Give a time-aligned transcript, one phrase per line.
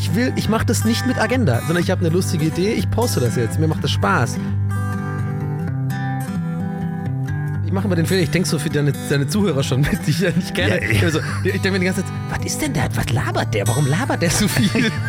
[0.00, 2.90] Ich will, ich mache das nicht mit Agenda, sondern ich habe eine lustige Idee, ich
[2.90, 3.60] poste das jetzt.
[3.60, 4.38] Mir macht das Spaß.
[7.66, 10.10] Ich mache immer den Fehler, ich denke so für deine, deine Zuhörer schon mit, die
[10.10, 10.82] ich ja nicht kenne.
[10.82, 11.02] Ja, ja.
[11.02, 12.88] Also, ich denke mir die ganze Zeit, was ist denn da?
[12.94, 13.68] Was labert der?
[13.68, 14.90] Warum labert der so viel?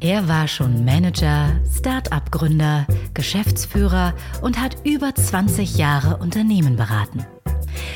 [0.00, 1.48] Er war schon Manager,
[1.78, 7.24] Start-up-Gründer, Geschäftsführer und hat über 20 Jahre Unternehmen beraten.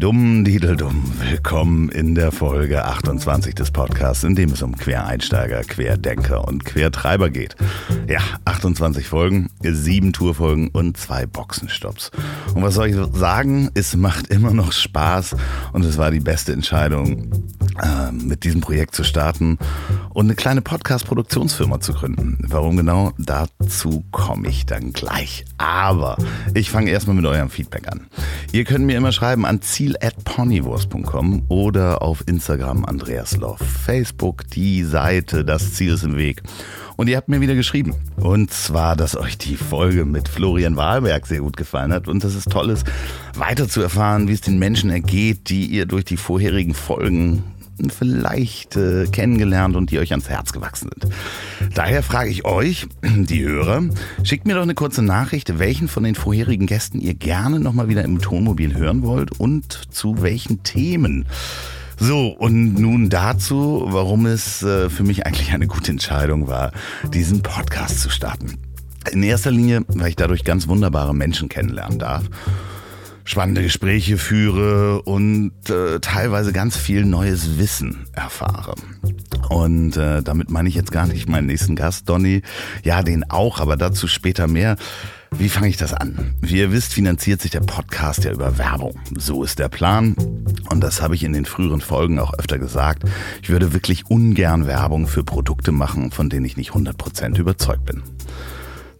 [0.00, 6.48] Dumm Diedeldum, willkommen in der Folge 28 des Podcasts, in dem es um Quereinsteiger, Querdenker
[6.48, 7.54] und Quertreiber geht.
[8.08, 12.12] Ja, 28 Folgen, sieben Tourfolgen und zwei Boxenstopps.
[12.54, 13.68] Und was soll ich sagen?
[13.74, 15.36] Es macht immer noch Spaß
[15.74, 17.30] und es war die beste Entscheidung,
[17.82, 19.58] äh, mit diesem Projekt zu starten
[20.10, 22.38] und eine kleine Podcast-Produktionsfirma zu gründen.
[22.48, 23.12] Warum genau?
[23.18, 25.44] Dazu komme ich dann gleich.
[25.58, 26.16] Aber
[26.54, 28.06] ich fange erstmal mit eurem Feedback an.
[28.52, 35.44] Ihr könnt mir immer schreiben an ziel.ponywurst.com oder auf Instagram Andreas Loff, Facebook die Seite
[35.44, 36.42] Das Ziel ist im Weg.
[36.96, 37.94] Und ihr habt mir wieder geschrieben.
[38.16, 42.34] Und zwar, dass euch die Folge mit Florian Wahlberg sehr gut gefallen hat und dass
[42.34, 42.86] es toll ist,
[43.34, 47.42] weiter zu erfahren, wie es den Menschen ergeht, die ihr durch die vorherigen Folgen
[47.88, 51.14] vielleicht äh, kennengelernt und die euch ans Herz gewachsen sind.
[51.74, 53.84] Daher frage ich euch, die Hörer,
[54.22, 58.04] schickt mir doch eine kurze Nachricht, welchen von den vorherigen Gästen ihr gerne nochmal wieder
[58.04, 61.24] im Tonmobil hören wollt und zu welchen Themen.
[61.96, 66.72] So, und nun dazu, warum es äh, für mich eigentlich eine gute Entscheidung war,
[67.12, 68.58] diesen Podcast zu starten.
[69.10, 72.24] In erster Linie, weil ich dadurch ganz wunderbare Menschen kennenlernen darf
[73.24, 78.74] spannende Gespräche führe und äh, teilweise ganz viel neues Wissen erfahre.
[79.48, 82.42] Und äh, damit meine ich jetzt gar nicht meinen nächsten Gast, Donny.
[82.84, 84.76] Ja, den auch, aber dazu später mehr.
[85.32, 86.34] Wie fange ich das an?
[86.40, 88.98] Wie ihr wisst, finanziert sich der Podcast ja über Werbung.
[89.16, 90.14] So ist der Plan.
[90.70, 93.04] Und das habe ich in den früheren Folgen auch öfter gesagt.
[93.42, 98.02] Ich würde wirklich ungern Werbung für Produkte machen, von denen ich nicht 100% überzeugt bin.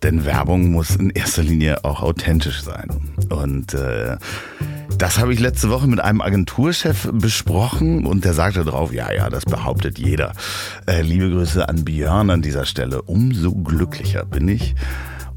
[0.02, 2.88] Denn Werbung muss in erster Linie auch authentisch sein.
[3.28, 4.16] Und äh,
[4.96, 9.30] das habe ich letzte Woche mit einem Agenturchef besprochen und der sagte drauf, ja, ja,
[9.30, 10.32] das behauptet jeder.
[10.86, 13.02] Äh, liebe Grüße an Björn an dieser Stelle.
[13.02, 14.74] Umso glücklicher bin ich,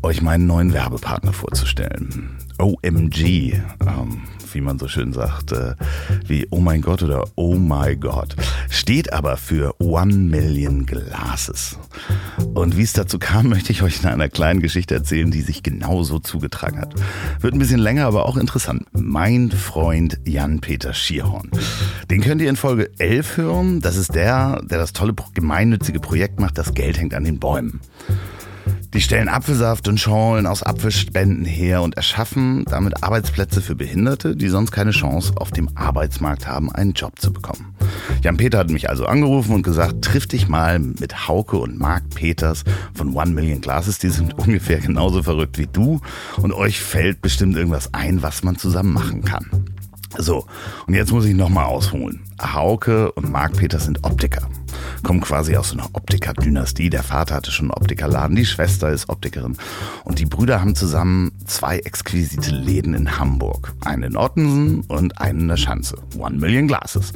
[0.01, 2.37] euch meinen neuen Werbepartner vorzustellen.
[2.63, 3.53] OMG.
[3.81, 4.21] Ähm,
[4.53, 5.75] wie man so schön sagt, äh,
[6.25, 8.35] wie Oh mein Gott oder Oh my God.
[8.69, 11.77] Steht aber für One Million Glasses.
[12.53, 15.63] Und wie es dazu kam, möchte ich euch in einer kleinen Geschichte erzählen, die sich
[15.63, 16.93] genauso zugetragen hat.
[17.41, 18.85] Wird ein bisschen länger, aber auch interessant.
[18.93, 21.49] Mein Freund Jan-Peter Schierhorn.
[22.09, 23.81] Den könnt ihr in Folge 11 hören.
[23.81, 27.81] Das ist der, der das tolle gemeinnützige Projekt macht, das Geld hängt an den Bäumen.
[28.93, 34.49] Die stellen Apfelsaft und Schorlen aus Apfelspenden her und erschaffen damit Arbeitsplätze für Behinderte, die
[34.49, 37.73] sonst keine Chance auf dem Arbeitsmarkt haben, einen Job zu bekommen.
[38.21, 42.65] Jan-Peter hat mich also angerufen und gesagt, triff dich mal mit Hauke und Marc Peters
[42.93, 43.97] von One Million Glasses.
[43.97, 45.99] Die sind ungefähr genauso verrückt wie du
[46.37, 49.49] und euch fällt bestimmt irgendwas ein, was man zusammen machen kann.
[50.19, 50.45] So,
[50.85, 52.21] und jetzt muss ich nochmal ausholen.
[52.39, 54.47] Hauke und Marc Peters sind Optiker
[55.03, 56.89] kommen quasi aus einer Optiker-Dynastie.
[56.89, 59.57] Der Vater hatte schon einen Optikerladen, die Schwester ist Optikerin.
[60.03, 63.73] Und die Brüder haben zusammen zwei exquisite Läden in Hamburg.
[63.81, 65.97] Einen in Ottensen und einen in der Schanze.
[66.17, 67.13] One Million Glasses.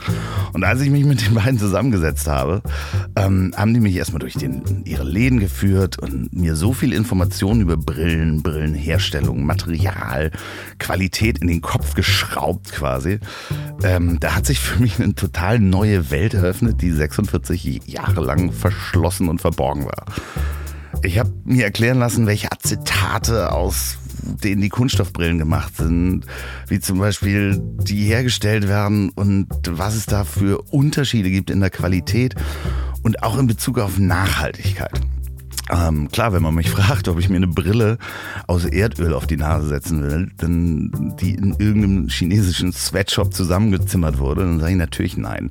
[0.53, 2.61] Und als ich mich mit den beiden zusammengesetzt habe,
[3.15, 7.61] ähm, haben die mich erstmal durch den, ihre Läden geführt und mir so viel Informationen
[7.61, 10.31] über Brillen, Brillenherstellung, Material,
[10.79, 13.19] Qualität in den Kopf geschraubt quasi.
[13.83, 18.51] Ähm, da hat sich für mich eine total neue Welt eröffnet, die 46 Jahre lang
[18.51, 20.05] verschlossen und verborgen war.
[21.03, 23.97] Ich habe mir erklären lassen, welche Acetate aus
[24.43, 26.25] denen die Kunststoffbrillen gemacht sind,
[26.67, 31.69] wie zum Beispiel die hergestellt werden und was es da für Unterschiede gibt in der
[31.69, 32.35] Qualität
[33.03, 34.99] und auch in Bezug auf Nachhaltigkeit.
[35.69, 37.97] Ähm, klar, wenn man mich fragt, ob ich mir eine Brille
[38.47, 44.41] aus Erdöl auf die Nase setzen will, dann die in irgendeinem chinesischen Sweatshop zusammengezimmert wurde,
[44.41, 45.49] dann sage ich natürlich nein.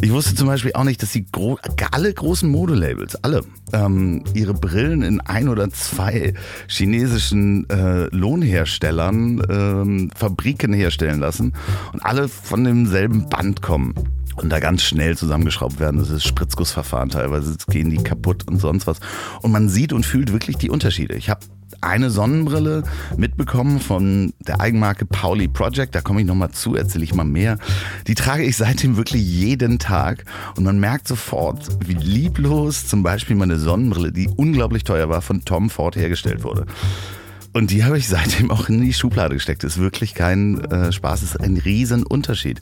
[0.00, 1.58] Ich wusste zum Beispiel auch nicht, dass die gro
[1.92, 3.42] alle großen Modelabels, alle,
[3.72, 6.34] ähm, ihre Brillen in ein oder zwei
[6.68, 11.52] chinesischen äh, Lohnherstellern, ähm, Fabriken herstellen lassen
[11.92, 13.94] und alle von demselben Band kommen.
[14.36, 15.98] Und da ganz schnell zusammengeschraubt werden.
[15.98, 19.00] Das ist Spritzgussverfahren teilweise, gehen die kaputt und sonst was.
[19.42, 21.14] Und man sieht und fühlt wirklich die Unterschiede.
[21.14, 21.40] Ich habe
[21.80, 22.84] eine Sonnenbrille
[23.16, 25.94] mitbekommen von der Eigenmarke Pauli Project.
[25.94, 27.58] Da komme ich nochmal zu, erzähle ich mal mehr.
[28.06, 30.24] Die trage ich seitdem wirklich jeden Tag
[30.56, 35.44] und man merkt sofort, wie lieblos zum Beispiel meine Sonnenbrille, die unglaublich teuer war, von
[35.44, 36.66] Tom Ford hergestellt wurde.
[37.52, 39.64] Und die habe ich seitdem auch in die Schublade gesteckt.
[39.64, 42.60] Ist wirklich kein äh, Spaß, ist ein Riesenunterschied.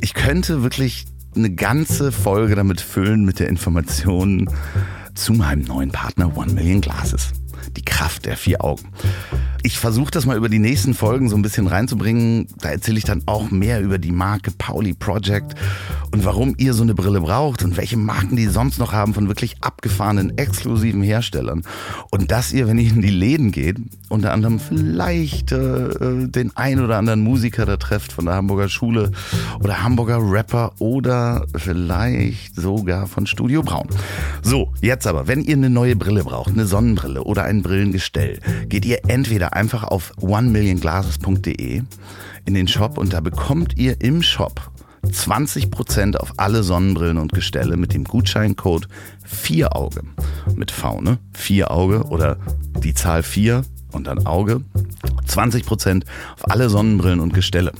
[0.00, 4.48] Ich könnte wirklich eine ganze Folge damit füllen mit der Information
[5.14, 7.32] zu meinem neuen Partner One Million Glasses.
[7.76, 8.88] Die Kraft der vier Augen.
[9.62, 12.46] Ich versuche das mal über die nächsten Folgen so ein bisschen reinzubringen.
[12.60, 15.54] Da erzähle ich dann auch mehr über die Marke Pauli Project
[16.16, 19.28] und warum ihr so eine Brille braucht und welche Marken die sonst noch haben von
[19.28, 21.62] wirklich abgefahrenen, exklusiven Herstellern.
[22.10, 23.76] Und dass ihr, wenn ihr in die Läden geht,
[24.08, 29.10] unter anderem vielleicht äh, den ein oder anderen Musiker da trefft von der Hamburger Schule
[29.60, 33.88] oder Hamburger Rapper oder vielleicht sogar von Studio Braun.
[34.40, 38.40] So, jetzt aber, wenn ihr eine neue Brille braucht, eine Sonnenbrille oder ein Brillengestell,
[38.70, 41.82] geht ihr entweder einfach auf onemillionglasses.de
[42.46, 44.70] in den Shop und da bekommt ihr im Shop
[45.10, 48.88] 20% auf alle Sonnenbrillen und Gestelle mit dem Gutscheincode
[49.26, 50.02] 4Auge.
[50.54, 51.18] Mit V, ne?
[51.34, 52.38] 4 Auge oder
[52.82, 53.62] die Zahl 4
[53.92, 54.62] und dann Auge.
[55.26, 56.04] 20%
[56.34, 57.72] auf alle Sonnenbrillen und Gestelle.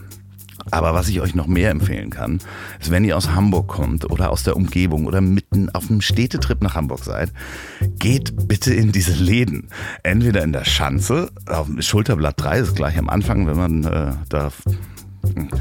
[0.70, 2.40] Aber was ich euch noch mehr empfehlen kann,
[2.80, 6.60] ist, wenn ihr aus Hamburg kommt oder aus der Umgebung oder mitten auf einem Städtetrip
[6.60, 7.32] nach Hamburg seid,
[7.98, 9.68] geht bitte in diese Läden.
[10.02, 14.12] Entweder in der Schanze, auf dem Schulterblatt 3, ist gleich am Anfang, wenn man äh,
[14.28, 14.50] da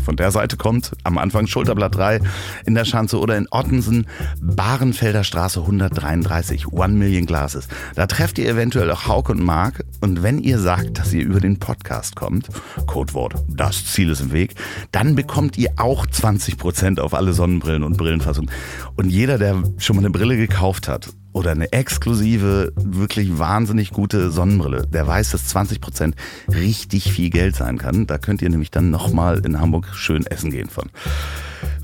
[0.03, 2.19] von der Seite kommt, am Anfang Schulterblatt 3
[2.65, 4.07] in der Schanze oder in Ottensen,
[4.41, 7.67] Bahrenfelder Straße 133, One Million Glasses.
[7.95, 11.39] Da trefft ihr eventuell auch Hauk und Mark und wenn ihr sagt, dass ihr über
[11.39, 12.49] den Podcast kommt,
[12.85, 14.55] Codewort, das Ziel ist im Weg,
[14.91, 18.51] dann bekommt ihr auch 20% auf alle Sonnenbrillen und Brillenfassungen.
[18.95, 24.31] Und jeder, der schon mal eine Brille gekauft hat oder eine exklusive, wirklich wahnsinnig gute
[24.31, 26.15] Sonnenbrille, der weiß, dass 20 Prozent
[26.47, 28.07] richtig viel Geld sein kann.
[28.07, 30.89] Da könnt ihr nämlich dann nochmal in Hamburg schön essen gehen von.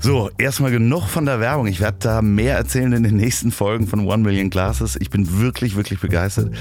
[0.00, 1.66] So, erstmal genug von der Werbung.
[1.66, 4.96] Ich werde da mehr erzählen in den nächsten Folgen von One Million Glasses.
[5.00, 6.52] Ich bin wirklich, wirklich begeistert.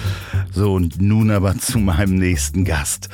[0.52, 3.10] So, und nun aber zu meinem nächsten Gast.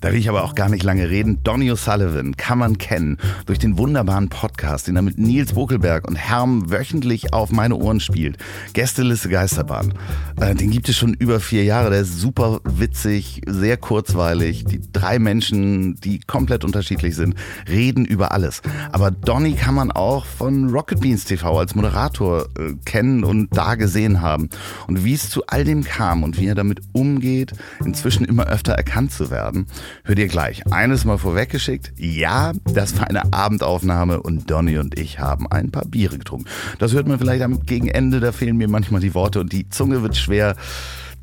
[0.00, 1.42] Da will ich aber auch gar nicht lange reden.
[1.44, 3.16] Donny O'Sullivan kann man kennen
[3.46, 8.00] durch den wunderbaren Podcast, den er mit Nils Bokelberg und Herm wöchentlich auf meine Ohren
[8.00, 8.36] spielt.
[8.74, 9.94] Gästeliste Geisterbahn.
[10.38, 11.88] Äh, den gibt es schon über vier Jahre.
[11.88, 14.66] Der ist super witzig, sehr kurzweilig.
[14.66, 17.34] Die drei Menschen, die komplett unterschiedlich sind,
[17.66, 18.60] reden über alles.
[18.92, 23.74] Aber Donny kann man auch von Rocket Beans TV als Moderator äh, kennen und da
[23.74, 24.48] gesehen haben.
[24.86, 27.52] Und wie es zu all dem kam und wie er damit umgeht,
[27.84, 29.66] inzwischen immer öfter erkannt zu werden,
[30.04, 30.66] hört ihr gleich.
[30.72, 31.92] Eines mal vorweggeschickt.
[31.98, 36.46] Ja, das war eine Abendaufnahme und Donny und ich haben ein paar Biere getrunken.
[36.78, 40.02] Das hört man vielleicht am Gegenende, da fehlen mir manchmal die Worte und die Zunge
[40.02, 40.56] wird schwer.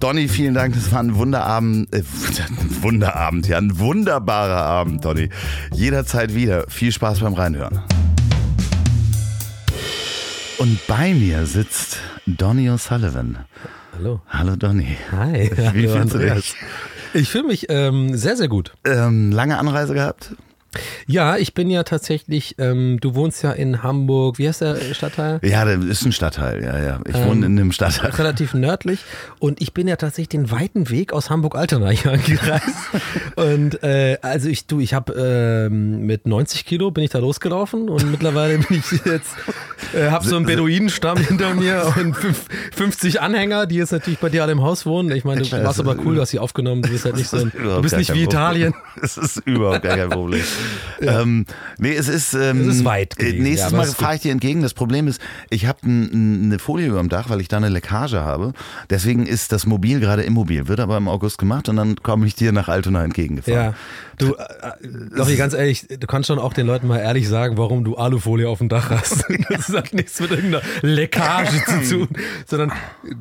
[0.02, 0.74] Donny, vielen Dank.
[0.74, 2.02] Das war ein Wunderabend, äh,
[2.82, 5.30] Wunderabend, ja, ein wunderbarer Abend, Donny.
[5.74, 6.66] Jederzeit wieder.
[6.70, 7.80] Viel Spaß beim Reinhören.
[10.58, 13.38] Und bei mir sitzt Donny O'Sullivan.
[13.96, 14.22] Hallo.
[14.28, 14.98] Hallo Donny.
[15.12, 15.52] Hi.
[15.56, 16.36] Wie Hallo, fühlst du Andreas.
[16.38, 16.56] dich?
[17.14, 18.74] Ich fühle mich ähm, sehr, sehr gut.
[18.86, 20.36] Ähm, lange Anreise gehabt?
[21.06, 25.40] Ja, ich bin ja tatsächlich, ähm, du wohnst ja in Hamburg, wie heißt der Stadtteil?
[25.44, 27.00] Ja, das ist ein Stadtteil, ja, ja.
[27.08, 28.12] Ich Ähm, wohne in einem Stadtteil.
[28.12, 29.00] Relativ nördlich
[29.40, 32.64] und ich bin ja tatsächlich den weiten Weg aus Hamburg-Altona hier angereist.
[33.36, 37.90] und äh, also ich, du, ich habe ähm, mit 90 Kilo bin ich da losgelaufen
[37.90, 39.36] und mittlerweile bin ich jetzt,
[39.94, 44.30] äh, habe so einen Beduinenstamm hinter mir und fünf, 50 Anhänger, die jetzt natürlich bei
[44.30, 45.12] dir alle im Haus wohnen.
[45.12, 47.38] Ich meine, du warst aber cool, du hast sie aufgenommen, du bist halt nicht so
[47.38, 48.24] ein, du bist nicht wie.
[48.24, 48.74] Italien.
[49.02, 50.44] Es ist überhaupt gar kein Problem.
[51.02, 51.46] Ähm,
[51.78, 52.34] nee, es ist.
[52.34, 54.62] Ähm, Es ist weit äh, ja, Nächstes aber Mal fahre ich dir entgegen.
[54.62, 57.70] Das Problem ist, ich habe ein, eine Folie über dem Dach, weil ich da eine
[57.70, 58.54] Leckage habe.
[58.90, 60.68] Deswegen ist das Mobil gerade immobil.
[60.68, 63.60] Wird aber im August gemacht und dann komme ich dir nach Altona entgegengefahren.
[63.60, 63.74] Ja,
[64.18, 64.46] du, äh,
[65.18, 67.96] doch hier ganz ehrlich, du kannst schon auch den Leuten mal ehrlich sagen, warum du
[67.96, 69.26] Alufolie auf dem Dach hast.
[69.50, 72.08] Das hat nichts mit irgendeiner Leckage zu tun,
[72.48, 72.72] sondern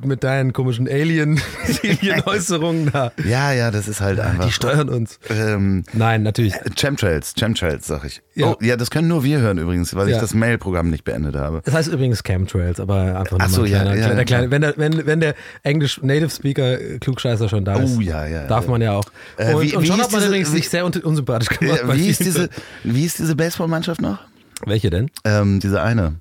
[0.04, 1.40] mit deinen komischen Alien,
[1.82, 3.12] Alien-Äußerungen da.
[3.24, 4.46] Ja, ja, das ist halt einfach.
[4.46, 5.18] Die steuern uns.
[5.28, 6.54] ähm, Nein, natürlich.
[6.76, 8.22] Chemtrails, Chemtrails, sag ich.
[8.34, 8.48] Ja.
[8.48, 10.20] Oh, ja, das können nur wir hören übrigens, weil ich Ja.
[10.20, 11.62] das Mail-Programm nicht beendet habe.
[11.64, 14.24] Das heißt übrigens Chemtrails, aber einfach nur so, ein ja, kleiner, ja, kleiner, ja.
[14.24, 18.00] kleiner, wenn der, wenn, wenn der Englisch Native Speaker äh, Klugscheißer schon da ist, Oh,
[18.00, 19.04] ja, ja, darf man ja auch.
[19.36, 20.92] Äh, und wie- und wie schon hieß hat man diese- übrigens wie- sich sehr un-
[20.92, 21.78] unsympathisch gemacht.
[21.80, 22.48] Ja, bei wie, ist diese,
[22.84, 24.18] wie ist diese Baseballmannschaft noch?
[24.66, 25.10] Welche denn?
[25.24, 26.16] Ähm, diese eine.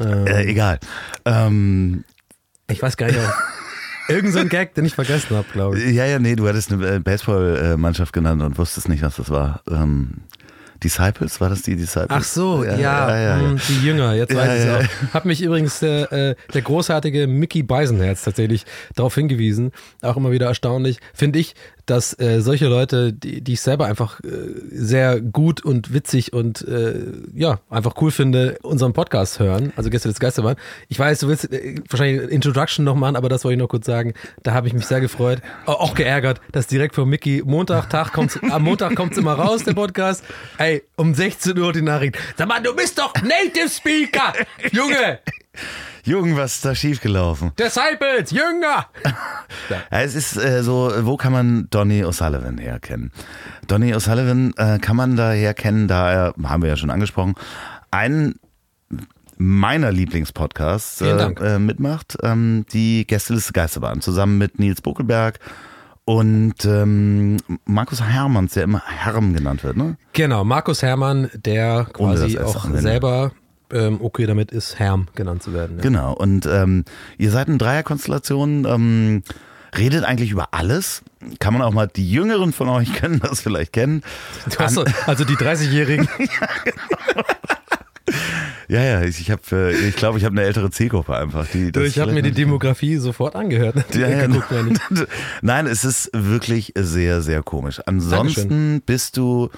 [0.00, 0.78] Ähm, Äh, egal.
[1.24, 2.04] Ähm,
[2.68, 3.18] Ich weiß gar nicht.
[4.08, 5.94] Irgend so ein Gag, den ich vergessen habe, glaube ich.
[5.94, 9.62] ja, ja, nee, du hattest eine äh, Baseballmannschaft genannt und wusstest nicht, was das war.
[9.70, 10.22] Ähm,
[10.82, 12.10] Disciples, war das die Disciples?
[12.10, 15.14] Ach so, ja, ja, ja, hm, die Jünger, jetzt weiß ich es auch.
[15.14, 18.64] Hat mich übrigens der, äh, der großartige Mickey Beisenherz tatsächlich
[18.96, 19.72] darauf hingewiesen.
[20.00, 20.98] Auch immer wieder erstaunlich.
[21.14, 21.54] Finde ich,
[21.86, 24.28] dass äh, solche Leute, die, die ich selber einfach äh,
[24.70, 26.94] sehr gut und witzig und äh,
[27.34, 29.72] ja, einfach cool finde, unseren Podcast hören.
[29.76, 30.56] Also gestern das Geisterbahn.
[30.88, 33.86] Ich weiß, du willst äh, wahrscheinlich Introduction noch machen, aber das wollte ich noch kurz
[33.86, 34.14] sagen.
[34.42, 35.40] Da habe ich mich sehr gefreut.
[35.66, 39.64] Auch geärgert, dass direkt von Mickey Montag, Tag kommt's, am Montag kommt es immer raus,
[39.64, 40.24] der Podcast.
[40.58, 42.16] Ey, um 16 Uhr die Nachricht.
[42.36, 44.32] Sag mal, du bist doch Native Speaker!
[44.70, 45.20] Junge!
[46.04, 47.52] Jürgen, was ist da schiefgelaufen?
[47.56, 48.86] Disciples, Jünger!
[49.70, 53.12] ja, es ist äh, so, wo kann man Donny O'Sullivan herkennen?
[53.68, 57.34] Donny O'Sullivan äh, kann man daher kennen, da er, haben wir ja schon angesprochen,
[57.92, 58.34] einen
[59.38, 65.38] meiner Lieblingspodcasts äh, äh, mitmacht, ähm, die Gästeliste Geisterbahn, zusammen mit Nils Buckelberg
[66.04, 69.96] und ähm, Markus Hermanns, der immer Herm genannt wird, ne?
[70.14, 73.30] Genau, Markus Hermann, der quasi auch selber
[73.72, 75.76] ähm, okay damit ist, Herm genannt zu werden.
[75.76, 75.82] Ja.
[75.82, 76.84] Genau, und ähm,
[77.18, 79.22] ihr seid in Dreierkonstellation, ähm,
[79.76, 81.02] redet eigentlich über alles.
[81.38, 84.02] Kann man auch mal, die Jüngeren von euch können das vielleicht kennen.
[84.58, 86.08] An also die 30-Jährigen.
[86.18, 87.24] ja.
[88.68, 91.46] Ja, ich, habe, äh, ich glaube, ich habe eine ältere Zielgruppe einfach.
[91.48, 93.94] Die, ich habe mir die Demografie sofort angehört.
[93.94, 94.28] Ja, ja,
[95.42, 97.80] Nein, es ist wirklich sehr, sehr komisch.
[97.84, 98.82] Ansonsten Dankeschön.
[98.86, 99.50] bist du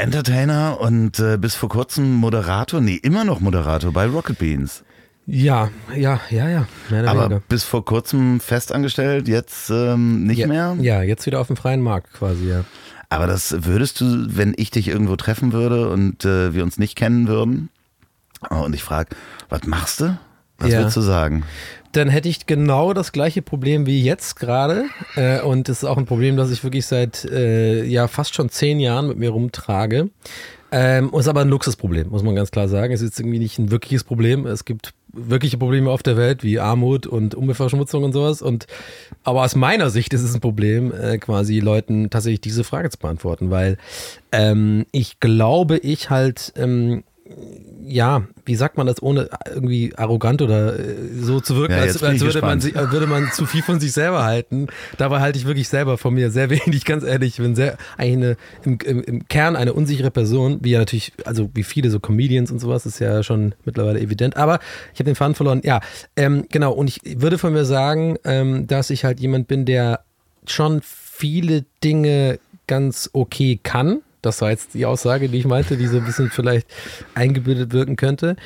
[0.00, 4.82] Entertainer und äh, bis vor kurzem Moderator, nee, immer noch Moderator bei Rocket Beans.
[5.26, 6.66] Ja, ja, ja, ja.
[6.90, 7.42] Aber weniger.
[7.48, 10.76] bis vor kurzem festangestellt, jetzt ähm, nicht ja, mehr?
[10.80, 12.64] Ja, jetzt wieder auf dem freien Markt quasi, ja.
[13.10, 16.96] Aber das würdest du, wenn ich dich irgendwo treffen würde und äh, wir uns nicht
[16.96, 17.68] kennen würden
[18.48, 19.14] und ich frage,
[19.48, 20.18] was machst du?
[20.58, 20.78] Was ja.
[20.78, 21.44] würdest du sagen?
[21.92, 24.84] Dann hätte ich genau das gleiche Problem wie jetzt gerade.
[25.16, 28.48] Äh, und das ist auch ein Problem, das ich wirklich seit äh, ja fast schon
[28.48, 30.10] zehn Jahren mit mir rumtrage.
[30.72, 32.92] Ähm, ist aber ein Luxusproblem, muss man ganz klar sagen.
[32.92, 34.46] Es ist irgendwie nicht ein wirkliches Problem.
[34.46, 38.40] Es gibt wirkliche Probleme auf der Welt wie Armut und Umweltverschmutzung und sowas.
[38.40, 38.68] Und
[39.24, 42.98] aber aus meiner Sicht ist es ein Problem, äh, quasi Leuten tatsächlich diese Frage zu
[42.98, 43.78] beantworten, weil
[44.30, 47.02] ähm, ich glaube, ich halt ähm,
[47.90, 52.02] ja, wie sagt man das, ohne irgendwie arrogant oder äh, so zu wirken, ja, als,
[52.02, 54.68] als würde, man, würde man zu viel von sich selber halten.
[54.96, 57.34] Dabei halte ich wirklich selber von mir sehr wenig, ganz ehrlich.
[57.34, 61.12] Ich bin sehr, eigentlich eine, im, im, im Kern eine unsichere Person, wie ja natürlich,
[61.24, 64.36] also wie viele so Comedians und sowas, ist ja schon mittlerweile evident.
[64.36, 64.60] Aber
[64.92, 65.60] ich habe den Faden verloren.
[65.64, 65.80] Ja,
[66.16, 66.72] ähm, genau.
[66.72, 70.04] Und ich würde von mir sagen, ähm, dass ich halt jemand bin, der
[70.46, 75.86] schon viele Dinge ganz okay kann das war jetzt die Aussage, die ich meinte, die
[75.86, 76.66] so ein bisschen vielleicht
[77.14, 78.36] eingebildet wirken könnte.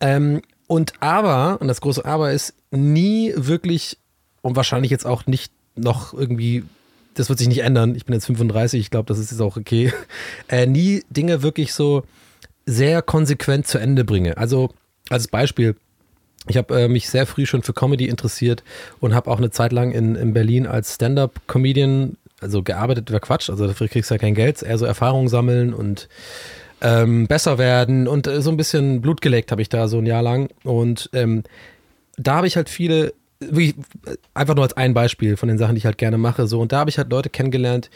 [0.00, 3.98] Ähm, und aber, und das große Aber ist, nie wirklich
[4.42, 6.64] und wahrscheinlich jetzt auch nicht noch irgendwie,
[7.14, 7.94] das wird sich nicht ändern.
[7.96, 9.92] Ich bin jetzt 35, ich glaube, das ist jetzt auch okay.
[10.48, 12.04] Äh, nie Dinge wirklich so
[12.66, 14.36] sehr konsequent zu Ende bringe.
[14.36, 14.70] Also
[15.08, 15.76] als Beispiel,
[16.48, 18.62] ich habe äh, mich sehr früh schon für Comedy interessiert
[19.00, 23.50] und habe auch eine Zeit lang in, in Berlin als Stand-up-Comedian also gearbeitet wäre Quatsch,
[23.50, 26.08] also dafür kriegst du ja kein Geld, eher so Erfahrung sammeln und
[26.80, 30.06] ähm, besser werden und äh, so ein bisschen Blut geleckt habe ich da so ein
[30.06, 31.42] Jahr lang und ähm,
[32.16, 33.74] da habe ich halt viele wirklich,
[34.34, 36.46] einfach nur als ein Beispiel von den Sachen, die ich halt gerne mache.
[36.46, 37.90] So, und da habe ich halt Leute kennengelernt,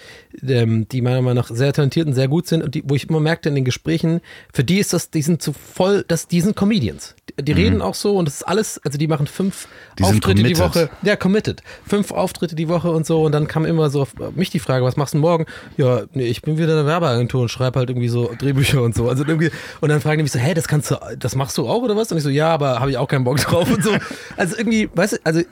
[0.46, 3.08] ähm, die meiner Meinung nach sehr talentiert und sehr gut sind und die, wo ich
[3.08, 4.20] immer merkte in den Gesprächen,
[4.52, 7.14] für die ist das, die sind zu voll, das, die sind Comedians.
[7.40, 7.58] Die, mhm.
[7.58, 10.88] reden auch so und das ist alles, also die machen fünf die Auftritte die Woche.
[11.02, 11.62] Ja, committed.
[11.86, 13.24] Fünf Auftritte die Woche und so.
[13.24, 15.46] Und dann kam immer so auf mich die Frage, was machst du morgen?
[15.76, 18.94] Ja, nee, ich bin wieder in der Werbeagentur und schreibe halt irgendwie so Drehbücher und
[18.94, 19.08] so.
[19.08, 19.50] Also irgendwie,
[19.80, 21.96] und dann fragen die mich so, hey, das kannst du, das machst du auch oder
[21.96, 22.10] was?
[22.12, 23.90] Und ich so, ja, aber habe ich auch keinen Bock drauf und so.
[24.36, 25.44] Also irgendwie, weißt du, also also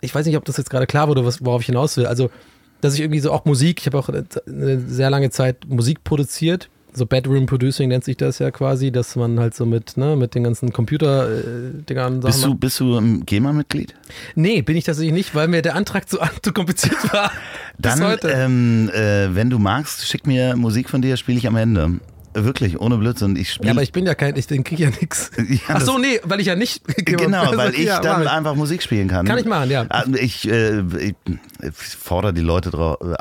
[0.00, 2.06] ich weiß nicht, ob das jetzt gerade klar wurde, worauf ich hinaus will.
[2.06, 2.30] Also,
[2.80, 6.68] dass ich irgendwie so auch Musik, ich habe auch eine sehr lange Zeit Musik produziert.
[6.92, 10.34] So Bedroom Producing nennt sich das ja quasi, dass man halt so mit, ne, mit
[10.34, 12.18] den ganzen Computer-Dingern.
[12.18, 13.94] Äh, bist, du, bist du ein GEMA-Mitglied?
[14.34, 17.30] Nee, bin ich tatsächlich nicht, weil mir der Antrag zu, zu kompliziert war.
[17.78, 22.00] Dann, ähm, äh, wenn du magst, schick mir Musik von dir, spiele ich am Ende.
[22.32, 23.34] Wirklich, ohne Blödsinn.
[23.34, 25.32] Ich spiel ja, aber ich bin ja kein, ich kriege ja nichts.
[25.38, 26.82] Ja, Ach so, nee, weil ich ja nicht.
[27.04, 29.26] Genau, weil ich ja, dann einfach Musik spielen kann.
[29.26, 29.84] Kann ich machen, ja.
[29.88, 31.14] Ah, ich, äh, ich
[31.98, 32.70] fordere die Leute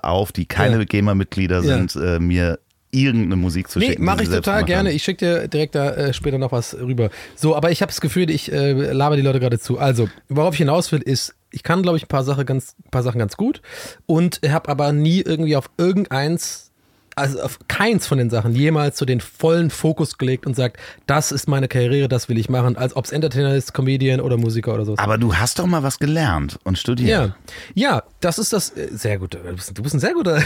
[0.04, 0.84] auf, die keine ja.
[0.84, 2.60] GEMA-Mitglieder sind, äh, mir
[2.92, 4.02] irgendeine Musik zu nee, schicken.
[4.02, 4.92] Nee, mache ich total gerne.
[4.92, 7.10] Ich schicke dir direkt da äh, später noch was rüber.
[7.36, 9.78] So, aber ich habe das Gefühl, ich äh, laber die Leute gerade zu.
[9.78, 13.04] Also, worauf ich hinaus will, ist, ich kann, glaube ich, ein paar, Sache ganz, paar
[13.04, 13.62] Sachen ganz gut
[14.06, 16.69] und habe aber nie irgendwie auf irgendeins
[17.20, 21.32] also auf keins von den Sachen jemals so den vollen Fokus gelegt und sagt, das
[21.32, 24.74] ist meine Karriere, das will ich machen, als ob es Entertainer ist, Comedian oder Musiker
[24.74, 24.96] oder so.
[24.98, 27.10] Aber du hast doch mal was gelernt und studiert.
[27.10, 27.36] Ja,
[27.74, 30.36] ja, das ist das, äh, sehr gut, du bist, du bist ein sehr guter,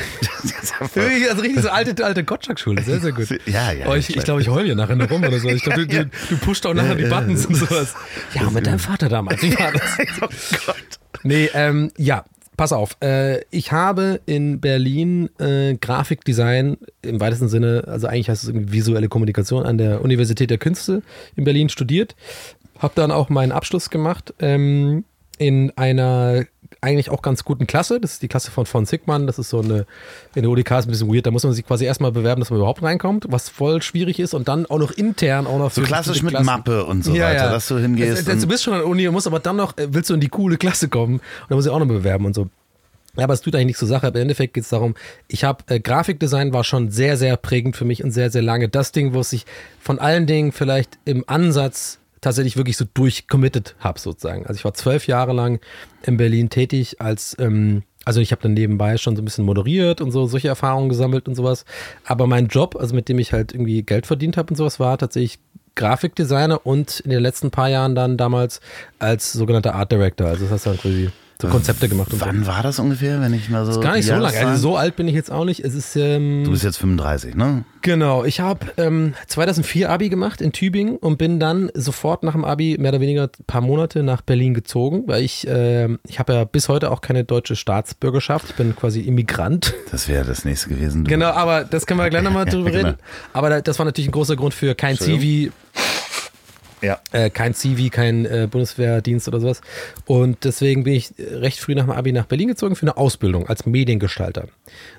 [1.29, 3.27] also richtig so alte, alte Gottschalk-Schule, sehr, sehr gut.
[3.45, 3.87] Ja, ja.
[3.87, 5.47] Oh, ich ich glaube, ich heule hier nachher noch rum oder so.
[5.49, 7.93] Ich glaube, du, du, du pusht auch nachher die Buttons und sowas.
[8.33, 9.97] Ja, mit deinem Vater damals, wie war das?
[10.21, 10.27] oh
[10.65, 10.99] Gott.
[11.23, 12.25] Nee, ähm, ja,
[12.63, 12.95] pass auf.
[13.01, 19.09] Äh, ich habe in Berlin äh, Grafikdesign im weitesten Sinne, also eigentlich heißt es visuelle
[19.09, 21.01] Kommunikation an der Universität der Künste
[21.35, 22.15] in Berlin studiert.
[22.79, 25.03] Habe dann auch meinen Abschluss gemacht ähm,
[25.37, 26.45] in einer
[26.81, 27.99] eigentlich auch ganz guten Klasse.
[27.99, 29.27] Das ist die Klasse von von Sigmann.
[29.27, 29.85] Das ist so eine,
[30.35, 31.25] in der UDK ist ein bisschen weird.
[31.25, 34.33] Da muss man sich quasi erstmal bewerben, dass man überhaupt reinkommt, was voll schwierig ist
[34.33, 36.33] und dann auch noch intern auch noch So klassisch mit.
[36.43, 38.19] Mappe und so weiter, dass du hingehst.
[38.19, 40.09] Das, das, du und- bist schon an der Uni, musst aber dann noch, äh, willst
[40.09, 42.49] du in die coole Klasse kommen und dann muss ich auch noch bewerben und so.
[43.15, 44.07] Ja, aber es tut eigentlich nichts zur Sache.
[44.07, 44.95] Aber Im Endeffekt geht es darum,
[45.27, 48.69] ich habe äh, Grafikdesign war schon sehr, sehr prägend für mich und sehr, sehr lange.
[48.69, 49.45] Das Ding, wo es sich
[49.79, 54.45] von allen Dingen vielleicht im Ansatz tatsächlich wirklich so durchcommitted habe, sozusagen.
[54.45, 55.59] Also ich war zwölf Jahre lang
[56.03, 60.01] in Berlin tätig als, ähm, also ich habe dann nebenbei schon so ein bisschen moderiert
[60.01, 61.65] und so, solche Erfahrungen gesammelt und sowas.
[62.05, 64.97] Aber mein Job, also mit dem ich halt irgendwie Geld verdient habe und sowas, war
[64.97, 65.39] tatsächlich
[65.75, 68.61] Grafikdesigner und in den letzten paar Jahren dann damals
[68.99, 70.27] als sogenannter Art Director.
[70.27, 71.09] Also das heißt dann quasi
[71.47, 72.25] so Konzepte gemacht und so.
[72.25, 73.79] Wann war das ungefähr, wenn ich mal so.
[73.79, 74.37] Gar nicht so lange.
[74.37, 75.59] Also so alt bin ich jetzt auch nicht.
[75.63, 77.63] Es ist ähm, Du bist jetzt 35, ne?
[77.81, 78.23] genau.
[78.23, 82.77] Ich habe ähm, 2004 Abi gemacht in Tübingen und bin dann sofort nach dem Abi
[82.79, 86.43] mehr oder weniger ein paar Monate nach Berlin gezogen, weil ich ähm, ich habe ja
[86.45, 88.45] bis heute auch keine deutsche Staatsbürgerschaft.
[88.49, 89.73] Ich bin quasi Immigrant.
[89.91, 91.03] Das wäre das nächste gewesen.
[91.03, 92.87] Du- Genau, aber das können wir gleich nochmal drüber genau.
[92.89, 92.97] reden.
[93.33, 95.51] Aber da- das war natürlich ein großer Grund für kein Entschuldigung.
[96.83, 96.99] Ja.
[97.11, 99.61] äh, kein CV, kein äh, Bundeswehrdienst oder sowas.
[100.05, 103.47] Und deswegen bin ich recht früh nach dem Abi nach Berlin gezogen für eine Ausbildung
[103.47, 104.47] als Mediengestalter.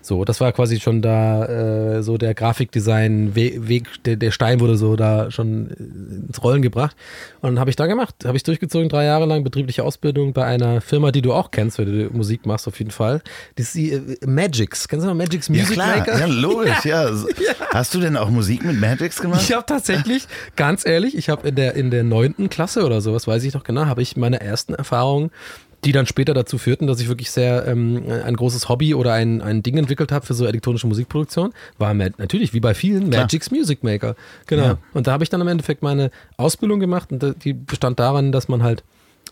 [0.02, 4.60] So, das war quasi schon da äh, so der Grafikdesign We Weg, der, der Stein
[4.60, 6.96] wurde so da schon äh, ins Rollen gebracht.
[7.42, 10.80] Und habe ich da gemacht, habe ich durchgezogen, drei Jahre lang betriebliche Ausbildung bei einer
[10.80, 13.20] Firma, die du auch kennst, wenn du Musik machst auf jeden Fall.
[13.56, 14.88] Das ist die äh, Magix.
[14.88, 15.98] Kennst du noch Magix Ja, Music klar.
[15.98, 16.18] Maker?
[16.18, 17.10] Ja, logisch, ja.
[17.72, 19.42] Hast du denn auch Musik mit Magics gemacht?
[19.42, 20.26] Ich habe tatsächlich,
[20.56, 23.64] ganz ehrlich, ich habe in der in der neunten Klasse oder sowas, weiß ich noch
[23.64, 25.30] genau, habe ich meine ersten Erfahrungen,
[25.84, 29.42] die dann später dazu führten, dass ich wirklich sehr ähm, ein großes Hobby oder ein,
[29.42, 33.84] ein Ding entwickelt habe für so elektronische Musikproduktion, war natürlich wie bei vielen Magic's Music
[33.84, 34.16] Maker.
[34.46, 34.62] Genau.
[34.64, 34.78] Ja.
[34.94, 38.48] Und da habe ich dann im Endeffekt meine Ausbildung gemacht und die bestand daran, dass
[38.48, 38.82] man halt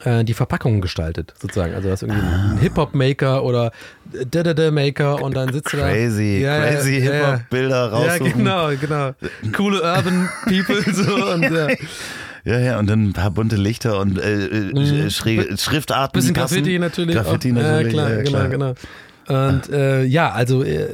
[0.04, 1.72] äh, die Verpackungen gestaltet, sozusagen.
[1.74, 2.50] Also das ist irgendwie Ah.
[2.52, 3.72] ein Hip-Hop-Maker oder
[4.32, 5.88] Da-Da-Da-Maker und dann sitzt du da.
[5.88, 7.12] Crazy, Ja, ja, crazy ja, ja.
[7.12, 8.32] Hip-Hop-Bilder Ja, raussuchen.
[8.38, 9.12] genau, genau.
[9.56, 11.68] Coole Urban People so und ja.
[12.44, 16.12] Ja, ja, und dann ein paar bunte Lichter und äh, äh, schräge Schriftarten.
[16.18, 16.54] Bisschen passen.
[16.56, 17.14] Graffiti natürlich.
[17.16, 17.92] Graffiti natürlich.
[17.94, 18.48] Ja, klar, ja, genau, klar.
[18.48, 18.74] genau.
[19.52, 20.88] Und äh, ja, also äh,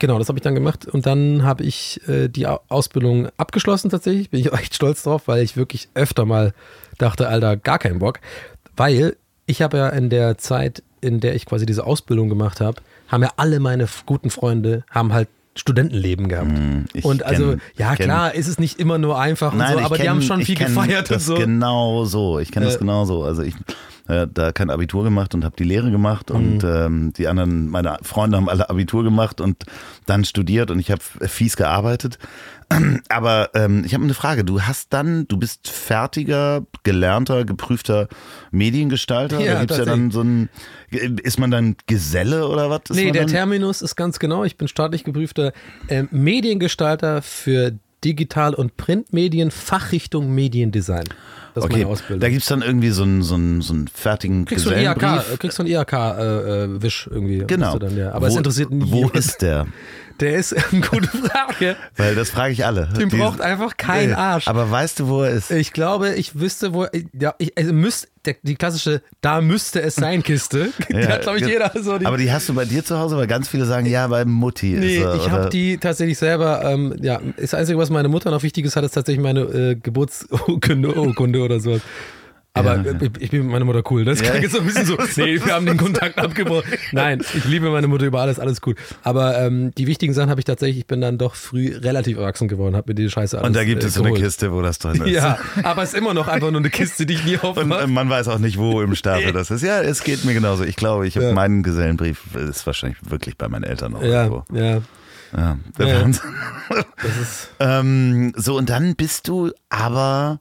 [0.00, 3.90] genau, das habe ich dann gemacht und dann habe ich äh, die Au- Ausbildung abgeschlossen
[3.90, 4.30] tatsächlich.
[4.30, 6.52] Bin ich auch echt stolz drauf, weil ich wirklich öfter mal
[6.98, 8.18] dachte, Alter, gar keinen Bock.
[8.76, 12.80] Weil ich habe ja in der Zeit, in der ich quasi diese Ausbildung gemacht habe,
[13.08, 16.48] haben ja alle meine guten Freunde, haben halt Studentenleben gehabt.
[16.50, 19.72] Hm, und also, kenn- ja kenn- klar, ist es nicht immer nur einfach und Nein,
[19.74, 21.34] so, ich aber die kenn- haben schon viel gefeiert und das so.
[21.34, 22.38] Genau so.
[22.38, 22.78] Ich kenne das Äh.
[22.80, 23.24] genau so.
[23.24, 23.54] Also ich
[24.08, 26.68] äh, da kein Abitur gemacht und habe die Lehre gemacht und Mhm.
[26.68, 29.64] ähm, die anderen, meine Freunde haben alle Abitur gemacht und
[30.06, 32.18] dann studiert und ich habe fies gearbeitet.
[33.08, 34.44] Aber ähm, ich habe eine Frage.
[34.44, 38.08] Du hast dann, du bist fertiger, gelernter, geprüfter
[38.52, 39.40] Mediengestalter.
[39.40, 40.48] Ja, da gibt's ja dann so ein,
[40.90, 42.82] ist man dann Geselle oder was?
[42.90, 43.30] Ist Nee, der dann?
[43.30, 44.44] Terminus ist ganz genau.
[44.44, 45.52] Ich bin staatlich geprüfter
[45.88, 47.72] ähm, Mediengestalter für
[48.04, 51.04] Digital- und Printmedien, Fachrichtung Mediendesign.
[51.54, 52.20] Das ist Okay, meine Ausbildung.
[52.20, 55.02] da gibt's dann irgendwie so einen, so einen, so einen fertigen kriegst du einen IHK,
[55.02, 57.44] äh, kriegst du einen IHK-Wisch irgendwie.
[57.46, 57.72] Genau.
[57.72, 58.12] Bist Du dann, ja.
[58.12, 58.84] Aber wo, es interessiert nie.
[58.86, 59.66] Wo ist der?
[60.20, 61.76] Der ist eine gute Frage.
[61.96, 62.86] Weil das frage ich alle.
[62.98, 64.46] Den Die- braucht einfach kein Nee, Arsch.
[64.48, 65.50] Aber weißt du, wo er ist?
[65.50, 66.86] Ich glaube, ich wüsste, wo.
[67.18, 70.70] Ja, ich, also müsst, der, die klassische Da müsste es sein Kiste.
[70.90, 71.96] die Ja, hat, glaube ich, jeder so.
[71.98, 74.24] Die, aber die hast du bei dir zu Hause, weil ganz viele sagen, ja, bei
[74.24, 75.14] Mutti Nee, ist er.
[75.14, 78.66] ich oder- habe die tatsächlich selber, ähm, ja, das Einzige, was meine Mutter noch wichtig
[78.66, 81.80] ist, hat, ist tatsächlich meine äh, Geburtsurkunde Urkunde oder sowas.
[82.52, 82.82] Aber Ja.
[82.82, 84.04] äh, ich, bin mit meiner Mutter cool.
[84.04, 84.30] Das Ja.
[84.30, 86.68] klingt jetzt so ein bisschen so, nee, wir haben den Kontakt abgebrochen.
[86.90, 88.76] Nein, ich liebe meine Mutter über alles, alles gut.
[89.04, 92.48] Aber ähm, die wichtigen Sachen habe ich tatsächlich, ich bin dann doch früh relativ erwachsen
[92.48, 94.18] geworden, habe mir die Scheiße alles Und da gibt äh, es so eine.
[94.18, 95.10] Kiste, wo das drin ist.
[95.10, 97.84] Ja, aber es ist immer noch einfach nur eine Kiste, die ich nie Und aufmache.
[97.84, 99.62] äh, man weiß auch nicht, wo im Stapel das ist.
[99.62, 100.64] Ja, es geht mir genauso.
[100.64, 101.32] Ich glaube, ich habe Ja.
[101.32, 104.44] meinen Gesellenbrief, ist wahrscheinlich wirklich bei meinen Eltern noch Ja, irgendwo.
[104.52, 104.80] ja,
[105.36, 106.00] Ja, der Ja.
[106.02, 106.22] Wahnsinn.
[107.00, 107.50] das ist.
[107.60, 110.40] Ähm, so, und dann bist du aber,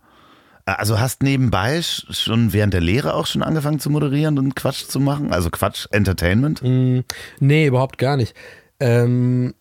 [0.74, 4.86] also hast nebenbei sch- schon während der Lehre auch schon angefangen zu moderieren und Quatsch
[4.86, 5.32] zu machen?
[5.32, 6.62] Also Quatsch, Entertainment?
[6.64, 7.00] Mm,
[7.40, 8.36] Nee, überhaupt gar nicht.
[8.80, 9.54] Ähm,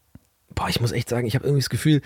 [0.54, 2.00] boah, ich muss echt sagen, ich habe irgendwie das Gefühl,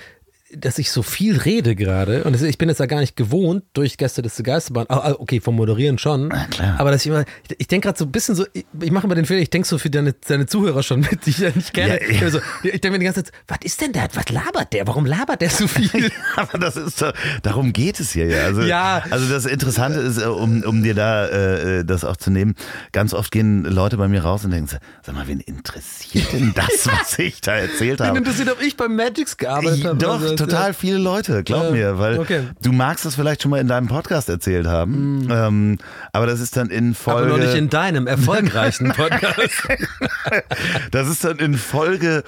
[0.57, 3.97] dass ich so viel rede gerade und ich bin jetzt ja gar nicht gewohnt durch
[3.97, 4.87] Gäste des Geisterbahn.
[4.89, 6.29] Ah, okay, vom Moderieren schon.
[6.29, 6.79] Na klar.
[6.79, 9.07] Aber dass ich immer, ich, ich denke gerade so ein bisschen so, ich, ich mache
[9.07, 11.51] immer den Fehler, ich denke so für deine, deine Zuhörer schon mit, die ich ja
[11.55, 12.01] nicht kenne.
[12.03, 12.23] Ja, ja.
[12.23, 14.07] Also, ich denke mir die ganze Zeit, was ist denn da?
[14.15, 14.87] Was labert der?
[14.87, 16.11] Warum labert der so viel?
[16.37, 17.13] Aber das ist doch,
[17.43, 18.45] darum geht es hier ja.
[18.45, 19.03] Also, Ja.
[19.11, 22.55] also das Interessante ist, äh, um, um dir da äh, das auch zu nehmen,
[22.93, 26.53] ganz oft gehen Leute bei mir raus und denken, so, sag mal, wen interessiert denn
[26.55, 28.19] das, was ich da erzählt habe?
[28.19, 29.99] interessiert, ob ich beim Magix gearbeitet habe.
[29.99, 32.49] Doch, total viele Leute, glaub Ja, mir, weil okay.
[32.63, 35.79] du magst das vielleicht schon mal in deinem Podcast erzählt haben, ähm,
[36.13, 39.69] aber das ist dann in Aber Folge, noch nicht in deinem erfolgreichen Podcast.
[40.91, 42.23] das ist dann in Folge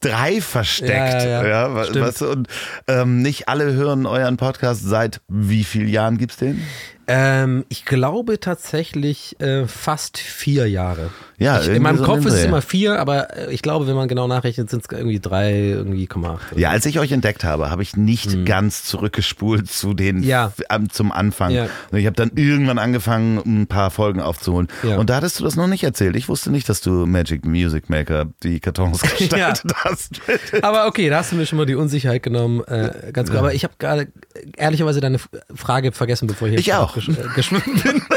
[0.00, 0.90] drei versteckt,
[1.22, 1.74] Ja, ja, ja.
[1.74, 2.06] wa- Stimmt.
[2.06, 2.48] weißt du, und
[2.86, 6.62] ähm, nicht alle hören euren Podcast seit wie vielen Jahren gibt's den?
[7.08, 11.10] Ähm, ich glaube tatsächlich äh, fast vier Jahre.
[11.38, 13.94] Ja, ich, in meinem so Kopf ist es immer vier, aber äh, ich glaube, wenn
[13.94, 16.56] man genau nachrechnet, sind es irgendwie drei, irgendwie Komma acht.
[16.56, 20.22] Ja, als ich euch entdeckt habe, habe ich nicht ganz zurückgespult zu den.
[20.22, 20.52] Ja.
[20.90, 21.50] zum Anfang.
[21.50, 21.68] Ja.
[21.92, 24.68] Ich habe dann irgendwann angefangen, ein paar Folgen aufzuholen.
[24.82, 24.96] Ja.
[24.96, 26.16] Und da hattest du das noch nicht erzählt.
[26.16, 30.20] Ich wusste nicht, dass du Magic Music Maker die Kartons gestaltet hast.
[30.62, 32.64] Aber okay, da hast du mir schon mal die Unsicherheit genommen.
[32.66, 33.38] Äh, ganz gut.
[33.38, 34.08] Aber ich habe gerade äh,
[34.56, 35.18] ehrlicherweise deine
[35.54, 36.95] Frage vergessen, bevor ich Ich auch.
[36.96, 38.02] Gesch äh, geschwimmen bin.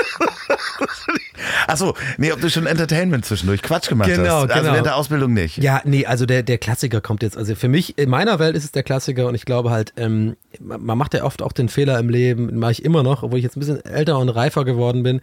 [1.68, 4.50] Achso, nee, ob du schon Entertainment zwischendurch Quatsch gemacht Genau, hast.
[4.50, 4.72] Also genau.
[4.74, 5.58] während der Ausbildung nicht.
[5.58, 7.38] Ja, nee, also der, der Klassiker kommt jetzt.
[7.38, 10.36] Also für mich, in meiner Welt ist es der Klassiker und ich glaube halt, ähm,
[10.60, 13.44] man macht ja oft auch den Fehler im Leben, mache ich immer noch, obwohl ich
[13.44, 15.22] jetzt ein bisschen älter und reifer geworden bin,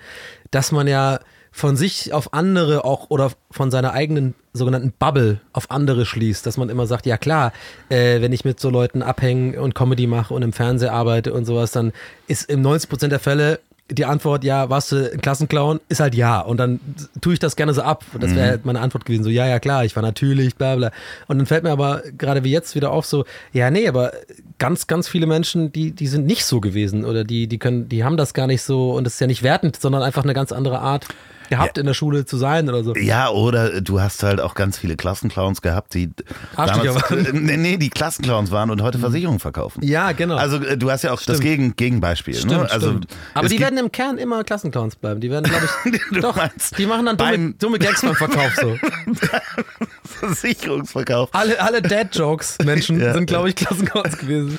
[0.50, 1.18] dass man ja
[1.56, 6.58] von sich auf andere auch oder von seiner eigenen sogenannten Bubble auf andere schließt, dass
[6.58, 7.50] man immer sagt, ja klar,
[7.88, 11.46] äh, wenn ich mit so Leuten abhänge und Comedy mache und im Fernsehen arbeite und
[11.46, 11.94] sowas, dann
[12.26, 16.40] ist in 90% der Fälle die Antwort, ja, warst du ein Klassenclown, ist halt ja.
[16.40, 16.78] Und dann
[17.22, 18.04] tue ich das gerne so ab.
[18.12, 20.76] Und das wäre halt meine Antwort gewesen, so, ja, ja, klar, ich war natürlich, bla,
[20.76, 20.90] bla.
[21.26, 24.12] Und dann fällt mir aber gerade wie jetzt wieder auf, so, ja, nee, aber
[24.58, 28.04] ganz, ganz viele Menschen, die, die sind nicht so gewesen oder die, die können, die
[28.04, 30.52] haben das gar nicht so und das ist ja nicht wertend, sondern einfach eine ganz
[30.52, 31.06] andere Art
[31.48, 32.94] gehabt in der Schule zu sein oder so.
[32.94, 36.10] Ja, oder du hast halt auch ganz viele Klassenclowns gehabt, die
[36.56, 37.26] Arschlöcher damals, waren.
[37.26, 39.82] äh, nee, nee, die Klassenclowns waren und heute Versicherungen verkaufen.
[39.84, 40.36] Ja, genau.
[40.36, 42.34] Also äh, du hast ja auch das Gegen Gegenbeispiel.
[42.34, 42.70] Stimmt, ne?
[42.70, 43.06] also, stimmt.
[43.34, 45.20] Aber die werden im Kern immer Klassenclowns bleiben.
[45.20, 48.76] Die werden, glaube ich, doch, meinst, die machen dann dumme, dumme Gags beim Verkauf so.
[50.04, 51.30] Versicherungsverkauf.
[51.32, 53.12] Alle, alle Dad-Jokes, Menschen, Ja.
[53.12, 54.58] sind, glaube ich, Klassenclowns gewesen.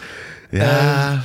[0.52, 1.24] Ja,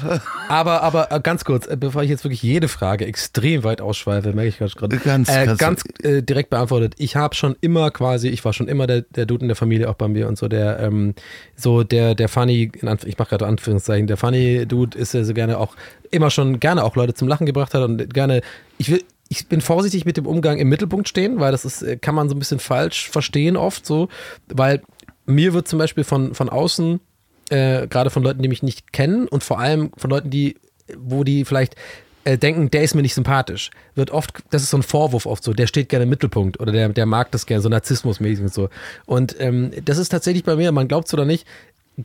[0.48, 4.32] Aber, aber äh, ganz kurz, äh, bevor ich jetzt wirklich jede Frage extrem weit ausschweife,
[4.32, 4.96] merke ich gerade.
[4.98, 6.94] Ganz- äh, ganz äh, direkt beantwortet.
[6.98, 9.88] Ich habe schon immer quasi, ich war schon immer der, der Dude in der Familie,
[9.88, 11.14] auch bei mir und so der, ähm,
[11.56, 12.72] so der, der Funny,
[13.04, 15.76] ich mache gerade Anführungszeichen, der Funny Dude ist ja so gerne auch,
[16.10, 18.40] immer schon gerne auch Leute zum Lachen gebracht hat und gerne,
[18.78, 21.96] ich will, ich bin vorsichtig mit dem Umgang im Mittelpunkt stehen, weil das ist, äh,
[21.96, 24.08] kann man so ein bisschen falsch verstehen oft so,
[24.48, 24.82] weil
[25.24, 27.00] mir wird zum Beispiel von, von außen
[27.50, 30.56] äh, gerade von Leuten, die mich nicht kennen und vor allem von Leuten, die,
[30.96, 31.76] wo die vielleicht
[32.24, 35.42] äh, denken, der ist mir nicht sympathisch, wird oft, das ist so ein Vorwurf oft
[35.42, 38.54] so, der steht gerne im Mittelpunkt oder der, der mag das gerne, so narzissmusmäßig und
[38.54, 38.68] so.
[39.06, 41.46] Und ähm, das ist tatsächlich bei mir, man glaubt es oder nicht,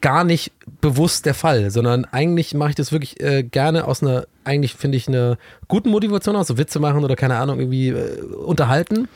[0.01, 4.27] gar nicht bewusst der Fall, sondern eigentlich mache ich das wirklich äh, gerne aus einer,
[4.43, 8.21] eigentlich finde ich, einer guten Motivation aus, so Witze machen oder keine Ahnung, irgendwie äh,
[8.21, 9.07] unterhalten.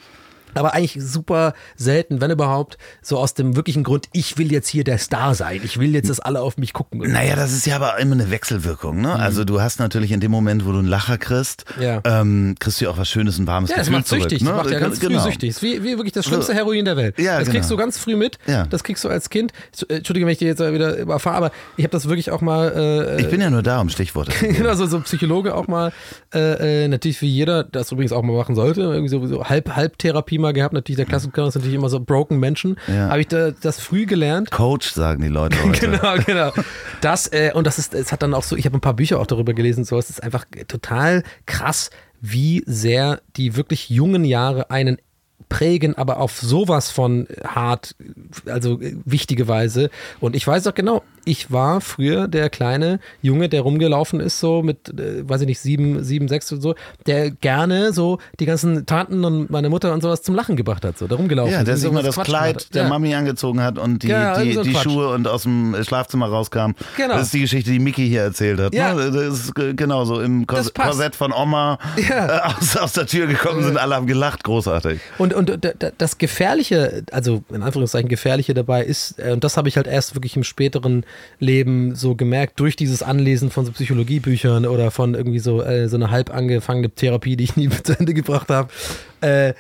[0.56, 4.84] Aber eigentlich super selten, wenn überhaupt, so aus dem wirklichen Grund, ich will jetzt hier
[4.84, 5.62] der Star sein.
[5.64, 7.00] Ich will jetzt, dass alle auf mich gucken.
[7.00, 9.02] Naja, das ist ja aber immer eine Wechselwirkung.
[9.02, 9.14] Ne?
[9.16, 11.84] Also du hast natürlich in dem Moment, wo du einen Lacher kriegst, Mhm.
[11.84, 12.02] Ja.
[12.06, 14.22] ähm, kriegst du ja auch was Schönes und warmes Ja, das Gefühl macht zurück.
[14.24, 14.42] süchtig.
[14.42, 14.50] ne?
[14.50, 15.24] Das macht ja ganz früh Genau.
[15.24, 15.50] süchtig.
[15.50, 17.18] Das ist wie, wie wirklich das schlimmste Heroin der Welt.
[17.20, 17.78] Ja, das kriegst genau.
[17.80, 18.38] du ganz früh mit.
[18.48, 18.66] Ja.
[18.68, 19.52] Das kriegst du als Kind.
[19.88, 23.16] äh, Entschuldige, wenn ich dir jetzt wieder überfahre, aber ich habe das wirklich auch mal.
[23.18, 25.92] Äh, Ich bin ja nur da, um Stichworte zu genau, so, so Psychologe auch mal,
[26.34, 29.76] äh, äh, natürlich wie jeder das übrigens auch mal machen sollte, irgendwie so, so halb,
[29.76, 32.78] Halbtherapie mal gehabt, natürlich der Klassiker ist natürlich immer so broken Menschen.
[32.88, 33.10] Ja.
[33.10, 34.52] Habe ich da, das früh gelernt.
[34.52, 35.82] Coach, sagen die Leute heute.
[35.92, 36.52] Genau, genau.
[37.02, 39.20] Das, äh, und das ist, es hat dann auch so, ich habe ein paar Bücher
[39.20, 41.90] auch darüber gelesen, so, es ist einfach total krass,
[42.22, 44.98] wie sehr die wirklich jungen Jahre einen
[45.50, 47.96] prägen, aber auf sowas von hart,
[48.46, 49.90] also äh, wichtige Weise.
[50.20, 54.64] Und ich weiß auch genau, ich war früher der kleine Junge, der rumgelaufen ist, so
[54.64, 56.76] mit, äh, weiß ich nicht, sieben, sieben, sechs und so,
[57.06, 60.98] der gerne so die ganzen Tanten und meine Mutter und sowas zum Lachen gebracht hat,
[60.98, 62.90] so, da rumgelaufen Ja, der sich mal das Quatsch Kleid der Ja.
[62.90, 64.74] Mami angezogen hat und die, Ja, die, so die.
[64.76, 66.72] Schuhe und aus dem Schlafzimmer rauskam.
[66.98, 67.14] Genau.
[67.16, 68.74] Das ist die Geschichte, die Mickey hier erzählt hat.
[68.74, 68.94] Ja.
[68.96, 69.12] Ne?
[69.12, 70.74] Das ist ge- genau so im Kors.
[70.74, 71.78] Korsett von Oma
[72.10, 72.50] Ja.
[72.50, 75.00] äh, aus, aus der Tür gekommen sind, alle haben gelacht, großartig.
[75.20, 79.58] Und, und d- d- das Gefährliche, also in Anführungszeichen Gefährliche dabei ist, äh, und das
[79.58, 81.06] habe ich halt erst wirklich im späteren
[81.40, 85.96] Leben so gemerkt, durch dieses Anlesen von so Psychologiebüchern oder von irgendwie so, äh, so
[85.98, 88.70] eine halb angefangene Therapie, die ich nie zu Ende gebracht habe.
[89.22, 89.54] Äh,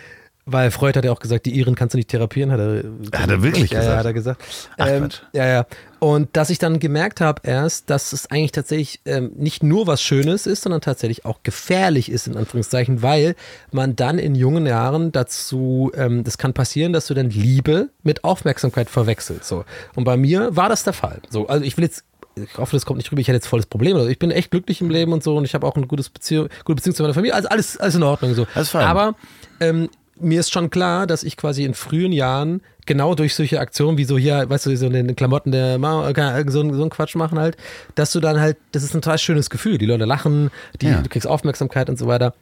[0.45, 2.83] Weil Freud hat ja auch gesagt, die Iren kannst du nicht therapieren, hat er,
[3.19, 3.93] Hat er wirklich ja, gesagt?
[3.93, 4.43] Ja, hat er gesagt.
[4.77, 5.65] Ach, ähm, ja, ja.
[5.99, 10.01] Und dass ich dann gemerkt habe erst, dass es eigentlich tatsächlich ähm, nicht nur was
[10.01, 13.35] Schönes ist, sondern tatsächlich auch gefährlich ist, in Anführungszeichen, weil
[13.71, 18.23] man dann in jungen Jahren dazu, ähm, das kann passieren, dass du dann Liebe mit
[18.23, 19.45] Aufmerksamkeit verwechselst.
[19.47, 19.63] So.
[19.95, 21.21] Und bei mir war das der Fall.
[21.29, 22.03] So, also ich will jetzt
[22.35, 23.97] ich hoffe, das kommt nicht rüber, ich hätte jetzt volles Problem.
[23.97, 26.09] Also ich bin echt glücklich im Leben und so und ich habe auch eine gutes
[26.09, 27.35] Beziehung, gute Beziehung zu meiner Familie.
[27.35, 28.33] Also alles, alles in Ordnung.
[28.33, 28.47] So.
[28.55, 28.87] Alles fein.
[28.87, 29.15] Aber
[29.59, 29.89] ähm,
[30.21, 34.05] mir ist schon klar, dass ich quasi in frühen Jahren genau durch solche Aktionen wie
[34.05, 36.11] so hier, weißt du, so in den Klamotten der Mama,
[36.47, 37.57] so, ein- so ein Quatsch machen halt,
[37.95, 39.77] dass du dann halt, das ist ein total schönes Gefühl.
[39.77, 40.49] Die Leute lachen,
[40.81, 41.01] die, Ja.
[41.01, 42.33] du kriegst Aufmerksamkeit und so weiter.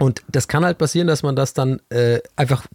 [0.00, 2.66] Und das kann halt passieren, dass man das dann äh, einfach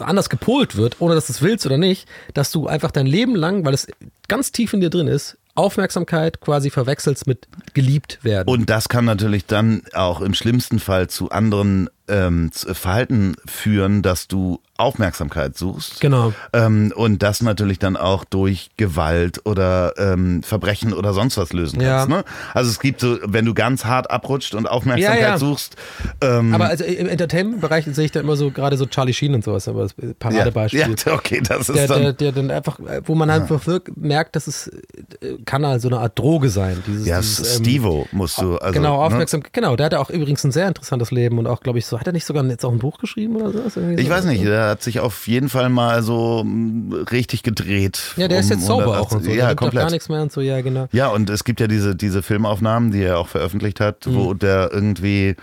[0.00, 3.34] anders gepolt wird, ohne dass du es willst oder nicht, dass du einfach dein Leben
[3.34, 3.86] lang, weil es
[4.28, 8.48] ganz tief in dir drin ist, Aufmerksamkeit quasi verwechselst mit geliebt werden.
[8.48, 14.02] Und das kann natürlich dann auch im schlimmsten Fall zu anderen ähm, zu- Verhalten führen,
[14.02, 16.00] dass du Aufmerksamkeit suchst.
[16.00, 16.32] Genau.
[16.52, 21.80] Ähm, und das natürlich dann auch durch Gewalt oder ähm, Verbrechen oder sonst was lösen
[21.80, 21.96] Ja.
[22.06, 22.08] kannst.
[22.10, 22.24] Ne?
[22.54, 25.38] Also es gibt so, wenn du ganz hart abrutscht und Aufmerksamkeit Ja, ja.
[25.38, 25.74] suchst,
[26.20, 29.42] ähm, Aber also im Entertainment-Bereich sehe ich da immer so gerade so Charlie Sheen und
[29.42, 30.80] sowas, aber das ja, Paradebeispiel.
[31.06, 32.02] ja, okay, das ist der, dann.
[32.02, 35.88] der, der dann einfach, wo man halt wirklich merkt, dass es äh, kann halt so
[35.88, 36.80] eine Art Droge sein.
[36.86, 38.56] Dieses, ja, dieses, ähm, Stevo musst du.
[38.58, 39.04] Also, genau, ne?
[39.06, 39.42] aufmerksam.
[39.52, 42.06] Genau, der hat auch übrigens ein sehr interessantes Leben und auch, glaube ich, so, hat
[42.06, 43.58] er nicht sogar jetzt auch ein Buch geschrieben oder so?
[43.60, 44.14] Ist irgendwie Ich so?
[44.14, 48.00] weiß nicht, der hat sich auf jeden Fall mal so mm, richtig gedreht.
[48.16, 49.30] Ja, der ist um jetzt sauber auch 180 und so.
[49.30, 49.82] Ja, der gibt auch komplett.
[49.84, 50.88] gar nichts mehr und so, ja, genau.
[50.92, 54.70] Ja, und es gibt ja diese, diese Filmaufnahmen, die er auch veröffentlicht hat, wo der
[54.72, 55.36] irgendwie.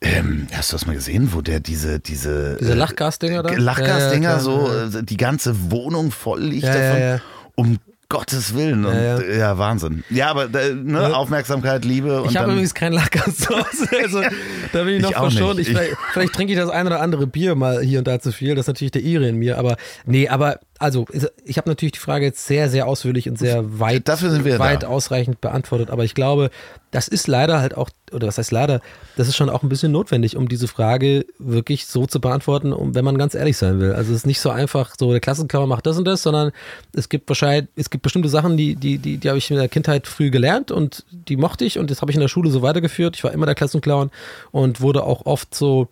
[0.00, 3.54] Ähm, hast du das mal gesehen, wo der diese diese Diese äh, Lachgasdinger da?
[3.54, 7.20] Lachgasdinger Ja, ja, so äh, die ganze Wohnung voll liegt Ja, davon.
[7.56, 7.78] Um
[8.08, 8.84] Gottes Willen.
[8.84, 9.58] Und, Ja, ja, ja.
[9.58, 10.04] Wahnsinn.
[10.10, 11.12] Ja, aber äh, ne, Ja.
[11.14, 13.88] Aufmerksamkeit, Liebe und Ich habe übrigens keinen Lachgas zu Hause.
[14.04, 14.22] Also,
[14.72, 15.58] da bin ich noch Ich verschont.
[15.60, 18.32] Ich, vielleicht, vielleicht trinke ich das ein oder andere Bier mal hier und da zu
[18.32, 18.54] viel.
[18.54, 19.58] Das ist natürlich der Ire in mir.
[19.58, 21.06] Aber nee, aber also
[21.44, 24.58] ich habe natürlich die Frage jetzt sehr, sehr ausführlich und sehr weit, Dafür sind wir
[24.58, 24.88] weit da.
[24.88, 25.90] ausreichend beantwortet.
[25.90, 26.50] Aber ich glaube,
[26.90, 28.80] das ist leider halt auch, oder was heißt leider,
[29.16, 32.94] das ist schon auch ein bisschen notwendig, um diese Frage wirklich so zu beantworten, um,
[32.94, 33.92] wenn man ganz ehrlich sein will.
[33.92, 36.50] Also es ist nicht so einfach, so der Klassenklauer macht das und das, sondern
[36.92, 39.68] es gibt wahrscheinlich, es gibt bestimmte Sachen, die, die, die, die habe ich in der
[39.68, 42.62] Kindheit früh gelernt und die mochte ich und das habe ich in der Schule so
[42.62, 43.16] weitergeführt.
[43.16, 44.10] Ich war immer der Klassenclown
[44.50, 45.88] und wurde auch oft so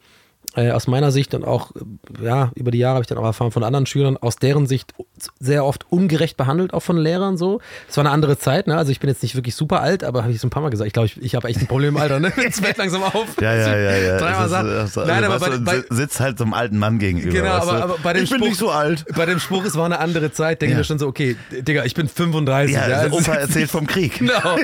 [0.54, 3.24] äh, aus meiner Sicht und auch, äh, ja, über die Jahre habe ich dann auch
[3.24, 4.92] erfahren von anderen Schülern, aus deren Sicht
[5.40, 7.60] sehr oft ungerecht behandelt, auch von Lehrern so.
[7.88, 8.76] Es war eine andere Zeit, ne?
[8.76, 10.70] Also ich bin jetzt nicht wirklich super alt, aber habe ich so ein paar Mal
[10.70, 12.32] gesagt, ich glaube, ich, ich habe echt ein Problem, Alter, ne?
[12.42, 13.26] Jetzt fällt langsam auf.
[13.40, 14.18] Ja, ja, ja, ja.
[14.18, 17.32] Dreimal ist, also, Nein, aber bei, sitzt halt so einem alten Mann gegenüber.
[17.32, 17.82] Genau, weißt aber, du?
[17.84, 19.04] aber bei dem ich bin Spruch, nicht so alt.
[19.16, 20.78] Bei dem Spruch, es war eine andere Zeit, denke ich Ja.
[20.78, 22.74] mir schon so, okay, Digga, ich bin 35.
[22.74, 24.18] Ja, ja, der es ist Opa erzählt vom Krieg.
[24.18, 24.56] Genau.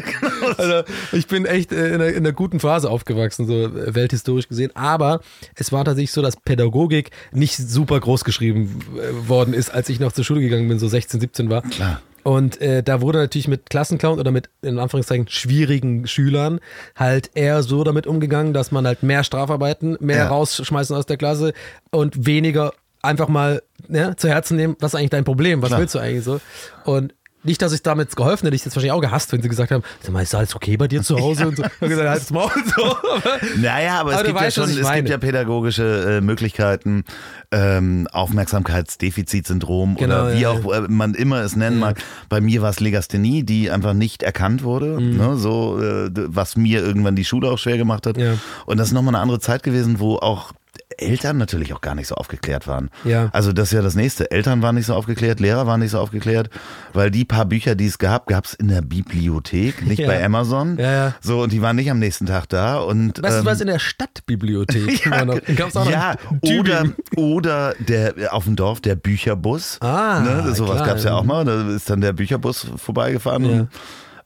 [0.57, 4.49] Also ich bin echt äh, in einer, in einer guten Phase aufgewachsen, so äh, welthistorisch
[4.49, 4.71] gesehen.
[4.75, 5.21] Aber
[5.55, 10.01] es war tatsächlich so, dass Pädagogik nicht super groß geschrieben äh, worden ist, als ich
[10.01, 11.63] noch zur Schule gegangen bin, so 16, 17 war.
[11.63, 12.01] Klar.
[12.25, 16.61] Und äh, da wurde natürlich mit Klassenclown oder mit in Anführungszeichen schwierigen Schülern
[16.95, 20.29] halt eher so damit umgegangen, dass man halt mehr Strafarbeiten, mehr Ja.
[20.29, 21.55] rausschmeißen aus der Klasse
[21.91, 25.81] und weniger einfach mal ne, zu Herzen nehmen, was ist eigentlich dein Problem, was Klar.
[25.81, 26.41] willst du eigentlich so?
[26.85, 27.15] Und
[27.49, 29.83] nicht, dass ich damit geholfen hätte, ich es wahrscheinlich auch gehasst, wenn sie gesagt haben,
[30.01, 31.65] sag mal, ist alles okay bei dir zu Hause und so.
[31.65, 32.97] Ich habe gesagt, halt's Maul so.
[33.61, 37.05] Naja, aber, Aber es, gibt ja, weißt, was schon, es gibt ja pädagogische äh, Möglichkeiten,
[37.51, 41.99] ähm, Aufmerksamkeitsdefizitsyndrom Genau, oder wie ja, auch äh, man immer es nennen mag.
[42.29, 45.17] Bei mir war es Legasthenie, die einfach nicht erkannt wurde, Mhm.
[45.17, 48.17] ne, so äh, was mir irgendwann die Schule auch schwer gemacht hat.
[48.19, 48.35] Ja.
[48.67, 50.53] Und das ist nochmal eine andere Zeit gewesen, wo auch
[50.99, 52.91] Eltern natürlich auch gar nicht so aufgeklärt waren.
[53.05, 53.29] Ja.
[53.33, 54.31] Also das ist ja das nächste.
[54.31, 56.51] Eltern waren nicht so aufgeklärt, Lehrer waren nicht so aufgeklärt,
[56.93, 60.07] weil die paar Bücher, die es gab, gab es in der Bibliothek, nicht Ja.
[60.09, 60.79] bei Amazon.
[60.79, 61.15] Ja, ja.
[61.21, 62.79] So, und die waren nicht am nächsten Tag da.
[62.79, 65.41] Und, weißt du ähm, was, in der Stadtbibliothek ja, noch.
[65.57, 66.85] Gab's auch ja oder,
[67.17, 69.79] oder der auf dem Dorf der Bücherbus.
[69.81, 71.45] Ah, ne, sowas gab es ja auch mal.
[71.45, 73.45] Da ist dann der Bücherbus vorbeigefahren.
[73.45, 73.51] Ja.
[73.51, 73.69] Und,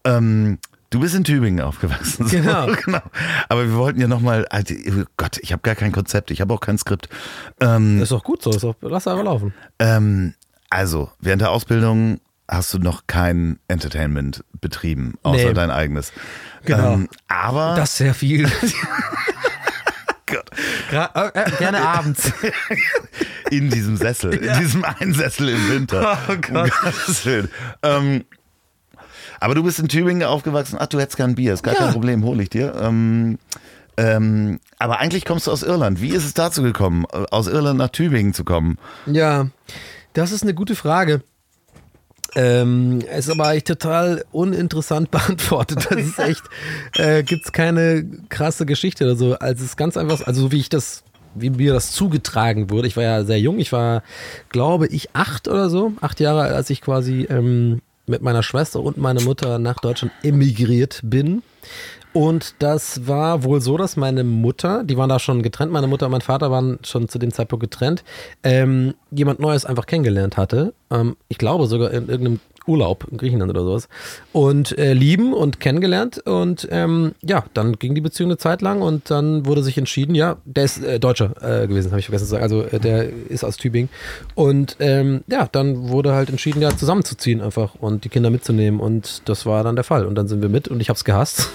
[0.05, 0.59] ähm,
[0.92, 2.26] du bist in Tübingen aufgewachsen.
[2.28, 2.66] So, Genau.
[2.85, 3.00] genau.
[3.48, 4.74] Aber wir wollten ja nochmal, also,
[5.16, 7.09] Gott, ich habe gar kein Konzept, ich habe auch kein Skript.
[7.61, 9.52] Ähm, Das ist doch gut so, ist doch, lass einfach laufen.
[9.81, 10.35] ähm,
[10.70, 15.52] also, während der Ausbildung hast du noch kein Entertainment betrieben, außer Nee.
[15.55, 16.12] dein eigenes.
[16.64, 16.94] Genau.
[16.94, 18.50] Ähm, aber Das ist sehr viel.
[20.26, 20.50] Gott,
[20.90, 22.33] Gra äh, äh, gerne abends.
[23.50, 26.18] in diesem Sessel, in diesem einen Sessel im Winter.
[26.28, 26.70] Oh Gott.
[26.70, 27.48] Um Gottes Willen.
[27.83, 28.24] Ähm,
[29.42, 30.76] aber du bist in Tübingen aufgewachsen.
[30.78, 31.81] Ach, du hättest gern Bier, ist gar Ja.
[31.81, 32.74] kein Problem, hole ich dir.
[32.81, 33.38] Ähm,
[33.96, 36.00] ähm, aber eigentlich kommst du aus Irland.
[36.00, 38.78] Wie ist es dazu gekommen, aus Irland nach Tübingen zu kommen?
[39.07, 39.48] Ja,
[40.14, 41.22] das ist eine gute Frage.
[42.35, 45.87] Ähm, ist aber eigentlich total uninteressant beantwortet.
[45.90, 46.42] Das ist echt,
[46.96, 49.35] äh, gibt es keine krasse Geschichte oder so.
[49.38, 51.02] Also es ist ganz einfach, also so wie ich das
[51.35, 52.87] wie mir das zugetragen wurde.
[52.88, 54.02] Ich war ja sehr jung, ich war,
[54.50, 58.97] glaube ich, acht oder so, acht Jahre als ich quasi ähm, mit meiner Schwester und
[58.97, 61.43] meiner Mutter nach Deutschland emigriert bin.
[62.12, 66.07] Und das war wohl so, dass meine Mutter, die waren da schon getrennt, meine Mutter
[66.07, 68.05] und mein Vater waren schon zu dem Zeitpunkt getrennt,
[68.42, 70.75] ähm, jemand Neues einfach kennengelernt hatte.
[70.90, 73.88] Ähm, ich glaube sogar in irgendeinem Urlaub in Griechenland oder sowas.
[74.33, 76.18] Und äh, lieben und kennengelernt.
[76.27, 80.14] Und ähm, ja, dann ging die Beziehung eine Zeit lang und dann wurde sich entschieden,
[80.14, 82.42] ja, der ist äh, Deutscher äh, gewesen, habe ich vergessen zu sagen.
[82.42, 83.88] Also äh, der ist aus Tübingen.
[84.35, 88.81] Und ähm, ja, dann wurde halt entschieden, ja, zusammenzuziehen einfach und die Kinder mitzunehmen.
[88.81, 90.07] Und das war dann der Fall.
[90.07, 91.48] Und dann sind wir mit und ich habe es gehasst.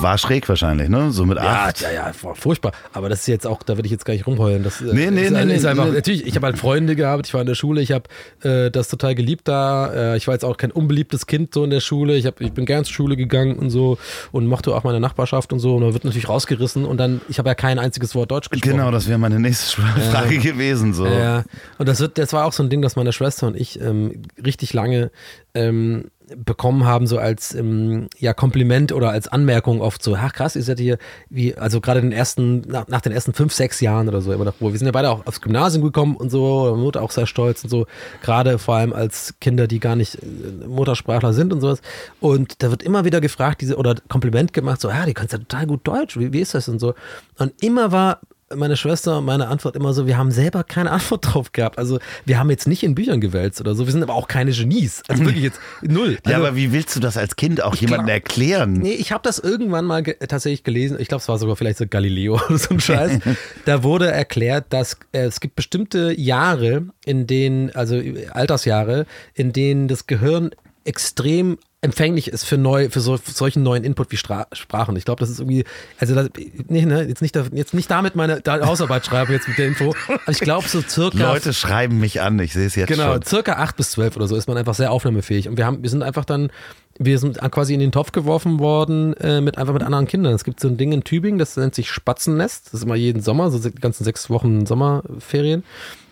[0.00, 1.10] War schräg wahrscheinlich, ne?
[1.10, 1.80] So mit ja, acht.
[1.80, 2.72] ja, ja, furchtbar.
[2.92, 4.62] Aber das ist jetzt auch, da würde ich jetzt gar nicht rumheulen.
[4.62, 5.92] Das, äh, Nee, nee, ist, nee, nee, ist einfach, nee.
[5.92, 8.04] Natürlich, ich habe halt Freunde gehabt, ich war in der Schule, ich habe
[8.42, 9.92] äh, das total geliebt da.
[10.14, 12.16] Äh, ich war jetzt auch kein unbeliebtes Kind so in der Schule.
[12.16, 13.98] Ich, hab, ich bin gern zur Schule gegangen und so
[14.32, 15.76] und mochte auch meine Nachbarschaft und so.
[15.76, 18.76] Und man wird natürlich rausgerissen und dann, ich habe ja kein einziges Wort Deutsch gesprochen.
[18.76, 20.94] Genau, das wäre meine nächste Frage gewesen.
[20.94, 21.06] So.
[21.06, 21.44] Ja,
[21.78, 24.22] und das, wird, das war auch so ein Ding, das meine Schwester und ich ähm,
[24.44, 25.10] richtig lange
[25.54, 30.56] ähm, bekommen haben, so als ähm, ja, Kompliment oder als Anmerkung oft so, ach krass,
[30.56, 34.08] ihr seid hier, wie, also gerade den ersten, nach, nach den ersten fünf, sechs Jahren
[34.08, 36.74] oder so, immer noch, wo wir sind ja beide auch aufs Gymnasium gekommen und so,
[36.76, 37.86] Mutter auch sehr stolz und so,
[38.22, 41.82] gerade vor allem als Kinder, die gar nicht äh, Muttersprachler sind und sowas.
[42.20, 45.38] Und da wird immer wieder gefragt, diese, oder Kompliment gemacht, so, ja, die kannst ja
[45.38, 46.94] total gut Deutsch, wie, wie ist das und so.
[47.38, 48.20] Und immer war
[48.56, 51.78] meine Schwester und meine Antwort immer so, wir haben selber keine Antwort drauf gehabt.
[51.78, 54.52] Also wir haben jetzt nicht in Büchern gewälzt oder so, wir sind aber auch keine
[54.52, 55.02] Genies.
[55.08, 56.18] Also wirklich jetzt null.
[56.26, 58.74] Ja, Also, aber wie willst du das als Kind auch jemandem erklären?
[58.74, 60.96] Nee, ich habe das irgendwann mal ge tatsächlich gelesen.
[61.00, 63.18] Ich glaube, es war sogar vielleicht so Galileo oder so ein Scheiß.
[63.64, 69.52] da wurde erklärt, dass äh, es gibt bestimmte Jahre, in denen, also äh, Altersjahre, in
[69.52, 70.50] denen das Gehirn
[70.84, 74.96] extrem empfänglich ist für neu, für, so, für solchen neuen Input wie Stra Sprachen.
[74.96, 75.64] Ich glaube, das ist irgendwie,
[75.98, 76.28] also das,
[76.68, 79.94] nicht, ne, jetzt nicht, da- jetzt nicht damit meine Hausarbeit schreiben jetzt mit der Info,
[80.08, 83.22] aber ich glaube so circa Leute schreiben mich an, ich sehe es jetzt Genau, schon.
[83.22, 85.48] circa acht bis zwölf oder so ist man einfach sehr aufnahmefähig.
[85.48, 86.50] Und wir haben, wir sind einfach dann,
[86.98, 90.32] wir sind quasi in den Topf geworfen worden äh, mit einfach mit anderen Kindern.
[90.32, 92.66] Es gibt so ein Ding in Tübingen, das nennt sich Spatzennest.
[92.66, 95.64] Das ist immer jeden Sommer, so die ganzen sechs Wochen Sommerferien.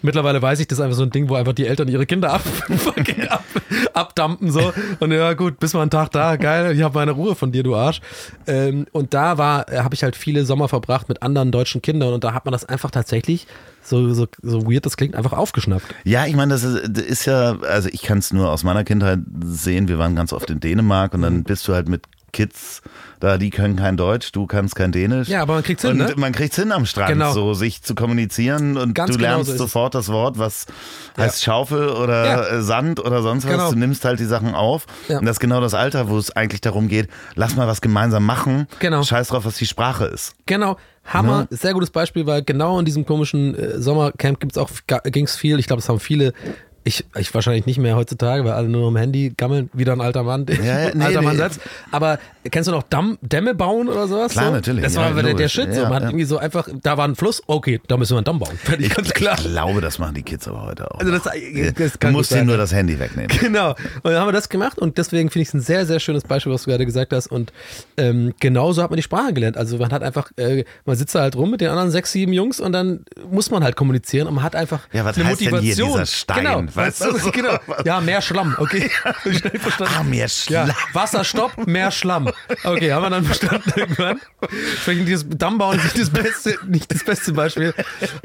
[0.03, 2.33] Mittlerweile weiß ich, das ist einfach so ein Ding, wo einfach die Eltern ihre Kinder
[2.33, 2.43] ab,
[3.29, 3.45] ab,
[3.95, 4.73] abdampen so.
[4.99, 7.63] Und ja gut, bis mal einen Tag da, geil, ich habe meine Ruhe von dir,
[7.63, 8.01] du Arsch.
[8.49, 12.25] Ähm, und da war, habe ich halt viele Sommer verbracht mit anderen deutschen Kindern und
[12.25, 13.47] da hat man das einfach tatsächlich
[13.83, 15.95] so, so, so weird das klingt, einfach aufgeschnappt.
[16.05, 19.21] Ja, ich meine, das ist, ist ja, also ich kann es nur aus meiner Kindheit
[19.45, 19.89] sehen.
[19.89, 22.83] Wir waren ganz oft in Dänemark und dann bist du halt mit Kids
[23.21, 25.29] da, die können kein Deutsch, du kannst kein Dänisch.
[25.29, 26.13] Ja, aber man kriegt's hin, und ne?
[26.17, 27.33] man kriegt's hin am Strand, Genau.
[27.33, 30.67] so sich zu kommunizieren und Ganz du genau lernst so sofort das Wort, was
[31.17, 32.47] heißt Schaufel oder Ja.
[32.49, 33.53] äh, Sand oder sonst was.
[33.53, 33.71] Genau.
[33.71, 34.87] Du nimmst halt die Sachen auf.
[35.09, 35.19] Ja.
[35.21, 38.25] Und das ist genau das Alter, wo es eigentlich darum geht, lass mal was gemeinsam
[38.27, 38.67] machen.
[38.81, 39.05] Genau.
[39.05, 40.35] Scheiß drauf, was die Sprache ist.
[40.47, 44.71] Genau, Hammer, sehr gutes Beispiel, weil genau in diesem komischen äh, Sommercamp gibt's auch
[45.05, 45.61] ging es viel.
[45.61, 46.33] Ich glaube, es haben viele.
[46.85, 50.23] Ich, ich wahrscheinlich nicht mehr heutzutage, weil alle nur am Handy gammeln, wieder ein alter
[50.25, 51.27] Mann, Ja, ja, ein nee, alter nee.
[51.27, 51.61] Mann setzt.
[51.93, 52.19] Aber
[52.51, 54.33] kennst du noch Damm, Dämme bauen oder sowas?
[54.33, 54.53] Klar, so?
[54.53, 55.53] natürlich, Das ja, war der, der logisch.
[55.53, 55.73] Shit.
[55.75, 55.81] So.
[55.83, 56.09] Ja, Man hat ja.
[56.09, 58.57] irgendwie so einfach, da war ein Fluss, okay, da müssen wir einen Damm bauen.
[58.65, 59.37] Fertig, Ich, ganz klar.
[59.39, 60.99] ich glaube, das machen die Kids aber heute auch.
[60.99, 61.33] Also das, das
[61.93, 62.39] du kann musst gut sein.
[62.41, 63.29] ihnen nur das Handy wegnehmen.
[63.41, 63.71] Genau.
[63.71, 66.25] Und dann haben wir das gemacht und deswegen finde ich es ein sehr, sehr schönes
[66.25, 67.27] Beispiel, was du gerade gesagt hast.
[67.29, 67.53] Und
[67.97, 69.57] ähm, genauso hat man die Sprache gelernt.
[69.57, 72.33] Also man hat einfach, äh, man sitzt da halt rum mit den anderen sechs, sieben
[72.33, 75.41] Jungs und dann muss man halt kommunizieren und man hat einfach Ja, was eine heißt
[75.41, 75.87] denn Motivation.
[75.89, 76.39] hier dieser Stein?
[76.45, 76.63] Genau.
[76.75, 77.31] Weißt du, so?
[77.31, 77.59] genau.
[77.85, 78.55] Ja, mehr Schlamm.
[78.59, 78.91] Okay.
[79.23, 79.95] Schnell verstanden.
[79.99, 80.29] Ah, mehr Ja,
[80.67, 80.71] Schlamm.
[80.93, 82.31] Wasserstopp, mehr Schlamm.
[82.65, 84.21] Okay, haben wir dann verstanden irgendwann.
[84.85, 87.75] Vielleicht dieses Dammbauen ist nicht das beste, nicht das beste Beispiel.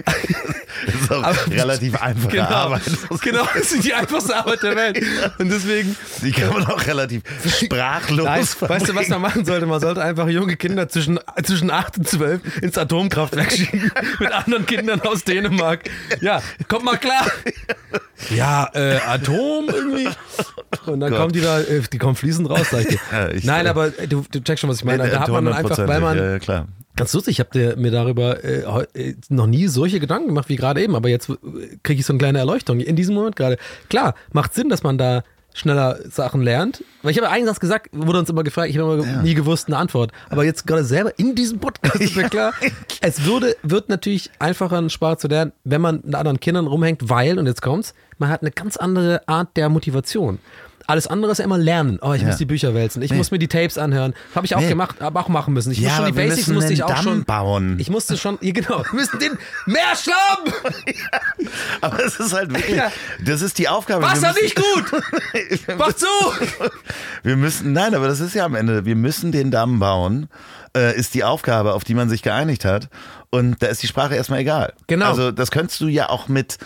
[0.05, 2.81] Das ist auch Aber- relativ einfache Genau, Arbeit.
[3.21, 5.03] genau, das ist die einfachste Arbeit der Welt.
[5.39, 7.23] Und deswegen, Die kann man auch relativ
[7.59, 9.65] sprachlos Nein, weißt du, was man machen sollte?
[9.65, 14.65] Man sollte einfach junge Kinder zwischen, zwischen 8 und 12 ins Atomkraftwerk schicken mit anderen
[14.65, 15.81] Kindern aus Dänemark.
[16.21, 17.25] Ja, kommt mal klar.
[18.37, 20.07] Ja, äh, Atom irgendwie.
[20.85, 21.19] Und dann Gott.
[21.19, 22.99] kommen die da, äh, die kommen fließend raus, sag ich dir.
[23.35, 25.09] Ich- Nein, aber äh, du, du checkst schon, was ich meine.
[25.09, 26.67] Da hat man dann einfach, weil man, Ja, klar.
[26.95, 28.63] Ganz lustig, ich habe mir darüber äh,
[28.95, 31.35] äh, noch nie solche Gedanken gemacht wie gerade eben, aber jetzt äh,
[31.83, 33.57] kriege ich so eine kleine Erleuchtung in diesem Moment gerade.
[33.89, 35.23] Klar, macht Sinn, dass man da
[35.57, 36.83] schneller Sachen lernt.
[37.01, 39.21] Weil ich habe einen Satz gesagt, wurde uns immer gefragt, ich habe immer Ja.
[39.21, 40.11] nie gewusst eine Antwort.
[40.29, 42.53] Aber jetzt gerade selber in diesem Podcast ist mir klar,
[43.01, 47.09] es würde, wird natürlich einfacher, eine Sprache zu lernen, wenn man mit anderen Kindern rumhängt,
[47.09, 50.39] weil, und jetzt kommt's, man hat eine ganz andere Art der Motivation.
[50.87, 51.99] Alles andere ist ja immer lernen.
[52.01, 52.27] Oh, ich Ja.
[52.29, 53.17] muss die Bücher wälzen, ich Nee.
[53.17, 54.13] muss mir die Tapes anhören.
[54.33, 54.69] Habe ich auch Nee.
[54.69, 55.71] gemacht, aber auch machen müssen.
[55.71, 57.75] Ich Ja, muss schon die Basics musste ich auch Damm schon bauen.
[57.79, 60.53] Ich musste schon, ja, genau, wir müssen den mehr Schlamm!
[61.81, 62.91] Aber es ist halt wirklich, Ja.
[63.23, 64.03] das ist die Aufgabe.
[64.03, 65.03] Wasser müssen- nicht gut!
[65.77, 66.07] Mach zu!
[67.23, 70.29] Wir müssen, nein, aber das ist ja am Ende, wir müssen den Damm bauen,
[70.75, 72.89] äh, ist die Aufgabe, auf die man sich geeinigt hat.
[73.29, 74.73] Und da ist die Sprache erstmal egal.
[74.87, 75.07] Genau.
[75.09, 76.57] Also das könntest du ja auch mit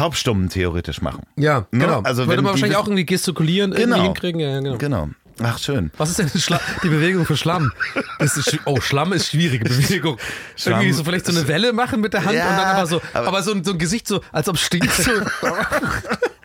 [0.00, 1.24] Taubstummen theoretisch machen.
[1.36, 1.84] Ja, Ne?
[1.84, 2.00] genau.
[2.00, 4.02] Also Würde man wahrscheinlich auch irgendwie gestikulieren, irgendwie Genau.
[4.02, 4.40] hinkriegen.
[4.40, 4.78] Ja, genau.
[4.78, 5.08] Genau.
[5.42, 5.90] Ach, schön.
[5.98, 7.72] Was ist denn Schla die Bewegung für Schlamm?
[8.18, 10.16] Ist, oh, Schlamm ist schwierige Bewegung.
[10.56, 12.86] Schlamm- Irgendwie so vielleicht so eine Welle machen mit der Hand Ja, und dann aber
[12.86, 14.90] so, aber- aber, so, ein, so ein Gesicht so, als ob es stinkt.
[14.92, 15.10] So.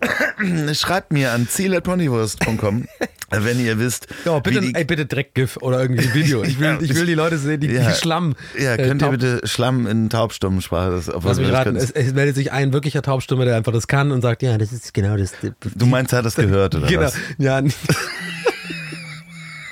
[0.74, 2.86] Schreibt mir an ziel.ponywurst.com,
[3.30, 6.42] wenn ihr wisst, Ja, bitte, die, ey, bitte Dreck-GIF oder irgendwie ein Video.
[6.42, 7.88] Ich will, ich will die Leute sehen, die, Ja.
[7.90, 8.34] die Schlamm.
[8.58, 10.90] Ja, äh, könnt ihr taub- bitte Schlamm in Taubstummensprache?
[10.90, 14.10] Das, Lass mich raten, es, es meldet sich ein wirklicher Taubstimme, der einfach das kann
[14.12, 15.32] und sagt, ja, das ist genau das.
[15.74, 17.02] Du meinst, er hat das gehört, oder genau.
[17.02, 17.14] was?
[17.38, 17.60] Ja,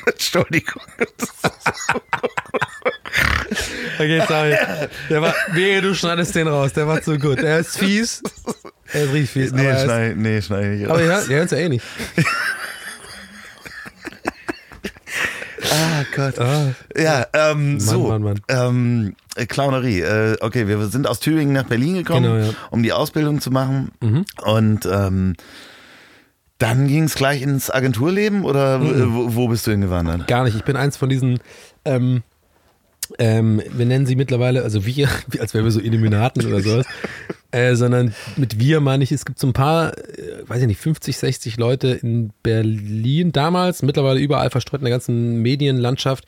[0.06, 0.82] Entschuldigung.
[3.98, 4.56] okay, sorry.
[5.10, 7.38] Der war, wehe, du schneidest den raus, der war zu gut.
[7.42, 8.22] Der ist fies.
[8.92, 9.52] Er ist richtig fies.
[9.52, 10.90] Nee, aber er ist, schneid, nee, schneid ich nicht.
[10.90, 11.84] aber ihr hört- es ja eh nicht.
[15.70, 16.38] Ah Gott.
[16.38, 16.72] Ah.
[16.96, 18.08] Ja, ähm, so.
[18.08, 18.40] Mann, Mann.
[18.48, 20.00] Ähm, äh, Clownerie.
[20.00, 22.46] Äh, okay, wir sind aus Tübingen nach Berlin gekommen, Genau, ja.
[22.52, 22.56] Mhm.
[22.70, 23.90] um die Ausbildung zu machen.
[24.44, 25.34] Und ähm,
[26.58, 29.14] dann ging es gleich ins Agenturleben oder Mhm.
[29.14, 30.26] wo, wo bist du hingewandert?
[30.26, 30.56] Gar nicht.
[30.56, 31.40] Ich bin eins von diesen,
[31.84, 32.22] ähm,
[33.18, 35.08] ähm, wir nennen sie mittlerweile, also wir,
[35.40, 36.86] als wären wir so Illuminaten oder sowas,
[37.50, 40.80] äh, sondern mit wir meine ich, es gibt so ein paar, äh, weiß ich nicht,
[40.80, 46.26] 50, 60 Leute in Berlin damals, mittlerweile überall verstreut in der ganzen Medienlandschaft,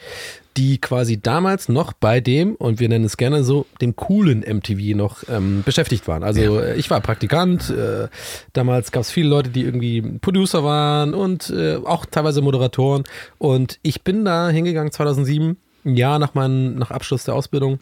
[0.57, 4.97] die quasi damals noch bei dem, und wir nennen es gerne so, dem coolen MTV
[4.97, 6.23] noch ähm, beschäftigt waren.
[6.23, 8.09] Also äh, ich war Praktikant, äh,
[8.55, 13.05] damals gab es viele Leute, die irgendwie Producer waren und äh, auch teilweise Moderatoren.
[13.39, 17.79] Und ich bin da hingegangen 2007, ein Jahr nach, meinem, nach Abschluss der Ausbildung,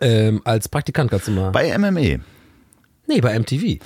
[0.00, 1.52] ähm, als Praktikant ganz normal.
[1.52, 2.20] Bei MME.
[3.06, 3.78] nee, bei MTV.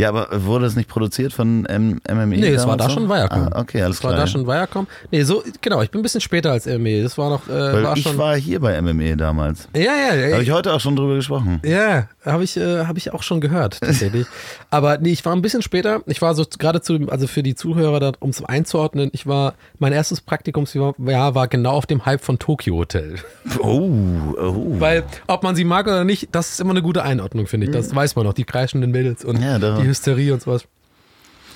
[0.00, 2.26] Ja, aber wurde es nicht produziert von M MME?
[2.38, 2.94] Nee, es war da noch?
[2.94, 3.48] schon Viacom.
[3.52, 4.22] Ah, okay, alles Das war klar.
[4.24, 4.86] da schon Viacom.
[5.10, 7.02] Nee, so, genau, ich bin ein bisschen später als ME.
[7.02, 8.16] Das war noch, äh, Weil war ich schon.
[8.18, 9.68] war hier bei MME damals.
[9.74, 10.32] ja, ja, ja.
[10.34, 11.60] Habe ich heute auch schon drüber gesprochen.
[11.64, 14.26] Ja, habe ich, äh, hab ich auch schon gehört, tatsächlich.
[14.70, 16.00] Aber nee, ich war ein bisschen später.
[16.06, 19.92] Ich war so gerade zu, also für die Zuhörer, um es einzuordnen, ich war, mein
[19.92, 23.16] erstes Praktikumsjahr war, war genau auf dem Hype von Tokyo Hotel.
[23.62, 23.90] Oh,
[24.38, 24.76] oh.
[24.78, 27.72] Weil, ob man sie mag oder nicht, das ist immer eine gute Einordnung, finde ich.
[27.72, 29.42] Das weiß man noch, die kreischenden Mädels und Mhm.
[29.42, 30.64] Ja, die Hysterie und sowas.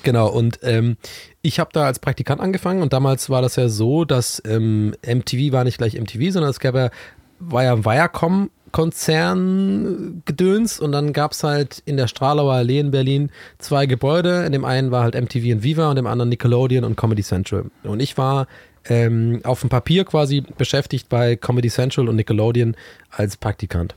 [0.03, 0.97] Genau, und ähm,
[1.41, 5.53] ich habe da als Praktikant angefangen und damals war das ja so, dass ähm, MTV
[5.53, 6.91] war nicht gleich MTV, sondern es gab ja,
[7.39, 12.91] war ja Viacom Konzern Gedöns und dann gab es halt in der Stralauer Allee in
[12.91, 14.45] Berlin zwei Gebäude.
[14.45, 17.67] In dem einen war halt MTV und Viva und dem anderen Nickelodeon und Comedy Central.
[17.85, 18.49] Und ich war
[18.87, 22.77] ähm, auf dem Papier quasi beschäftigt bei Comedy Central und Nickelodeon
[23.11, 23.95] als Praktikant.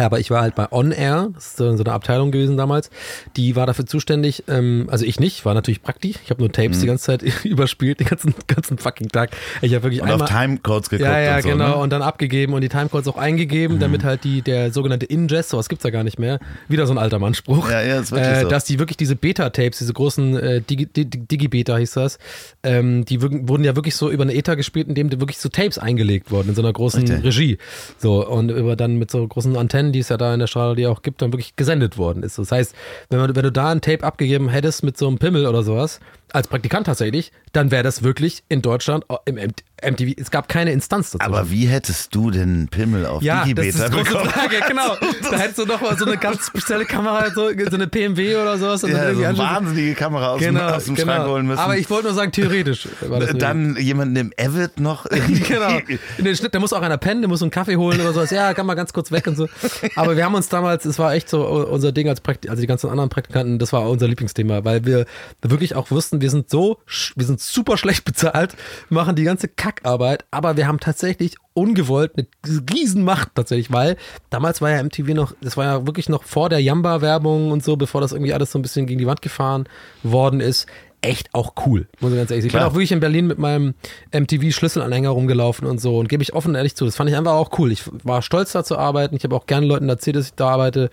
[0.00, 2.90] Aber ich war halt bei On Air, das ist so eine Abteilung gewesen damals,
[3.36, 6.80] die war dafür zuständig, ähm, also ich nicht, war natürlich praktisch, ich habe nur Tapes
[6.80, 9.30] die ganze Zeit überspielt, den ganzen, ganzen fucking Tag.
[9.62, 10.28] Ich habe wirklich und einmal...
[10.28, 11.68] auf Timecodes geguckt ja, ja, und so, genau.
[11.68, 11.76] Ne?
[11.76, 15.68] Und dann abgegeben und die Timecodes auch eingegeben, damit halt die, der sogenannte Ingest, sowas
[15.68, 16.38] gibt's ja gar nicht mehr,
[16.68, 18.48] wieder so ein alter Mannspruch, Ja, ja, ist wirklich äh, so.
[18.48, 22.18] dass die wirklich diese Beta-Tapes, diese großen äh, Digi, Digi, Digi-Beta hieß das,
[22.62, 25.78] ähm, die wurden ja wirklich so über eine Ether gespielt, in dem wirklich so Tapes
[25.78, 27.24] eingelegt wurden, in so einer großen Richtig.
[27.24, 27.58] Regie.
[27.98, 30.76] So, und über dann mit so großen Antennen, die es ja da in der Strahlung
[30.76, 32.38] die auch gibt, dann wirklich gesendet worden ist.
[32.38, 32.74] Das heißt,
[33.10, 36.00] wenn, man, wenn du da ein Tape abgegeben hättest mit so einem Pimmel oder sowas,
[36.32, 40.72] als Praktikant tatsächlich, dann wäre das wirklich in Deutschland oh, im MTV, es gab keine
[40.72, 41.24] Instanz dazu.
[41.24, 44.30] Aber wie hättest du denn Pimmel auf Ja, das Digibeta ist die große bekommen?
[44.30, 44.96] Frage, genau.
[45.30, 48.58] Da hättest du noch mal so eine ganz spezielle Kamera, so, so eine PMW oder
[48.58, 48.82] sowas.
[48.84, 51.12] Und dann Ja, so irgendwie eine wahnsinnige Kamera aus, genau, dem, aus dem genau.
[51.12, 51.58] Schrank holen müssen.
[51.60, 55.06] Aber ich wollte nur sagen, theoretisch das dann jemanden im Avid noch.
[55.48, 55.78] Genau.
[56.18, 58.12] In den Schnitt, da muss auch einer pennen, der muss so einen Kaffee holen oder
[58.12, 58.30] sowas.
[58.30, 59.48] Ja, kann mal ganz kurz weg und so.
[59.94, 62.66] Aber wir haben uns damals, es war echt so unser Ding als Praktik, also die
[62.66, 65.06] ganzen anderen Praktikanten, das war unser Lieblingsthema, weil wir
[65.42, 66.78] wirklich auch wussten, wir sind so,
[67.16, 68.56] wir sind super schlecht bezahlt,
[68.88, 72.26] machen die ganze Kackarbeit, aber wir haben tatsächlich ungewollt eine
[72.72, 73.96] Riesenmacht tatsächlich, weil
[74.30, 77.76] damals war ja MTV noch, das war ja wirklich noch vor der Jamba-Werbung und so,
[77.76, 79.68] bevor das irgendwie alles so ein bisschen gegen die Wand gefahren
[80.02, 80.66] worden ist.
[81.00, 82.46] Echt auch cool, muss ich ganz ehrlich sagen.
[82.46, 83.74] Ich bin auch wirklich in Berlin mit meinem
[84.12, 86.86] MTV-Schlüsselanhänger rumgelaufen und so und gebe ich offen und ehrlich zu.
[86.86, 87.70] Das fand ich einfach auch cool.
[87.70, 89.14] Ich war stolz da zu arbeiten.
[89.14, 90.90] Ich habe auch gerne Leuten erzählt, dass ich da arbeite.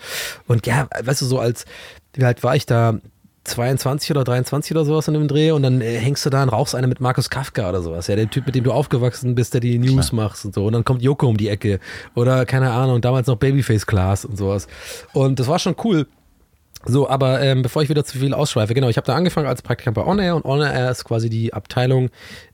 [0.47, 1.65] Und ja, weißt du, so als,
[2.13, 2.99] wie alt war ich da?
[3.45, 6.49] 22 oder 23 oder sowas in dem Dreh und dann äh, hängst du da und
[6.49, 8.07] rauchst eine mit Markus Kafka oder sowas.
[8.07, 10.65] Ja, der Typ, mit dem du aufgewachsen bist, der die News macht und so.
[10.65, 11.79] Und dann kommt Joko um die Ecke
[12.15, 14.67] oder keine Ahnung, damals noch Babyface Class und sowas.
[15.13, 16.07] Und das war schon cool.
[16.87, 19.63] So, aber ähm, bevor ich wieder zu viel ausschweife, genau, ich habe da angefangen als
[19.63, 22.09] Praktikant bei On Air und On Air ist quasi die Abteilung,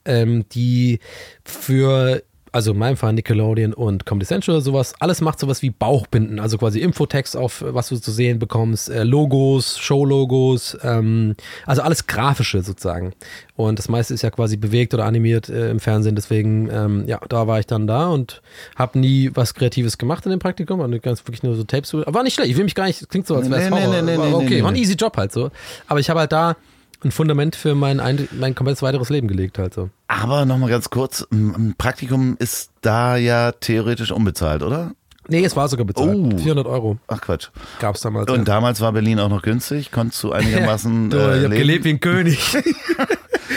[0.06, 1.00] ähm, die
[1.44, 6.40] für also in meinem Fall Nickelodeon und Comedy Central, sowas, alles macht sowas wie Bauchbinden,
[6.40, 11.36] also quasi Infotext auf, was du zu sehen bekommst, äh, Logos, Show-Logos, ähm,
[11.66, 13.14] also alles Grafische sozusagen.
[13.56, 17.20] Und das meiste ist ja quasi bewegt oder animiert äh, im Fernsehen, deswegen, ähm, ja,
[17.30, 18.42] da war ich dann da und
[18.76, 22.14] habe nie was Kreatives gemacht in dem Praktikum, war ganz wirklich nur so Tapes, aber
[22.14, 24.02] war nicht schlecht, ich will mich gar nicht, klingt so, als wäre es Nee, nee,
[24.02, 25.52] nee, nee, okay, war ein easy Job halt so,
[25.88, 26.58] aber ich habe halt da
[27.04, 29.90] ein Fundament für mein, ein, mein komplettes weiteres Leben gelegt halt so.
[30.08, 34.92] Aber nochmal ganz kurz, ein Praktikum ist da ja theoretisch unbezahlt, oder?
[35.28, 36.18] Nee, es war sogar bezahlt.
[36.18, 36.38] Oh.
[36.38, 37.50] 400 Euro Ach Quatsch.
[37.80, 38.30] gab es damals.
[38.30, 41.86] Und damals war Berlin auch noch günstig, konntest du einigermaßen Du, äh, ich habe gelebt
[41.86, 42.40] wie ein König.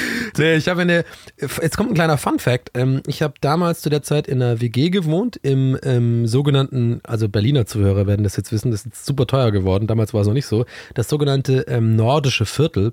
[0.38, 1.05] nee, ich habe eine.
[1.38, 2.70] Jetzt kommt ein kleiner Fun-Fact.
[2.74, 7.28] Ähm, Ich habe damals zu der Zeit in einer WG gewohnt, im ähm, sogenannten, also
[7.28, 9.86] Berliner Zuhörer werden das jetzt wissen, das ist super teuer geworden.
[9.86, 10.66] Damals war es noch nicht so.
[10.95, 12.92] Das sogenannte ähm, nordische Viertel.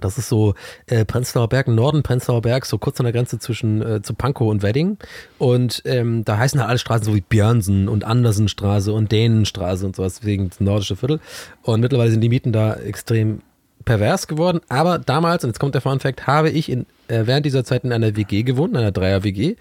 [0.00, 0.54] Das ist so
[0.86, 4.48] äh, Prenzlauer Berg, Norden Prenzlauer Berg, so kurz an der Grenze zwischen äh, zu Pankow
[4.48, 4.98] und Wedding.
[5.38, 9.96] Und ähm, da heißen halt alle Straßen so wie Björnsen und Andersenstraße und Dänenstraße und
[9.96, 11.20] sowas, wegen das nordische Viertel.
[11.62, 13.42] Und mittlerweile sind die Mieten da extrem
[13.84, 14.60] pervers geworden.
[14.68, 17.84] Aber damals, und jetzt kommt der Fun Fact, habe ich in, äh, während dieser Zeit
[17.84, 19.56] in einer WG gewohnt, in einer Dreier-WG.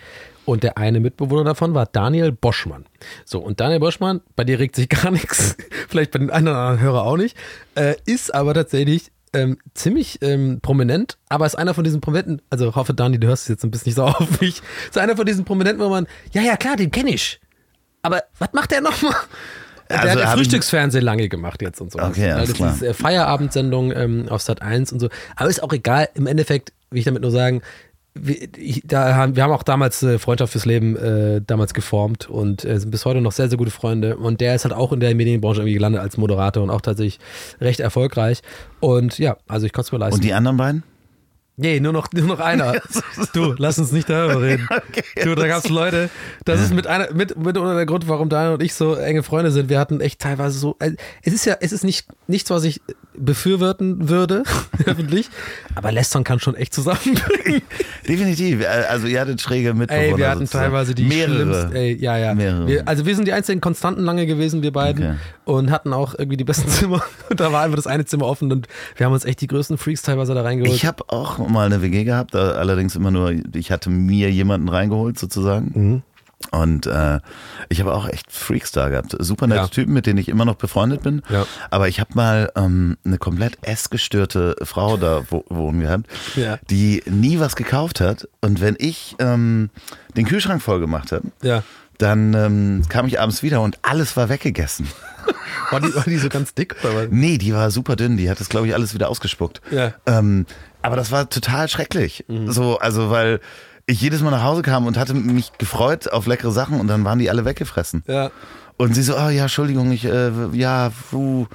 [0.46, 2.86] Und der eine Mitbewohner davon war Daniel Boschmann.
[3.26, 5.56] So, und Daniel Boschmann, bei dir regt sich gar nichts,
[5.88, 7.38] vielleicht bei den anderen Hörer auch nicht,
[7.76, 12.76] äh, ist aber tatsächlich ähm, ziemlich ähm, prominent, aber ist einer von diesen Prominenten, also
[12.76, 15.26] hoffe Dani, du hörst es jetzt ein bisschen nicht so auf mich, ist einer von
[15.26, 17.40] diesen Prominenten, wo man, ja, ja, klar, den kenne ich.
[18.02, 19.16] Aber was macht der nochmal?
[19.90, 22.00] Der Also hat ja Frühstücksfernsehen lange gemacht jetzt und so.
[22.00, 22.74] Okay, ja, alles das klar.
[22.74, 25.10] ist äh, Feierabendsendung ähm, auf Sat 1 und so.
[25.36, 26.10] Aber ist auch egal.
[26.14, 27.62] Im Endeffekt will ich damit nur sagen,
[28.14, 28.48] wir,
[28.84, 32.92] da haben, wir haben auch damals Freundschaft fürs Leben äh, damals geformt und äh, sind
[32.92, 34.18] bis heute noch sehr, sehr gute Freunde.
[34.18, 37.20] Und der ist halt auch in der Medienbranche irgendwie gelandet als Moderator und auch tatsächlich
[37.62, 38.42] recht erfolgreich.
[38.80, 40.16] Und ja, also ich konnte es mir leisten.
[40.16, 40.84] Und die anderen beiden?
[41.58, 42.82] Nee, nur noch, nur noch einer.
[43.34, 44.68] Du, lass uns nicht darüber reden.
[45.24, 46.10] du, da gab's Leute,
[46.44, 49.22] das ist mit einer, mit, mit unter der Grund, warum Daniel und ich so enge
[49.22, 49.70] Freunde sind.
[49.70, 50.94] Wir hatten echt teilweise so, äh,
[51.24, 52.82] es ist ja, es ist nicht, nichts, was ich
[53.14, 54.44] befürworten würde,
[54.86, 55.30] öffentlich,
[55.76, 57.62] aber Lästern kann schon echt zusammenbringen.
[58.08, 58.66] Definitiv.
[58.90, 60.06] Also ihr hattet schräge Mitbewohner.
[60.14, 60.66] Ey, wir hatten sozusagen.
[60.66, 61.36] teilweise die Mehrere.
[61.36, 62.34] schlimmsten, ey, ja, ja.
[62.34, 62.68] Mehrere.
[62.68, 65.16] Wir, also wir sind die einzigen Konstanten lange gewesen, wir beiden, Okay.
[65.46, 67.04] und hatten auch irgendwie die besten Zimmer.
[67.30, 69.78] Und da war einfach das eine Zimmer offen und wir haben uns echt die größten
[69.78, 70.74] Freaks teilweise da reingeholt.
[70.76, 75.20] Ich habe auch mal eine WG gehabt, allerdings immer nur, ich hatte mir jemanden reingeholt
[75.20, 75.72] sozusagen.
[75.74, 76.02] Mhm.
[76.52, 77.20] Und äh,
[77.70, 79.16] ich habe auch echt Freaks da gehabt.
[79.20, 79.68] Super nette Ja.
[79.68, 81.22] Typen, mit denen ich immer noch befreundet bin.
[81.30, 81.46] Ja.
[81.70, 86.58] Aber ich habe mal ähm, eine komplett essgestörte Frau da wo, wohnen gehabt, Ja.
[86.70, 88.28] die nie was gekauft hat.
[88.42, 89.70] Und wenn ich ähm,
[90.18, 91.64] den Kühlschrank voll gemacht habe, ja.
[91.98, 94.88] dann ähm, kam ich abends wieder und alles war weggegessen.
[95.70, 96.76] War die, war die so ganz dick?
[96.84, 97.08] Oder was?
[97.12, 99.62] Nee, die war super dünn, die hat das, glaube ich, alles wieder ausgespuckt.
[99.70, 99.94] Ja.
[100.08, 100.46] Ähm,
[100.82, 102.26] aber das war total schrecklich.
[102.48, 103.40] So, also weil
[103.92, 107.04] ich jedes Mal nach Hause kam und hatte mich gefreut auf leckere Sachen und dann
[107.04, 108.04] waren die alle weggefressen.
[108.08, 108.32] Ja.
[108.78, 111.46] Und sie so, oh ja, Entschuldigung, ich, äh, ja, puh,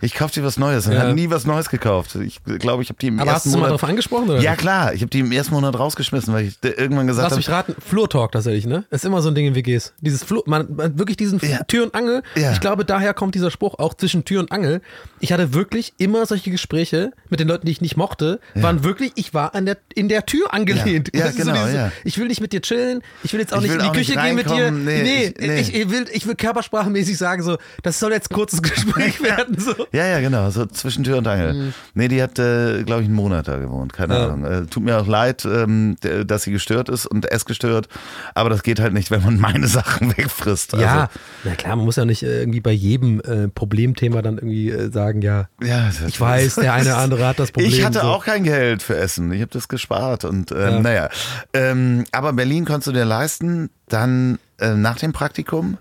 [0.00, 0.86] ich kauf dir was Neues.
[0.86, 1.00] Und Ja.
[1.00, 2.14] hat nie was Neues gekauft.
[2.16, 3.80] Ich glaube, ich habe die im Aber hast ersten du mal Monat.
[3.82, 4.30] drauf angesprochen?
[4.30, 4.40] Oder?
[4.40, 7.36] ja klar, ich habe die im ersten Monat rausgeschmissen, weil ich irgendwann gesagt Lass habe,
[7.38, 8.84] mich raten, Flurtalk tatsächlich, ne?
[8.90, 9.94] Ist immer so ein Ding in WGs.
[10.00, 11.62] Dieses Flur, man, man wirklich diesen Ja.
[11.64, 12.22] Tür und Angel.
[12.36, 12.52] Ja.
[12.52, 14.80] Ich glaube, daher kommt dieser Spruch auch zwischen Tür und Angel.
[15.20, 19.12] Ich hatte wirklich immer solche Gespräche mit den Leuten, die ich nicht mochte, waren wirklich,
[19.16, 21.10] ich war an der, in der Tür angelehnt.
[21.14, 21.92] Ja, genau, dieses, ja.
[22.04, 24.14] Ich will nicht mit dir chillen, ich will jetzt auch Ich nicht in die Küche
[24.16, 24.70] gehen mit dir.
[24.70, 25.60] Nee, Nee, ich- nee.
[25.60, 29.56] Ich, ich, will, ich will körpersprachmäßig sagen, so, das soll jetzt ein kurzes Gespräch werden.
[29.58, 29.86] So.
[29.94, 31.72] Ja, ja, genau, so zwischen Tür und Angel.
[31.94, 34.20] Nee, die hat, äh, glaube ich, einen Monat da gewohnt, keine Mhm.
[34.20, 34.26] Ja.
[34.28, 34.44] Ahnung.
[34.44, 37.88] Äh, tut mir auch leid, ähm, dass sie gestört ist und es gestört,
[38.34, 40.72] aber das geht halt nicht, wenn man meine Sachen wegfrisst.
[40.72, 41.06] Ja, Also,
[41.44, 44.90] na klar, man muss ja nicht äh, irgendwie bei jedem äh, Problemthema dann irgendwie äh,
[44.90, 47.70] sagen, ja, ja das- ich weiß, der eine oder andere hat das Problem.
[47.70, 48.06] Ich hatte so.
[48.06, 49.32] auch kein Geld für Essen.
[49.32, 50.80] Ich habe das gespart und ähm, Ja.
[50.80, 51.08] naja.
[51.52, 55.78] Ähm, aber Berlin konntest du dir leisten, dann äh, nach dem Praktikum.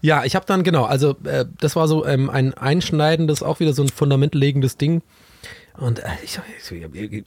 [0.00, 3.72] Ja, ich habe dann, genau, also äh, das war so ähm, ein einschneidendes, auch wieder
[3.72, 5.02] so ein fundamentlegendes Ding.
[5.78, 6.38] Und äh, ich,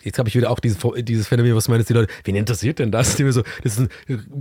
[0.03, 2.91] jetzt habe ich wieder auch dieses, dieses Phänomen, was meinst die Leute, wen interessiert denn
[2.91, 3.15] das?
[3.17, 3.89] So, das ist ein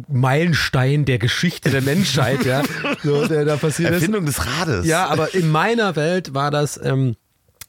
[0.09, 2.63] Meilenstein der Geschichte der Menschheit, ja.
[3.03, 3.97] So, der da passiert ist.
[3.97, 4.87] Erfindung des Rades.
[4.87, 7.17] Ja, aber in meiner Welt war das, ähm,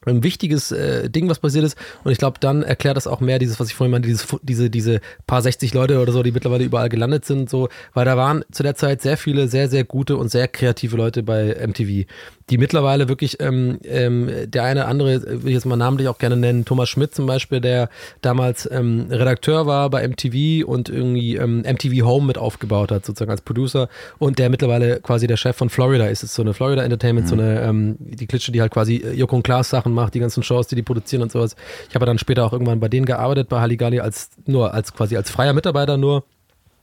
[0.06, 1.78] ein wichtiges äh, Ding, was passiert ist.
[2.04, 4.70] Und ich glaube, dann erklärt das auch mehr dieses, was ich vorhin meinte, dieses, diese,
[4.70, 8.44] diese paar 60 Leute oder so, die mittlerweile überall gelandet sind, so, weil da waren
[8.52, 12.06] zu der Zeit sehr viele, sehr, sehr gute und sehr kreative Leute bei MTV
[12.50, 16.36] die mittlerweile wirklich, ähm, ähm, der eine andere, will ich jetzt mal namentlich auch gerne
[16.36, 17.90] nennen, Thomas Schmidt zum Beispiel, der
[18.22, 23.32] damals ähm, Redakteur war bei MTV und irgendwie ähm, MTV Home mit aufgebaut hat, sozusagen
[23.32, 23.88] als Producer
[24.18, 26.24] und der mittlerweile quasi der Chef von Florida ist.
[26.24, 27.30] Es ist so eine Florida Entertainment, mhm.
[27.30, 30.20] so eine, ähm, die Klitsche, die halt quasi äh, Joko und Klaas Sachen macht, die
[30.20, 31.56] ganzen Shows, die die produzieren und sowas.
[31.90, 35.18] Ich habe dann später auch irgendwann bei denen gearbeitet, bei Halligalli als, nur als quasi
[35.18, 36.24] als freier Mitarbeiter nur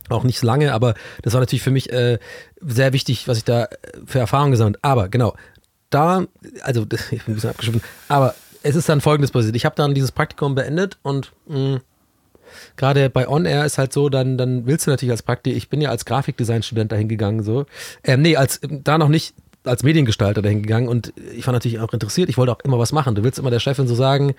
[0.08, 2.18] auch nicht lange, aber das war natürlich für mich äh,
[2.60, 3.68] sehr wichtig, was ich da
[4.06, 4.78] für Erfahrungen gesammelt.
[4.82, 5.34] Aber genau,
[5.90, 6.24] da,
[6.62, 9.56] also ich bin ein bisschen abgeschwiffen, aber es ist dann folgendes passiert.
[9.56, 11.80] Ich habe dann dieses Praktikum beendet und mh,
[12.76, 15.68] gerade bei On Air ist halt so, dann, dann willst du natürlich als Praktikum, ich
[15.68, 17.66] bin ja als Grafikdesign-Student dahin gegangen, so.
[18.04, 19.34] Ähm, nee, als da noch nicht
[19.66, 22.28] als Mediengestalter dahin gegangen und ich war natürlich auch interessiert.
[22.28, 23.14] Ich wollte auch immer was machen.
[23.14, 24.34] Du willst immer der Chefin so sagen,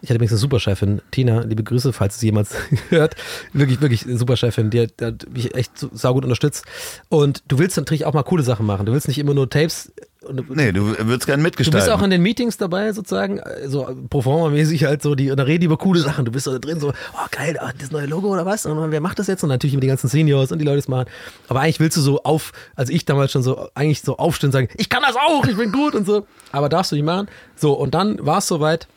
[0.00, 2.54] ich hatte übrigens eine super Chefin, Tina, liebe Grüße, falls sie jemals
[2.88, 3.16] hört.
[3.52, 6.64] Wirklich, wirklich eine super Chefin, die die hat mich echt saugut unterstützt.
[7.08, 8.86] Und du willst natürlich auch mal coole Sachen machen.
[8.86, 9.92] Du willst nicht immer nur Tapes
[10.24, 11.80] und, nee, du würdest gerne mitgestalten.
[11.80, 15.44] Du bist auch in den Meetings dabei, sozusagen, so proforma-mäßig halt so, die, und da
[15.44, 16.24] reden die über coole Sachen.
[16.24, 18.66] Du bist da drin so, oh geil, ah, das neue Logo oder was?
[18.66, 19.42] Und wer macht das jetzt?
[19.42, 21.06] Und natürlich immer die ganzen Seniors und die Leute das machen.
[21.48, 24.52] Aber eigentlich willst du so auf, also ich damals schon so, eigentlich so aufstehen und
[24.52, 26.26] sagen, ich kann das auch, ich bin gut und so.
[26.52, 27.28] Aber darfst du nicht machen.
[27.56, 28.88] So, und dann war es soweit.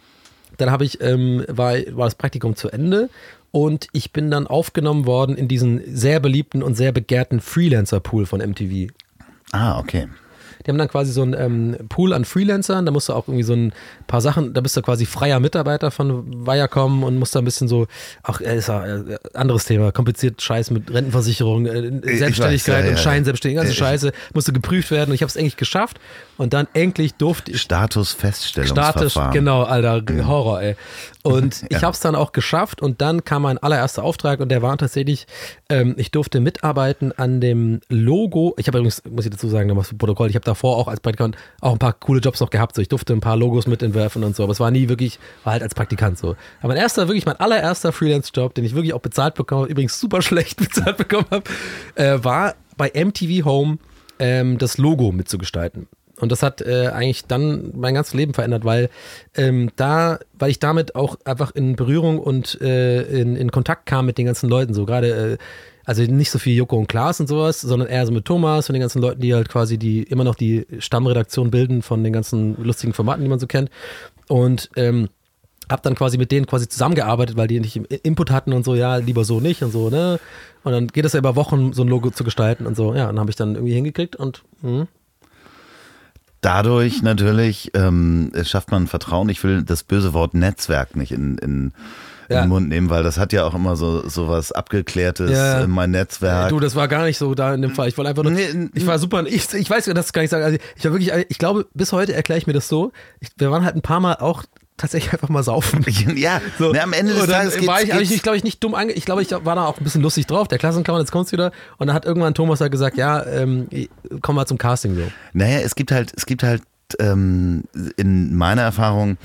[0.58, 3.10] Dann habe ich, ähm, war, war das Praktikum zu Ende
[3.52, 8.40] und ich bin dann aufgenommen worden in diesen sehr beliebten und sehr begehrten Freelancer-Pool von
[8.40, 8.92] MTV.
[9.52, 10.08] Ah, okay.
[10.66, 13.44] Die haben dann quasi so einen ähm, Pool an Freelancern, da musst du auch irgendwie
[13.44, 13.74] so ein
[14.08, 17.68] paar Sachen, da bist du quasi freier Mitarbeiter von Viacom und musst da ein bisschen
[17.68, 17.88] so,
[18.24, 22.92] auch äh, ist ja, äh, anderes Thema, kompliziert Scheiß mit Rentenversicherung, äh, Selbstständigkeit weiß, ja,
[22.92, 26.00] und Scheinselbstständigkeit, ganze Scheiße, musste geprüft werden und ich habe es eigentlich geschafft
[26.38, 27.62] und dann endlich durfte ich.
[27.62, 29.10] Statusfeststellungsverfahren.
[29.10, 30.28] Status, genau, Alter, mhm.
[30.28, 30.76] Horror, ey.
[31.24, 31.78] Und ja.
[31.78, 34.78] ich habe es dann auch geschafft und dann kam mein allererster Auftrag und der war
[34.78, 35.28] tatsächlich,
[35.70, 38.54] ähm, ich durfte mitarbeiten an dem Logo.
[38.58, 41.36] Ich habe übrigens, muss ich dazu sagen, nochmal Protokoll, ich habe davor auch als Praktikant
[41.62, 42.76] auch ein paar coole Jobs noch gehabt.
[42.76, 45.54] So, ich durfte ein paar Logos mitentwerfen und so, aber es war nie wirklich, war
[45.54, 46.36] halt als Praktikant so.
[46.60, 50.22] Aber mein erster, wirklich mein allererster Freelance-Job, den ich wirklich auch bezahlt bekommen übrigens super
[50.22, 51.44] schlecht bezahlt bekommen habe,
[51.96, 53.78] äh, war bei MTV Home
[54.20, 55.88] ähm, das Logo mitzugestalten.
[56.18, 58.90] Und das hat äh, eigentlich dann mein ganzes Leben verändert, weil
[59.36, 64.06] ähm, da, weil ich damit auch einfach in Berührung und äh, in, in Kontakt kam
[64.06, 64.74] mit den ganzen Leuten.
[64.74, 65.38] So gerade, äh,
[65.86, 68.74] also nicht so viel Joko und Klaas und sowas, sondern eher so mit Thomas und
[68.74, 72.62] den ganzen Leuten, die halt quasi die immer noch die Stammredaktion bilden von den ganzen
[72.64, 73.70] lustigen Formaten, die man so kennt.
[74.28, 75.10] Und ähm,
[75.70, 78.98] hab dann quasi mit denen quasi zusammengearbeitet, weil die nicht Input hatten und so, ja,
[78.98, 80.20] lieber so nicht und so, ne?
[80.64, 83.08] Und dann geht es ja über Wochen, so ein Logo zu gestalten und so, ja,
[83.08, 84.88] dann habe ich dann irgendwie hingekriegt und mh
[86.46, 89.30] dadurch natürlich ähm, schafft man Vertrauen.
[89.30, 91.74] Ich will das böse Wort Netzwerk nicht in, in
[92.30, 92.42] ja.
[92.42, 95.62] den Mund nehmen, weil das hat ja auch immer so, so was Abgeklärtes ja.
[95.62, 96.50] in mein Netzwerk.
[96.50, 97.88] Du, das war gar nicht so da in dem Fall.
[97.88, 100.44] Ich wollte einfach nur, nee, ich war super, ich, ich weiß, das kann ich sagen,
[100.44, 102.92] also ich war wirklich, ich glaube, bis heute erkläre ich mir das so.
[103.20, 104.44] Ich, wir waren halt ein paar Mal auch
[104.78, 105.86] tatsächlich einfach mal saufen.
[106.16, 106.72] Ja, so.
[106.72, 108.12] ne, am Ende des Tages geht's, war ich, geht's.
[108.12, 110.28] ich, glaube ich, nicht dumm ange ich glaube, ich war da auch ein bisschen lustig
[110.28, 110.48] drauf.
[110.48, 111.52] Der Klassenclown, jetzt kommst du wieder.
[111.78, 113.68] Und dann hat irgendwann Thomas halt gesagt, ja, ähm,
[114.22, 115.02] komm mal zum Casting so.
[115.34, 116.64] Naja, es gibt halt, es gibt halt
[117.00, 117.64] ähm,
[117.98, 119.18] in meiner Erfahrung,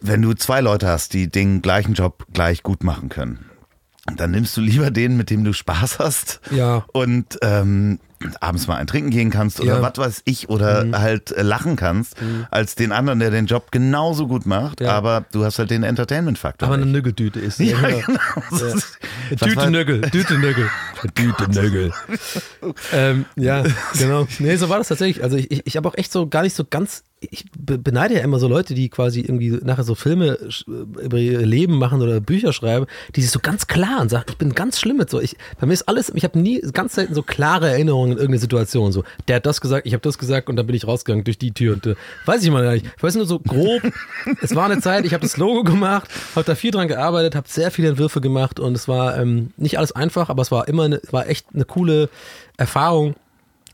[0.00, 3.46] wenn du zwei Leute hast, die den gleichen Job gleich gut machen können,
[4.16, 6.40] dann nimmst du lieber den, mit dem du Spaß hast.
[6.50, 6.84] Ja.
[6.92, 7.98] Und ähm,
[8.40, 9.82] abends mal ein Trinken gehen kannst oder ja.
[9.82, 10.98] was weiß ich oder mhm.
[10.98, 12.46] halt äh, lachen kannst, mhm.
[12.50, 14.92] als den anderen, der den Job genauso gut macht, ja.
[14.92, 16.66] aber du hast halt den Entertainment-Faktor.
[16.66, 17.58] Aber eine Nüggeldüte ist.
[17.68, 18.20] Ja, ja genau.
[19.30, 19.36] Ja.
[19.36, 20.70] Tüte Nüggel, Tüte Nüggel.
[21.14, 21.92] Tüte Nüggel.
[22.92, 23.62] ähm, ja,
[23.98, 24.26] genau.
[24.38, 25.22] Nee, so war das tatsächlich.
[25.22, 28.20] Also ich, ich, ich habe auch echt so gar nicht so ganz ich beneide ja
[28.20, 32.52] immer so Leute, die quasi irgendwie nachher so Filme über ihr Leben machen oder Bücher
[32.52, 35.20] schreiben, die sich so ganz klar und sagen, ich bin ganz schlimm mit so.
[35.20, 38.40] Ich, bei mir ist alles, ich habe nie ganz selten so klare Erinnerungen in irgendeine
[38.40, 38.92] Situation.
[38.92, 41.38] So, der hat das gesagt, ich habe das gesagt und dann bin ich rausgegangen durch
[41.38, 41.94] die Tür und äh,
[42.26, 42.86] weiß ich mal gar nicht.
[42.96, 43.82] Ich weiß nur so grob,
[44.42, 47.48] es war eine Zeit, ich habe das Logo gemacht, habe da viel dran gearbeitet, habe
[47.48, 50.84] sehr viele Entwürfe gemacht und es war ähm, nicht alles einfach, aber es war immer,
[50.84, 52.08] eine, war echt eine coole
[52.56, 53.14] Erfahrung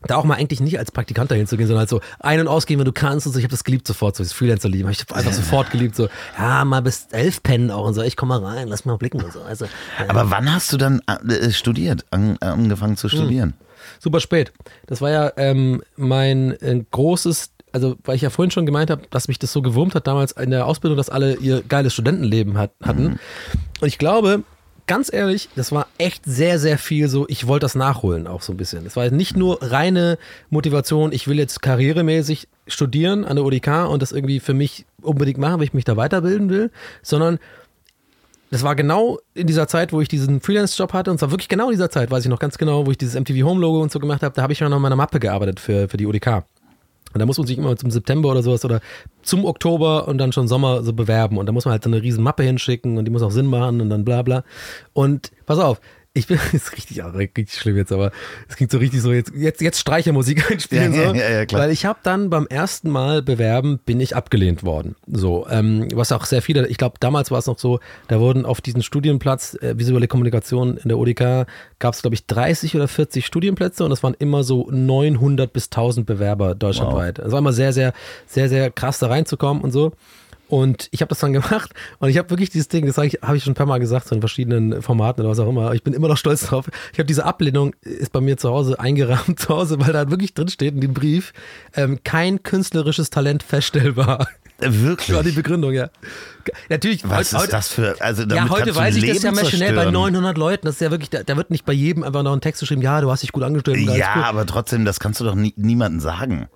[0.07, 2.47] da auch mal eigentlich nicht als Praktikant dahin zu gehen, sondern halt so ein- und
[2.47, 3.39] ausgehen, wenn du kannst und so.
[3.39, 4.89] Ich habe das geliebt sofort, so das Freelancer-Leben.
[4.89, 8.01] Ich habe einfach sofort geliebt, so, ja, mal bis elf pennen auch und so.
[8.01, 9.41] Ich komm mal rein, lass mal blicken und so.
[9.41, 13.17] Also, äh, Aber wann hast du dann äh, studiert, an, angefangen zu hm.
[13.17, 13.53] studieren?
[13.99, 14.53] Super spät.
[14.87, 19.01] Das war ja ähm, mein äh, großes also weil ich ja vorhin schon gemeint habe,
[19.09, 22.57] dass mich das so gewurmt hat damals in der Ausbildung, dass alle ihr geiles Studentenleben
[22.57, 23.03] hat, hatten.
[23.03, 23.19] Mhm.
[23.81, 24.43] Und ich glaube,
[24.87, 28.53] ganz ehrlich, das war echt sehr, sehr viel so, ich wollte das nachholen auch so
[28.53, 28.85] ein bisschen.
[28.85, 30.17] Es war nicht nur reine
[30.49, 35.37] Motivation, ich will jetzt karrieremäßig studieren an der ODK und das irgendwie für mich unbedingt
[35.37, 36.71] machen, weil ich mich da weiterbilden will,
[37.01, 37.39] sondern
[38.51, 41.65] das war genau in dieser Zeit, wo ich diesen Freelance-Job hatte und zwar wirklich genau
[41.65, 43.99] in dieser Zeit, weiß ich noch ganz genau, wo ich dieses MTV Home-Logo und so
[43.99, 46.45] gemacht habe, da habe ich ja noch an meiner Mappe gearbeitet für, für die ODK.
[47.15, 48.81] Und da muss man sich immer zum September oder sowas oder
[49.23, 51.37] zum Oktober und dann schon Sommer so bewerben.
[51.37, 53.45] Und da muss man halt so eine riesen Mappe hinschicken und die muss auch Sinn
[53.45, 54.43] machen und dann bla bla.
[54.91, 55.79] Und pass auf,
[56.15, 58.11] ich bin, ist richtig, ja, richtig schlimm jetzt, aber
[58.49, 61.15] es klingt so richtig so, jetzt, jetzt, jetzt Streichermusik einspielen, Ja, so.
[61.15, 61.61] ja, ja, klar.
[61.61, 64.95] Weil ich habe dann beim ersten Mal bewerben, bin ich abgelehnt worden.
[65.07, 68.45] So, ähm, was auch sehr viele, ich glaube, damals war es noch so, da wurden
[68.45, 71.47] auf diesen Studienplatz äh, visuelle Kommunikation in der ODK,
[71.79, 75.65] gab es, glaube ich, 30 oder 40 Studienplätze und es waren immer so 900 bis
[75.65, 77.19] 1000 Bewerber deutschlandweit.
[77.19, 77.93] Es war immer sehr, sehr,
[78.25, 79.91] sehr, sehr krass da reinzukommen und so.
[80.47, 83.19] Und ich habe das dann gemacht und ich habe wirklich dieses Ding, das habe ich,
[83.21, 85.73] hab ich schon ein paar Mal gesagt, so in verschiedenen Formaten oder was auch immer.
[85.73, 86.69] Ich bin immer noch stolz drauf.
[86.93, 90.33] Ich habe diese Ablehnung, ist bei mir zu Hause eingerahmt zu Hause, weil da wirklich
[90.33, 91.33] drin steht in dem Brief,
[91.75, 94.27] ähm, kein künstlerisches Talent feststellbar.
[94.61, 95.07] Äh, Wirklich?
[95.07, 95.89] Das war die Begründung, ja.
[96.69, 97.95] Natürlich, Was heute, ist das für.
[97.99, 100.13] Also ja, heute weiß ich das ja Leben maschinell bei zerstören.
[100.13, 100.65] 900 Leuten.
[100.67, 102.81] Das ist ja wirklich, da, da wird nicht bei jedem einfach noch ein Text geschrieben,
[102.81, 103.79] ja, du hast dich gut angestellt.
[103.79, 104.23] Ja, gut.
[104.23, 106.47] aber trotzdem, das kannst du doch nie, niemandem sagen.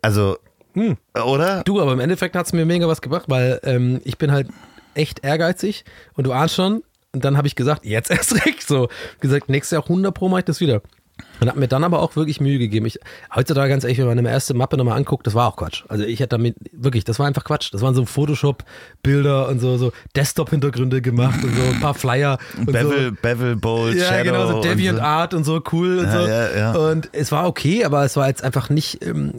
[0.00, 0.38] Also,
[0.74, 0.96] Hm.
[1.14, 1.62] oder?
[1.64, 4.48] Du, aber im Endeffekt hat es mir mega was gebracht, weil ähm, ich bin halt
[4.94, 6.82] echt ehrgeizig und du ahnst schon.
[7.14, 8.88] Und dann habe ich gesagt, jetzt erst recht so.
[9.20, 10.82] Gesagt, nächstes Jahr 100 Pro mache ich das wieder.
[11.42, 12.86] Und habe mir dann aber auch wirklich Mühe gegeben.
[12.86, 12.98] Ich,
[13.34, 15.82] heutzutage ganz ehrlich, wenn man eine erste Mappe nochmal anguckt, das war auch Quatsch.
[15.88, 17.72] Also ich hätte damit, wirklich, das war einfach Quatsch.
[17.72, 22.38] Das waren so Photoshop-Bilder und so, so Desktop-Hintergründe gemacht und so ein paar Flyer.
[22.56, 23.16] Und Bevel, so.
[23.20, 24.24] Bevel, Bold, Ja, Shadow.
[24.24, 25.04] genau, so Deviant so.
[25.04, 26.28] Art und so cool und Ja, so.
[26.28, 26.72] ja, ja.
[26.72, 29.32] Und es war okay, aber es war jetzt einfach nicht ähm,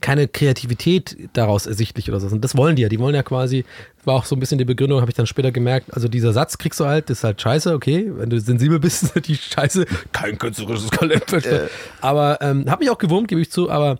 [0.00, 2.28] keine Kreativität daraus ersichtlich oder so.
[2.28, 2.88] Und das wollen die ja.
[2.88, 3.64] Die wollen ja quasi,
[4.04, 6.58] war auch so ein bisschen die Begründung, habe ich dann später gemerkt, also dieser Satz
[6.58, 9.86] kriegst du halt, das ist halt scheiße, okay, wenn du sensibel bist, ist natürlich scheiße,
[10.12, 11.28] kein künstlerisches Talent.
[11.28, 11.68] verstehen.
[12.00, 13.98] Aber ähm, habe mich auch gewurmt, gebe ich zu, aber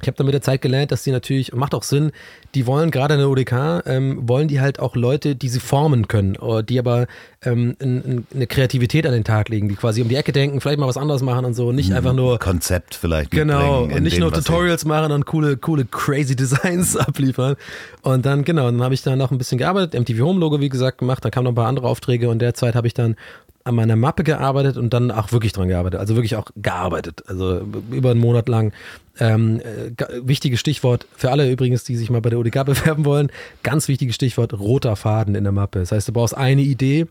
[0.00, 2.10] ich habe dann mit der Zeit gelernt, dass die natürlich, und macht auch Sinn,
[2.54, 6.06] die wollen gerade in der ODK, ähm, wollen die halt auch Leute, die sie formen
[6.08, 7.06] können, oder die aber
[7.42, 10.60] ähm, n- n- eine Kreativität an den Tag legen, die quasi um die Ecke denken,
[10.60, 14.02] vielleicht mal was anderes machen und so, nicht einfach nur Konzept vielleicht Genau, und in
[14.02, 17.56] nicht dem, nur Tutorials machen und coole, coole, crazy Designs abliefern.
[18.02, 20.68] Und dann, genau, dann habe ich dann noch ein bisschen gearbeitet, MTV Home Logo, wie
[20.68, 23.16] gesagt, gemacht, dann kamen noch ein paar andere Aufträge und derzeit habe ich dann
[23.64, 27.60] an meiner Mappe gearbeitet und dann auch wirklich dran gearbeitet, also wirklich auch gearbeitet, also
[27.92, 28.72] über einen Monat lang.
[29.20, 29.92] Ähm, äh,
[30.26, 33.30] wichtiges Stichwort für alle übrigens, die sich mal bei der ODK bewerben wollen,
[33.62, 35.80] ganz wichtiges Stichwort, roter Faden in der Mappe.
[35.80, 37.06] Das heißt, du brauchst eine Idee,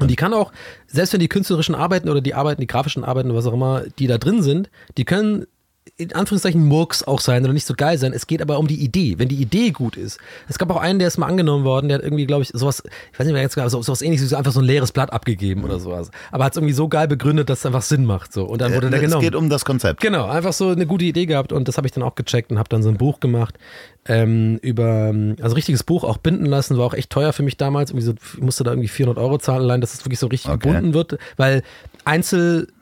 [0.00, 0.50] und die kann auch,
[0.86, 4.06] selbst wenn die künstlerischen Arbeiten oder die Arbeiten, die grafischen Arbeiten, was auch immer, die
[4.06, 5.46] da drin sind, die können
[6.00, 8.12] in Anführungszeichen Murks auch sein oder nicht so geil sein.
[8.12, 9.18] Es geht aber um die Idee.
[9.18, 10.18] Wenn die Idee gut ist.
[10.48, 12.82] Es gab auch einen, der ist mal angenommen worden, der hat irgendwie, glaube ich, sowas,
[13.12, 14.92] ich weiß nicht mehr jetzt genau, so, sowas ähnliches wie so einfach so ein leeres
[14.92, 16.10] Blatt abgegeben oder sowas.
[16.32, 18.32] Aber hat es irgendwie so geil begründet, dass es einfach Sinn macht.
[18.32, 18.44] So.
[18.44, 19.22] Und dann wurde der es genommen.
[19.22, 20.00] geht um das Konzept.
[20.00, 22.58] Genau, einfach so eine gute Idee gehabt und das habe ich dann auch gecheckt und
[22.58, 23.56] habe dann so ein Buch gemacht
[24.06, 27.90] ähm, über, also richtiges Buch auch binden lassen, war auch echt teuer für mich damals.
[27.90, 30.50] Irgendwie so, ich musste da irgendwie 400 Euro zahlen, allein, dass es wirklich so richtig
[30.50, 30.68] Okay.
[30.68, 31.62] gebunden wird, weil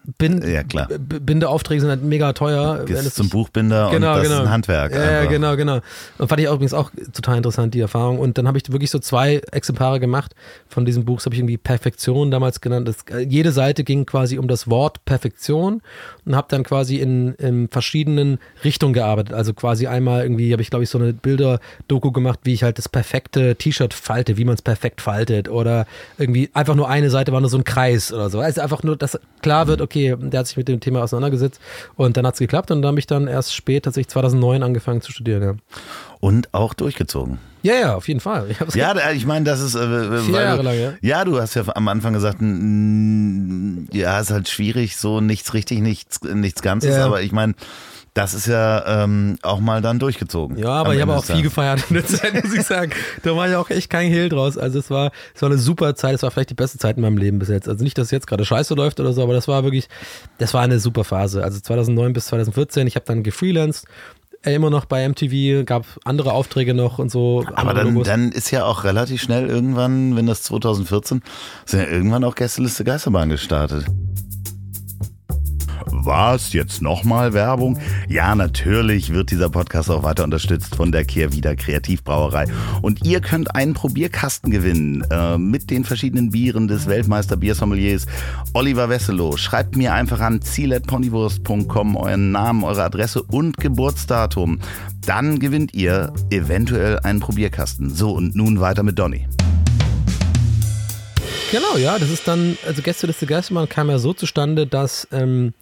[0.08, 1.80] Einzelbindeaufträge Ja, klar.
[1.80, 2.84] sind halt mega teuer.
[2.84, 4.34] Gehst zum Buchbinder Genau, und das genau.
[4.40, 4.94] ist ein Handwerk.
[4.94, 5.30] Ja, einfach.
[5.30, 5.80] genau, genau.
[6.18, 8.18] Und fand ich auch übrigens auch total interessant, die Erfahrung.
[8.18, 10.34] Und dann habe ich wirklich so zwei Exemplare gemacht
[10.68, 11.16] von diesem Buch.
[11.18, 12.88] Das habe ich irgendwie Perfektion damals genannt.
[12.88, 15.82] Das, äh, jede Seite ging quasi um das Wort Perfektion
[16.24, 19.34] und habe dann quasi in, in verschiedenen Richtungen gearbeitet.
[19.34, 22.78] Also quasi einmal irgendwie habe ich, glaube ich, so eine Bilder-Doku gemacht, wie ich halt
[22.78, 25.48] das perfekte T-Shirt falte, wie man es perfekt faltet.
[25.48, 25.86] Oder
[26.18, 28.40] irgendwie einfach nur eine Seite war nur so ein Kreis oder so.
[28.40, 31.60] Also einfach nur, dass klar wird, okay, der hat sich mit dem Thema auseinandergesetzt
[31.96, 35.00] und dann hat es geklappt und dann habe ich dann erst spät, tatsächlich 2009 angefangen
[35.00, 35.42] zu studieren.
[35.42, 35.54] Ja,
[36.20, 37.38] Und auch durchgezogen.
[37.62, 38.46] ja, ja auf jeden Fall.
[38.50, 39.74] Ich Ja, ich meine, das ist.
[39.74, 40.92] Äh, Vier Jahre du, lang, ja.
[41.00, 45.80] Ja, du hast ja am Anfang gesagt, mm, ja, ist halt schwierig, so nichts richtig,
[45.80, 47.06] nichts, nichts Ganzes, Ja.
[47.06, 47.54] aber ich meine,
[48.18, 50.58] das ist ja ähm, auch mal dann durchgezogen.
[50.58, 52.90] Ja, aber ich habe auch viel gefeiert in der Zeit, muss ich sagen.
[53.22, 54.58] Da war ja auch echt kein Hehl draus.
[54.58, 56.16] Also es war, es war eine super Zeit.
[56.16, 57.68] Es war vielleicht die beste Zeit in meinem Leben bis jetzt.
[57.68, 59.88] Also nicht, dass es jetzt gerade scheiße läuft oder so, aber das war wirklich,
[60.38, 61.44] das war eine super Phase.
[61.44, 62.88] Also 2009 bis 2014.
[62.88, 63.84] Ich habe dann gefreelanced.
[64.42, 67.44] äh, Immer noch bei MTV, gab andere Aufträge noch und so.
[67.54, 71.22] Aber dann, dann ist ja auch relativ schnell irgendwann, wenn das 2014,
[71.66, 73.84] sind ja irgendwann auch Gästeliste Geisterbahn gestartet.
[75.86, 76.52] Was?
[76.52, 77.78] Jetzt nochmal Werbung?
[78.08, 82.46] Ja, natürlich wird dieser Podcast auch weiter unterstützt von der Kehrwieder Kreativbrauerei.
[82.82, 88.06] Und ihr könnt einen Probierkasten gewinnen äh, mit den verschiedenen Bieren des Weltmeister Biersommeliers
[88.52, 89.36] Oliver Wesselow.
[89.36, 94.60] Schreibt mir einfach an ziel.ponywurst.com euren Namen, eure Adresse und Geburtsdatum.
[95.06, 97.90] Dann gewinnt ihr eventuell einen Probierkasten.
[97.90, 99.26] So, und nun weiter mit Donny.
[101.50, 105.54] Genau, ja, das ist dann, also Gäste des Geistermann kam ja so zustande, dass ähm,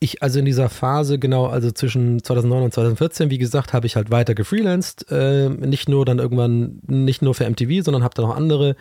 [0.00, 3.94] ich also in dieser Phase, genau, also zwischen 2009 und 2014, wie gesagt, habe ich
[3.94, 5.10] halt weiter gefreelanced.
[5.10, 8.74] Äh, nicht nur dann irgendwann, nicht nur für MTV, sondern habe dann auch andere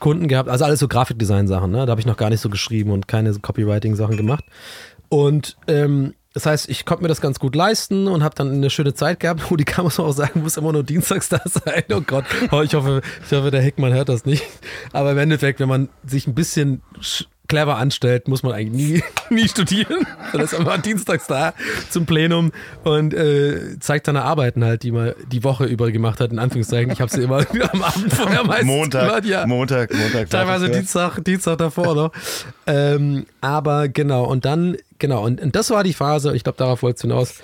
[0.00, 0.50] Kunden gehabt.
[0.50, 1.86] Also alles so Grafikdesign-Sachen, ne?
[1.86, 4.44] Da habe ich noch gar nicht so geschrieben und keine Copywriting-Sachen gemacht.
[5.08, 8.70] Und ähm, das heißt, ich konnte mir das ganz gut leisten und habe dann eine
[8.70, 9.42] schöne Zeit gehabt.
[9.58, 11.84] Die kann man auch sagen, muss immer nur dienstags da sein.
[11.92, 14.44] Oh Gott, oh, ich hoffe, ich hoffe, der Hickmann hört das nicht.
[14.92, 16.82] Aber im Endeffekt, wenn man sich ein bisschen
[17.52, 19.02] clever anstellt, muss man eigentlich nie,
[19.34, 20.06] nie studieren.
[20.32, 21.52] Dann ist einfach dienstags da
[21.90, 22.50] zum Plenum
[22.82, 26.90] und äh, zeigt seine Arbeiten halt, die man die Woche über gemacht hat, in Anführungszeichen.
[26.92, 29.46] Ich habe sie immer am Abend vorher meistens Montag, gemacht, ja.
[29.46, 30.30] Montag, Montag.
[30.30, 32.12] Teilweise Dienstag, Dienstag davor noch.
[32.66, 36.82] ähm, aber genau, und dann, genau, und, und das war die Phase, ich glaube, darauf
[36.82, 37.42] wolltest du hinaus,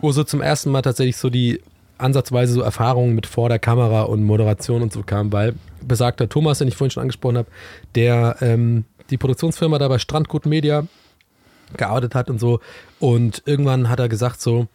[0.00, 1.62] wo so zum ersten Mal tatsächlich so die
[1.96, 6.58] ansatzweise so Erfahrungen mit vor der Kamera und Moderation und so kamen, weil besagter Thomas,
[6.58, 7.48] den ich vorhin schon angesprochen habe,
[7.94, 10.86] der ähm, die Produktionsfirma da bei Strandgut Media
[11.76, 12.60] gearbeitet hat und so.
[12.98, 14.66] Und irgendwann hat er gesagt, so,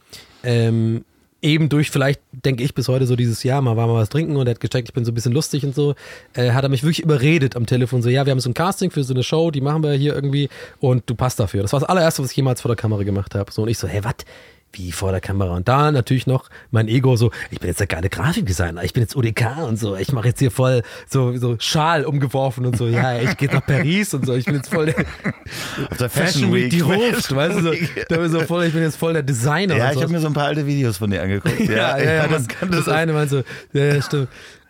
[0.43, 1.03] ähm,
[1.43, 4.37] eben durch vielleicht, denke ich bis heute so dieses Jahr, mal war mal was trinken
[4.37, 5.93] und er hat gecheckt, ich bin so ein bisschen lustig und so,
[6.33, 8.91] äh, hat er mich wirklich überredet am Telefon, so, ja, wir haben so ein Casting
[8.91, 11.61] für so eine Show, die machen wir hier irgendwie und du passt dafür.
[11.61, 13.51] Das war das allererste, was ich jemals vor der Kamera gemacht habe.
[13.51, 14.13] So, und ich so, hey, was?
[14.73, 15.55] Wie vor der Kamera?
[15.55, 19.03] Und da natürlich noch mein Ego so, ich bin jetzt der geile Grafikdesigner, ich bin
[19.03, 22.87] jetzt UDK und so, ich mache jetzt hier voll so, so Schal umgeworfen und so,
[22.87, 24.95] ja, ich gehe nach Paris und so, ich bin jetzt voll der
[25.91, 27.71] Auf der Fashion Week, die ruft, weißt du, so,
[28.09, 29.77] da bin ich so voll, ich bin jetzt voll der Designer.
[29.77, 31.59] Ja, ich habe mir so ein paar alte Videos von dir angeguckt.
[31.73, 33.43] Ja, ja, ja, das, man kann das eine meinst du.
[33.73, 34.27] Ja, ja, stimmt.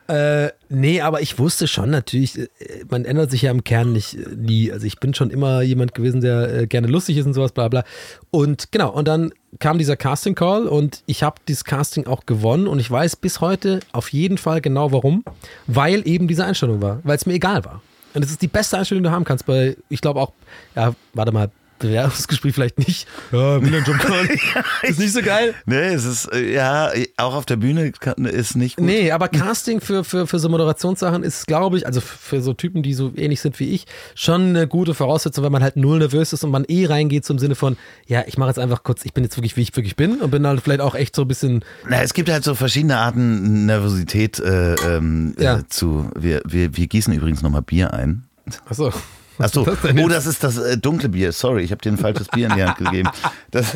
[0.07, 2.47] Äh, nee, aber ich wusste schon natürlich, äh,
[2.89, 4.71] man ändert sich ja im Kern nicht äh, nie.
[4.71, 7.69] Also ich bin schon immer jemand gewesen, der äh, gerne lustig ist und sowas, bla
[7.69, 7.83] bla.
[8.29, 12.67] Und genau, und dann kam dieser Casting Call und ich habe dieses Casting auch gewonnen
[12.67, 15.23] und ich weiß bis heute auf jeden Fall genau warum,
[15.67, 17.81] weil eben diese Einstellung war, weil es mir egal war.
[18.13, 20.33] Und es ist die beste Einstellung, die du haben kannst, bei, ich glaube auch,
[20.75, 21.49] ja, warte mal,
[21.83, 23.07] Bewerbungsgespräch vielleicht nicht.
[23.31, 23.95] Ja, will einen Job.
[24.83, 25.53] Ist nicht so geil.
[25.65, 27.91] Nee, es ist, äh, ja, auch auf der Bühne
[28.31, 28.85] ist nicht gut.
[28.85, 32.83] Nee, aber Casting für, für, für so Moderationssachen ist, glaube ich, also für so Typen,
[32.83, 36.33] die so ähnlich sind wie ich, schon eine gute Voraussetzung, weil man halt null nervös
[36.33, 37.77] ist und man eh reingeht zum Sinne von,
[38.07, 40.31] ja, ich mache jetzt einfach kurz, ich bin jetzt wirklich, wie ich wirklich bin und
[40.31, 41.63] bin dann vielleicht auch echt so ein bisschen.
[41.87, 45.59] Na, es gibt halt so verschiedene Arten, Nervosität äh, ähm, Ja.
[45.59, 46.09] äh, zu.
[46.17, 48.23] Wir, wir, wir gießen übrigens nochmal Bier ein.
[48.65, 48.91] Achso.
[49.39, 50.11] Achso, das oh, jetzt?
[50.11, 51.31] das ist das äh, dunkle Bier.
[51.31, 53.09] Sorry, ich habe dir ein falsches Bier in die Hand gegeben.
[53.51, 53.73] Das,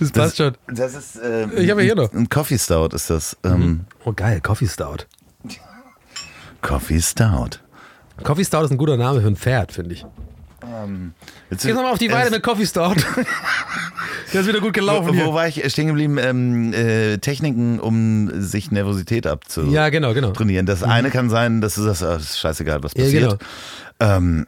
[0.00, 0.54] Das passt schon.
[0.68, 1.16] Das ist.
[1.16, 2.12] Äh, Ich habe ja hier noch.
[2.12, 3.36] Ein Coffee Stout ist das.
[3.44, 5.04] Ähm, Oh, geil, Coffee Stout.
[6.62, 7.58] Coffee Stout.
[8.24, 10.04] Coffee Stout ist ein guter Name für ein Pferd, finde ich.
[11.50, 12.96] Jetzt, Geh nochmal auf die Weide mit Coffee Stout.
[14.32, 15.26] Der ist wieder gut gelaufen Wo, hier.
[15.26, 16.18] wo war ich stehen geblieben?
[16.18, 19.74] Ähm, äh, Techniken, um sich Nervosität abzutrainieren.
[19.74, 20.32] Ja, genau, genau.
[20.32, 23.22] Das eine kann sein, dass du sagst, ah, ist scheißegal, was Ja, passiert.
[24.00, 24.16] genau.
[24.16, 24.46] ähm,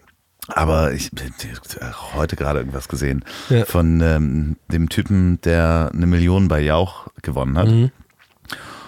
[0.49, 3.65] aber ich habe heute gerade irgendwas gesehen Ja.
[3.65, 7.69] von ähm, dem Typen, der eine Million bei Jauch gewonnen hat.
[7.69, 7.91] Mhm.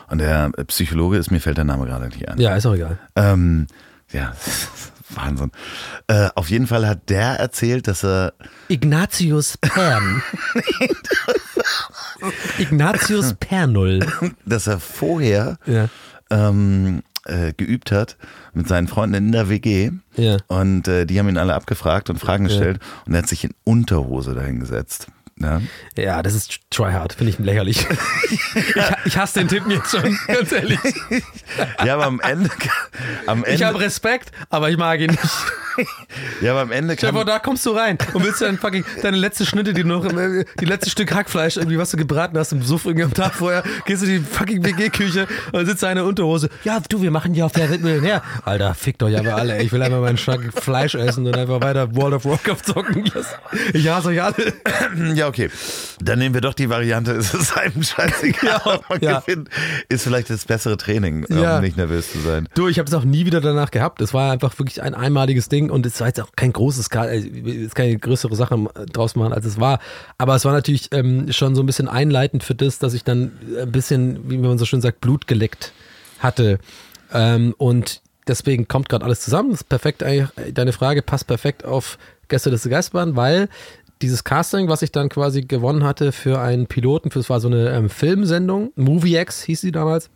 [0.09, 2.39] Und der Psychologe ist, mir fällt der Name gerade nicht ein.
[2.39, 2.99] Ja, ist auch egal.
[3.17, 3.67] Ähm,
[4.11, 4.33] ja,
[5.15, 5.53] Wahnsinn.
[6.07, 8.33] Äh, auf jeden Fall hat der erzählt, dass er
[8.69, 10.23] Ignatius Pern.
[12.59, 14.01] Ignatius Pernull.
[14.47, 15.89] dass er vorher Ja.
[16.31, 18.17] ähm, äh, geübt hat
[18.53, 19.91] mit seinen Freunden in der WG.
[20.17, 20.39] Ja.
[20.49, 22.81] Und äh, die haben ihn alle abgefragt und Fragen gestellt.
[23.07, 25.09] Und er hat sich in Unterhose dahingesetzt.
[25.43, 25.61] Ja.
[25.97, 27.87] Ja, das ist tryhard, finde ich lächerlich.
[28.31, 28.41] ich,
[29.05, 30.79] ich hasse den Typen jetzt schon, ganz ehrlich.
[31.85, 32.49] ja, aber am Ende,
[33.27, 35.21] am Ich habe Ende, Respekt, aber ich mag ihn nicht.
[36.41, 39.17] ja, aber am Ende Stell vor, da kommst du rein und willst dann fucking deine
[39.17, 42.85] letzte Schnitte, die noch, die letzte Stück Hackfleisch, irgendwie, was du gebraten hast im Suff
[42.87, 46.49] irgendwie am Tag vorher, gehst du in die fucking WG-Küche und sitzt da eine Unterhose.
[46.65, 48.23] Ja, du, wir machen hier auf der Millionär.
[48.45, 49.63] Alter, fickt euch aber alle.
[49.63, 53.11] Ich will einfach meinen Schnack Fleisch essen und einfach weiter World of Warcraft zocken.
[53.73, 54.53] Ich hasse euch alle.
[55.15, 55.51] ja, okay.
[56.01, 59.21] Dann nehmen wir doch die Variante, es ist einem scheißegal, Ja, ob man ja.
[59.21, 59.49] gewinnt.
[59.89, 61.57] Ist vielleicht das bessere Training, Ja.
[61.57, 62.49] um nicht nervös zu sein.
[62.55, 64.01] Du, ich habe es auch nie wieder danach gehabt.
[64.01, 67.17] Es war einfach wirklich ein einmaliges Ding und es war jetzt auch kein großes, äh,
[67.19, 68.57] jetzt keine größere Sache
[68.93, 69.79] draus machen, als es war.
[70.19, 73.33] Aber es war natürlich ähm, schon so ein bisschen einleitend für das, dass ich dann
[73.61, 75.73] ein bisschen, wie man so schön sagt, Blut geleckt
[76.19, 76.59] hatte.
[77.13, 79.51] Ähm, und deswegen kommt gerade alles zusammen.
[79.51, 83.49] Das ist perfekt, eigentlich, deine Frage passt perfekt auf Gäste des Geistbahn, weil
[84.03, 87.49] dieses Casting, was ich dann quasi gewonnen hatte für einen Piloten, für es war so
[87.49, 90.11] eine ähm, Filmsendung, Movie X hieß sie damals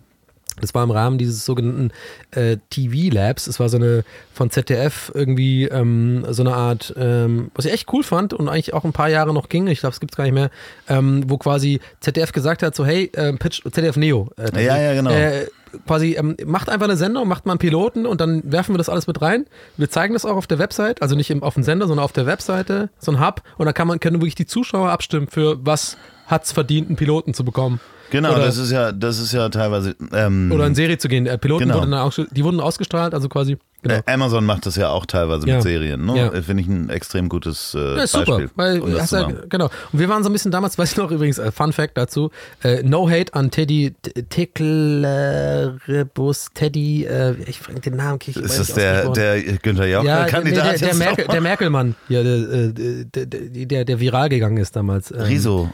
[0.60, 1.90] Das war im Rahmen dieses sogenannten
[2.30, 3.46] äh, TV Labs.
[3.46, 7.92] Es war so eine von ZDF irgendwie ähm, so eine Art, ähm, was ich echt
[7.92, 9.66] cool fand und eigentlich auch ein paar Jahre noch ging.
[9.66, 10.50] Ich glaube, es gibt es gar nicht mehr,
[10.88, 14.28] ähm, wo quasi ZDF gesagt hat: so, hey, äh, Pitch, ZDF Neo.
[14.36, 15.10] Äh, ja, ja, genau.
[15.10, 15.46] Äh,
[15.86, 18.88] quasi ähm, macht einfach eine Sendung, macht mal einen Piloten und dann werfen wir das
[18.88, 19.46] alles mit rein.
[19.76, 22.12] Wir zeigen das auch auf der Website, also nicht im, auf dem Sender, sondern auf
[22.12, 23.42] der Webseite, so ein Hub.
[23.58, 25.96] Und da kann man, können wirklich die Zuschauer abstimmen für was
[26.26, 27.80] hat es verdient, einen Piloten zu bekommen.
[28.10, 29.94] Genau, Oder- das ist ja, das ist ja teilweise.
[30.12, 31.26] Ähm, Oder in Serie zu gehen.
[31.26, 31.76] Äh, Piloten Genau.
[31.80, 33.56] wurden dann auch, die wurden ausgestrahlt, also quasi.
[33.82, 33.96] Genau.
[33.96, 35.54] äh, Amazon macht das ja auch teilweise Ja.
[35.56, 36.04] mit Serien.
[36.06, 36.16] Ne?
[36.16, 36.32] Ja.
[36.32, 38.50] Äh, Finde ich ein extrem gutes äh, Ja, super, Beispiel.
[38.56, 39.66] weil um das ja, genau.
[39.92, 42.30] Und wir waren so ein bisschen damals, weiß ich noch übrigens, äh, Fun Fact dazu,
[42.64, 43.94] äh, No Hate an Teddy
[44.30, 50.04] Ticklerebus, Teddy, äh, ich frage den Namen, krieg ich Ist das der, der Günther Jauch
[50.04, 52.38] ja, nee, Kandidat der, der, jetzt Merkel, der Merkelmann, ja, der,
[52.72, 55.10] der, der, der, der viral gegangen ist damals.
[55.10, 55.70] Ähm, Riso.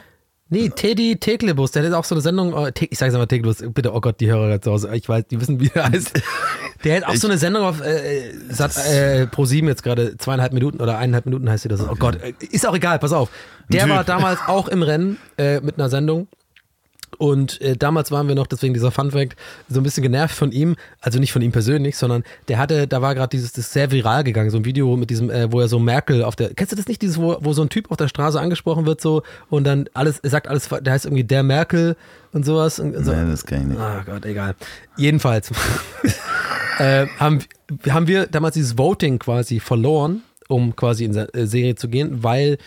[0.53, 3.93] Nee, Teddy Teklebus, der hat auch so eine Sendung, Te- ich sag's mal Teklebus, bitte,
[3.93, 6.21] oh Gott, die Hörer da zu Hause, ich weiß, die wissen, wie der heißt.
[6.83, 10.81] Der hat auch so eine Sendung auf äh, Sat, äh, Pro7 jetzt gerade, zweieinhalb Minuten
[10.81, 11.81] oder eineinhalb Minuten heißt die das.
[11.81, 13.29] Oh Gott, äh, ist auch egal, pass auf.
[13.69, 16.27] Der war damals auch im Rennen äh, mit einer Sendung.
[17.15, 19.35] Und äh, damals waren wir noch, deswegen dieser Fun Fact,
[19.69, 23.01] so ein bisschen genervt von ihm, also nicht von ihm persönlich, sondern der hatte, da
[23.01, 25.59] war gerade dieses, das ist sehr viral gegangen, so ein Video mit diesem, äh, wo
[25.59, 27.91] er so Merkel auf der, kennst du das nicht, dieses, wo, wo so ein Typ
[27.91, 31.23] auf der Straße angesprochen wird so und dann alles, er sagt alles, der heißt irgendwie
[31.23, 31.95] der Merkel
[32.33, 32.79] und sowas.
[32.79, 33.11] Und, und so.
[33.11, 33.79] Nein, das kann ich nicht.
[33.79, 34.55] Ah Gott, egal.
[34.97, 35.51] Jedenfalls
[36.79, 37.39] äh, haben,
[37.89, 42.57] haben wir damals dieses Voting quasi verloren, um quasi in die Serie zu gehen, weil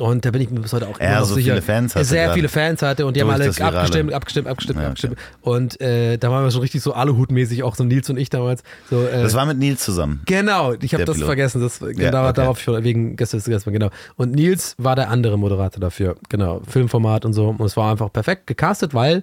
[0.00, 2.04] und da bin ich mir bis heute auch Er immer so sicher, viele Fans hatte
[2.04, 4.88] sehr viele Fans hatte und die haben alle abgestimmt, abgestimmt, abgestimmt, Ja, okay.
[4.88, 5.18] abgestimmt.
[5.40, 8.62] Und äh, da waren wir schon richtig so Aluhutmäßig, auch so Nils und ich damals.
[8.90, 10.22] So, äh, Das war mit Nils zusammen.
[10.26, 11.26] Genau, ich habe das Pilot.
[11.26, 11.60] vergessen.
[11.60, 12.32] Das, genau, okay.
[12.34, 13.90] Darauf ich wegen gestern gestern, genau.
[14.16, 16.16] Und Nils war der andere Moderator dafür.
[16.28, 17.48] Genau, Filmformat und so.
[17.48, 19.22] Und es war einfach perfekt gecastet, weil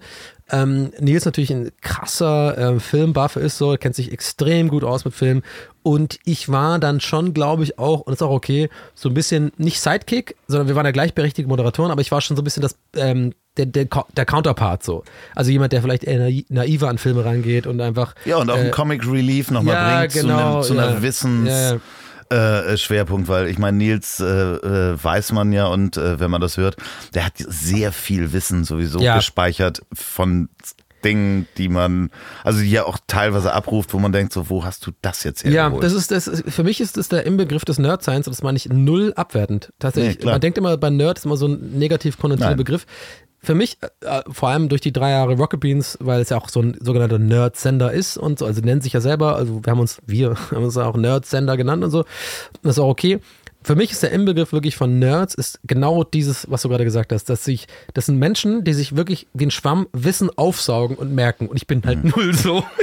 [0.52, 5.14] ähm, Nils natürlich ein krasser ähm, Filmbuff ist, so, kennt sich extrem gut aus mit
[5.14, 5.44] Film.
[5.84, 9.52] Und ich war dann schon, glaube ich, auch, und ist auch okay, so ein bisschen
[9.58, 12.62] nicht Sidekick, sondern wir waren ja gleichberechtigte Moderatoren, aber ich war schon so ein bisschen
[12.62, 15.04] das, ähm, der, der, der Counterpart so.
[15.36, 18.14] Also jemand, der vielleicht eher nai- naiver an Filme rangeht und einfach.
[18.26, 20.96] Ja, und auch äh, ein Comic Relief nochmal ja, bringt genau, zu, einem, zu einer
[20.98, 21.02] ja.
[21.02, 21.50] Wissens.
[21.50, 21.80] Ja, ja.
[22.70, 26.40] Äh, Schwerpunkt, weil ich meine, Nils äh, äh, weiß man ja und äh, wenn man
[26.40, 26.78] das hört,
[27.14, 29.18] der hat sehr viel Wissen sowieso Ja.
[29.18, 30.48] gespeichert von
[31.04, 32.10] Dingen, die man,
[32.44, 35.44] also die ja auch teilweise abruft, wo man denkt, so, wo hast du das jetzt
[35.44, 35.84] Ja, hergeholt?
[35.84, 38.70] das ist, das für mich ist das der Inbegriff des Nerd-Science und das meine ich
[38.70, 39.72] null abwertend.
[39.80, 42.56] Tatsächlich, Nee, man denkt immer, bei Nerd ist immer so ein negativ konnotierter.
[42.56, 42.86] Begriff.
[43.44, 46.48] Für mich, äh, vor allem durch die drei Jahre Rocket Beans, weil es ja auch
[46.48, 49.80] so ein sogenannter Nerd-Sender ist und so, also nennt sich ja selber, also wir haben
[49.80, 52.06] uns, wir haben uns ja auch Nerd-Sender genannt und so.
[52.62, 53.20] Das ist auch okay.
[53.64, 57.12] Für mich ist der Inbegriff wirklich von Nerds ist genau dieses, was du gerade gesagt
[57.12, 61.14] hast, dass sich, das sind Menschen, die sich wirklich wie ein Schwamm Wissen aufsaugen und
[61.14, 61.48] merken.
[61.48, 62.64] Und ich bin halt null so.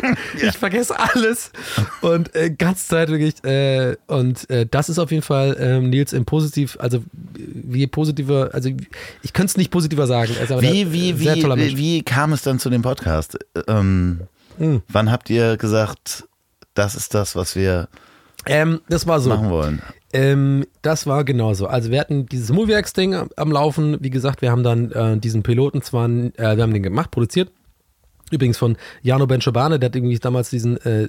[0.40, 1.52] Ich vergesse alles
[2.00, 3.42] und äh, ganz Zeit wirklich.
[3.44, 7.02] Äh, und äh, das ist auf jeden Fall ähm, Nils im Positiv, also
[7.34, 8.70] wie positiver, also
[9.22, 10.34] ich könnte es nicht positiver sagen.
[10.40, 13.38] Also, Wie, wie, sehr wie, wie, kam es dann zu dem Podcast?
[13.66, 14.20] Ähm,
[14.58, 14.82] Hm.
[14.88, 16.24] Wann habt ihr gesagt,
[16.74, 17.88] das ist das, was wir
[18.48, 19.30] Ähm, das war so.
[19.30, 19.82] machen wollen?
[20.12, 21.66] Ähm, das war genauso.
[21.66, 23.98] Also wir hatten dieses Moviex-Ding am, Laufen.
[24.00, 27.50] Wie gesagt, wir haben dann äh, diesen Piloten zwar, äh, wir haben den gemacht, produziert.
[28.32, 31.08] Übrigens von Jano Benchobane, der hat irgendwie damals diesen äh, äh,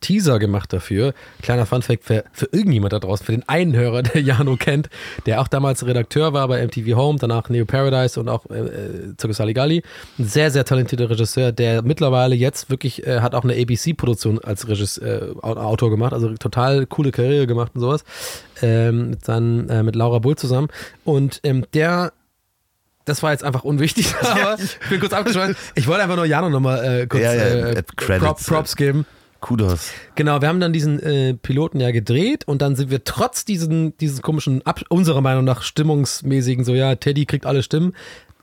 [0.00, 1.14] Teaser gemacht dafür.
[1.42, 4.88] Kleiner Funfact für, für irgendjemand da draußen, für den einen Hörer, der Jano kennt,
[5.26, 9.14] der auch damals Redakteur war bei MTV Home, danach Neo Paradise und auch äh, äh,
[9.20, 9.82] Circus Saligali.
[10.18, 14.68] Ein sehr, sehr talentierter Regisseur, der mittlerweile jetzt wirklich, äh, hat auch eine ABC-Produktion als
[14.68, 18.04] Regis, äh, Autor gemacht, also total coole Karriere gemacht und sowas.
[18.62, 20.68] Ähm, mit, seinen, äh, mit Laura Bull zusammen.
[21.04, 22.12] Und ähm, der
[23.04, 25.58] das war jetzt einfach unwichtig, aber ich bin kurz abgeschweift.
[25.74, 28.76] Ich wollte einfach nur Jano nochmal äh, kurz Ja, ja, äh, äh, Credits, Prop, Props
[28.76, 29.06] geben.
[29.40, 29.90] Kudos.
[30.14, 33.96] Genau, wir haben dann diesen äh, Piloten ja gedreht und dann sind wir trotz diesen,
[33.98, 37.94] dieses komischen, Ab unserer Meinung nach stimmungsmäßigen, so ja, Teddy kriegt alle Stimmen,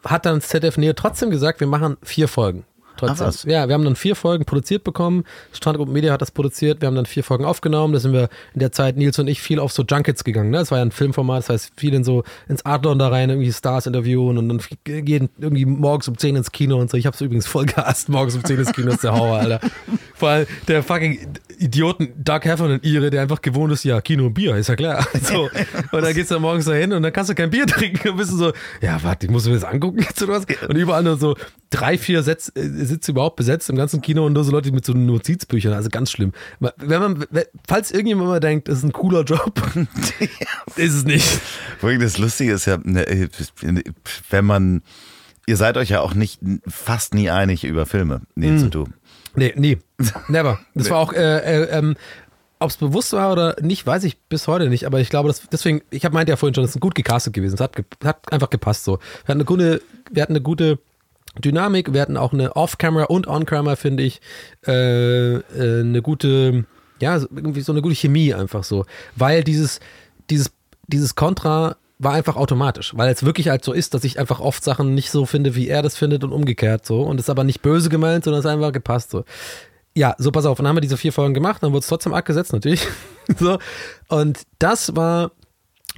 [0.03, 2.65] hat dann ZDF Neo trotzdem gesagt, wir machen vier Folgen.
[2.99, 3.17] Trotzdem.
[3.21, 3.43] Ach was.
[3.43, 5.23] Ja, wir haben dann vier Folgen produziert bekommen.
[5.53, 6.81] Strandgruppen Media hat das produziert.
[6.81, 7.93] Wir haben dann vier Folgen aufgenommen.
[7.93, 10.49] Da sind wir in der Zeit, Nils und ich, viel auf so Junkets gegangen.
[10.49, 10.57] Ne?
[10.57, 13.51] Das war ja ein Filmformat, das heißt, viel in so ins Adlon da rein, irgendwie
[13.53, 16.97] Stars interviewen und dann gehen irgendwie morgens um 10 ins Kino und so.
[16.97, 19.59] Ich hab's übrigens voll gehasst, morgens um 10 ins Kino, ist der Horror, Alter.
[20.15, 21.19] Vor allem der fucking
[21.57, 24.75] Idioten Doug Heffernan und ihre, der einfach gewohnt ist, ja, Kino und Bier, ist ja
[24.75, 25.07] klar.
[25.21, 25.49] So.
[25.91, 28.17] Und dann gehst du morgens da hin und dann kannst du kein Bier trinken und
[28.17, 30.45] bist du so, ja, warte, ich muss mir das angucken jetzt oder was?
[30.67, 31.35] Und überall nur so
[31.69, 34.85] drei, vier Sitz, äh, Sitze überhaupt besetzt im ganzen Kino und nur so Leute mit
[34.85, 36.33] so Notizbüchern, also ganz schlimm.
[36.59, 37.25] Wenn man,
[37.67, 39.61] falls irgendjemand mal denkt, das ist ein cooler Job,
[40.75, 41.39] ist es nicht.
[41.81, 43.29] Das Lustige ist ja, ne,
[44.29, 44.81] wenn man
[45.47, 48.65] Ihr seid euch ja auch nicht fast nie einig über Filme, Nils Mm.
[48.65, 48.85] und du.
[49.33, 49.79] Nee, nie.
[50.27, 50.59] Never.
[50.75, 50.91] Das Nee.
[50.91, 51.95] war auch, äh, äh, ähm,
[52.59, 54.85] ob es bewusst war oder nicht, weiß ich bis heute nicht.
[54.85, 57.33] Aber ich glaube, dass, deswegen, ich habe meinte ja vorhin schon, es ist gut gecastet
[57.33, 57.55] gewesen.
[57.55, 58.97] Es hat, ge hat einfach gepasst so.
[59.25, 60.77] Wir hatten eine gute, wir hatten eine gute
[61.37, 64.21] Dynamik, wir hatten auch eine Off-Camera und On-Camera, finde ich,
[64.65, 65.41] äh, äh,
[65.81, 66.65] eine gute,
[66.99, 68.85] ja, irgendwie so eine gute Chemie einfach so.
[69.15, 69.79] Weil dieses,
[70.29, 70.51] dieses,
[70.87, 74.63] dieses Kontra war einfach automatisch, weil es wirklich halt so ist, dass ich einfach oft
[74.63, 77.01] Sachen nicht so finde, wie er das findet und umgekehrt so.
[77.01, 79.25] Und es ist aber nicht böse gemeint, sondern es ist einfach gepasst so.
[79.95, 82.13] Ja, so pass auf, dann haben wir diese vier Folgen gemacht, dann wurde es trotzdem
[82.13, 82.87] abgesetzt, natürlich.
[83.37, 83.59] so.
[84.07, 85.31] Und das war,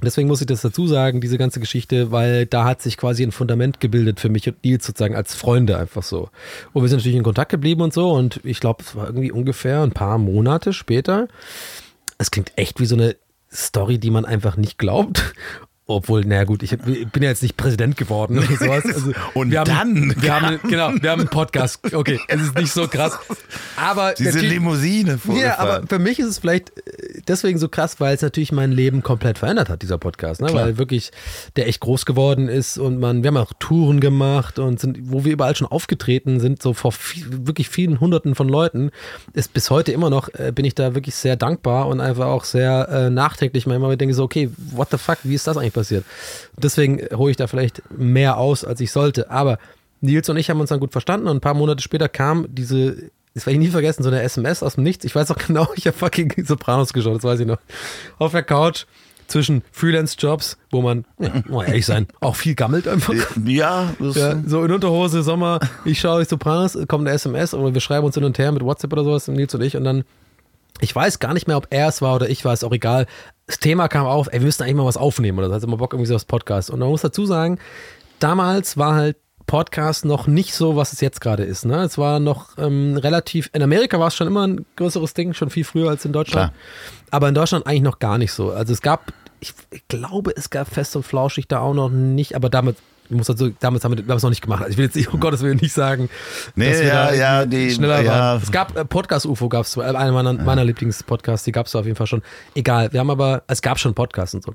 [0.04, 3.32] deswegen muss ich das dazu sagen, diese ganze Geschichte, weil da hat sich quasi ein
[3.32, 6.30] Fundament gebildet für mich und Nils sozusagen als Freunde einfach so.
[6.72, 9.32] Und wir sind natürlich in Kontakt geblieben und so und ich glaube, es war irgendwie
[9.32, 11.28] ungefähr ein paar Monate später.
[12.18, 13.16] Es klingt echt wie so eine
[13.52, 15.34] Story, die man einfach nicht glaubt.
[15.96, 18.84] Obwohl, naja gut, ich, bin ja jetzt nicht Präsident geworden oder sowas.
[18.92, 21.80] Also, Und wir haben, dann Wir haben, genau, wir haben einen Podcast.
[21.94, 23.18] Okay, es ist nicht so krass.
[23.76, 28.14] Aber Diese Limousine ja, aber für mich ist es vielleicht äh, deswegen so krass, weil
[28.14, 30.40] es natürlich mein Leben komplett verändert hat, dieser Podcast.
[30.40, 30.52] Ne?
[30.52, 31.10] Weil wirklich
[31.56, 35.24] der echt groß geworden ist und man, wir haben auch Touren gemacht und sind, wo
[35.24, 38.90] wir überall schon aufgetreten sind, so vor viel, wirklich vielen Hunderten von Leuten,
[39.32, 42.44] ist bis heute immer noch, äh, bin ich da wirklich sehr dankbar und einfach auch
[42.44, 43.92] sehr äh, nachdenklich manchmal.
[43.92, 45.81] Ich denke so, okay, what the fuck, wie ist das eigentlich passiert?
[46.56, 49.30] Deswegen hole ich da vielleicht mehr aus, als ich sollte.
[49.30, 49.58] Aber
[50.00, 53.10] Nils und ich haben uns dann gut verstanden und ein paar Monate später kam diese,
[53.34, 55.04] das werde ich nie vergessen, so eine SMS aus dem Nichts.
[55.04, 57.58] Ich weiß auch genau, ich habe fucking Sopranos geschaut, das weiß ich noch.
[58.18, 58.84] Auf der Couch
[59.28, 63.14] zwischen Freelance-Jobs, wo man, ja, muss ehrlich sein, auch viel gammelt einfach.
[63.44, 67.72] ja, das Ja, so in Unterhose, Sommer, ich schaue die Sopranos, kommt eine SMS oder
[67.72, 70.04] wir schreiben uns hin und her mit WhatsApp oder sowas, Nils und ich, und dann,
[70.80, 73.06] ich weiß gar nicht mehr, ob er es war oder ich war, ist auch egal.
[73.52, 75.76] Das Thema kam auf, ey, wir müssen eigentlich mal was aufnehmen oder so, also mal
[75.76, 76.70] Bock irgendwie so aufs Podcast.
[76.70, 77.58] Und man muss dazu sagen,
[78.18, 81.66] damals war halt Podcast noch nicht so, was es jetzt gerade ist.
[81.66, 81.82] Ne?
[81.82, 85.50] Es war noch ähm, relativ, in Amerika war es schon immer ein größeres Ding, schon
[85.50, 86.52] viel früher als in Deutschland.
[86.54, 86.62] Klar.
[87.10, 88.52] Aber in Deutschland eigentlich noch gar nicht so.
[88.52, 92.34] Also es gab, ich, ich glaube, es gab Fest und Flauschig da auch noch nicht,
[92.34, 92.78] aber damit,
[93.16, 94.60] muss dazu, damals haben wir das noch nicht gemacht.
[94.62, 96.08] Also ich will jetzt nicht, um Gottes Willen nicht sagen,
[96.54, 98.10] Nee, ja, ja, die- schneller ja.
[98.12, 98.42] waren.
[98.42, 101.96] Es gab äh, Podcast-UFO, gab es, einer meiner, meiner Lieblingspodcasts, die gab es auf jeden
[101.96, 102.22] Fall schon.
[102.54, 104.54] Egal, wir haben aber, es gab schon Podcasts und so.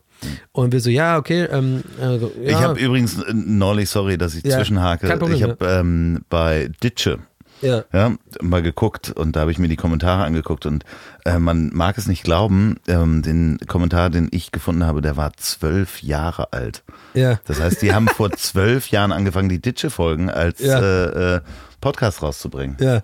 [0.51, 4.17] Und wir so, ja, okay, ähm, äh, so, ja, Ich habe übrigens äh, neulich, sorry,
[4.17, 7.19] dass ich Ja, zwischenhake, Problem, ich habe ähm, bei Ditsche
[7.61, 10.83] ja, ja, mal geguckt und da habe ich mir die Kommentare angeguckt und
[11.25, 15.33] äh, man mag es nicht glauben, ähm, den Kommentar, den ich gefunden habe, der war
[15.37, 16.83] zwölf Jahre alt.
[17.13, 17.39] ja.
[17.45, 20.79] Das heißt, die haben vor zwölf Jahren angefangen, die Ditsche-Folgen als Ja.
[20.79, 21.41] äh, äh,
[21.81, 22.77] Podcast rauszubringen.
[22.79, 23.01] Ja,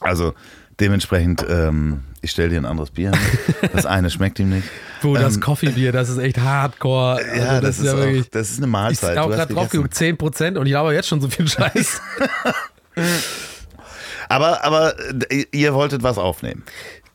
[0.00, 0.34] Also
[0.80, 3.12] dementsprechend, ähm, ich stelle dir ein anderes Bier.
[3.72, 4.68] Das eine schmeckt ihm nicht.
[5.00, 7.16] Puh, das Ähm, Coffee-Bier, das ist echt hardcore.
[7.16, 8.28] Also Ja, das, ist, ja auch, wirklich.
[8.30, 9.16] das ist eine Ich Mahlzeit.
[9.16, 12.00] habe Du hast gerade drauf geguckt, 10% und ich habe jetzt schon so viel Scheiß.
[14.28, 14.94] Aber, aber
[15.30, 16.64] äh, ihr wolltet was aufnehmen.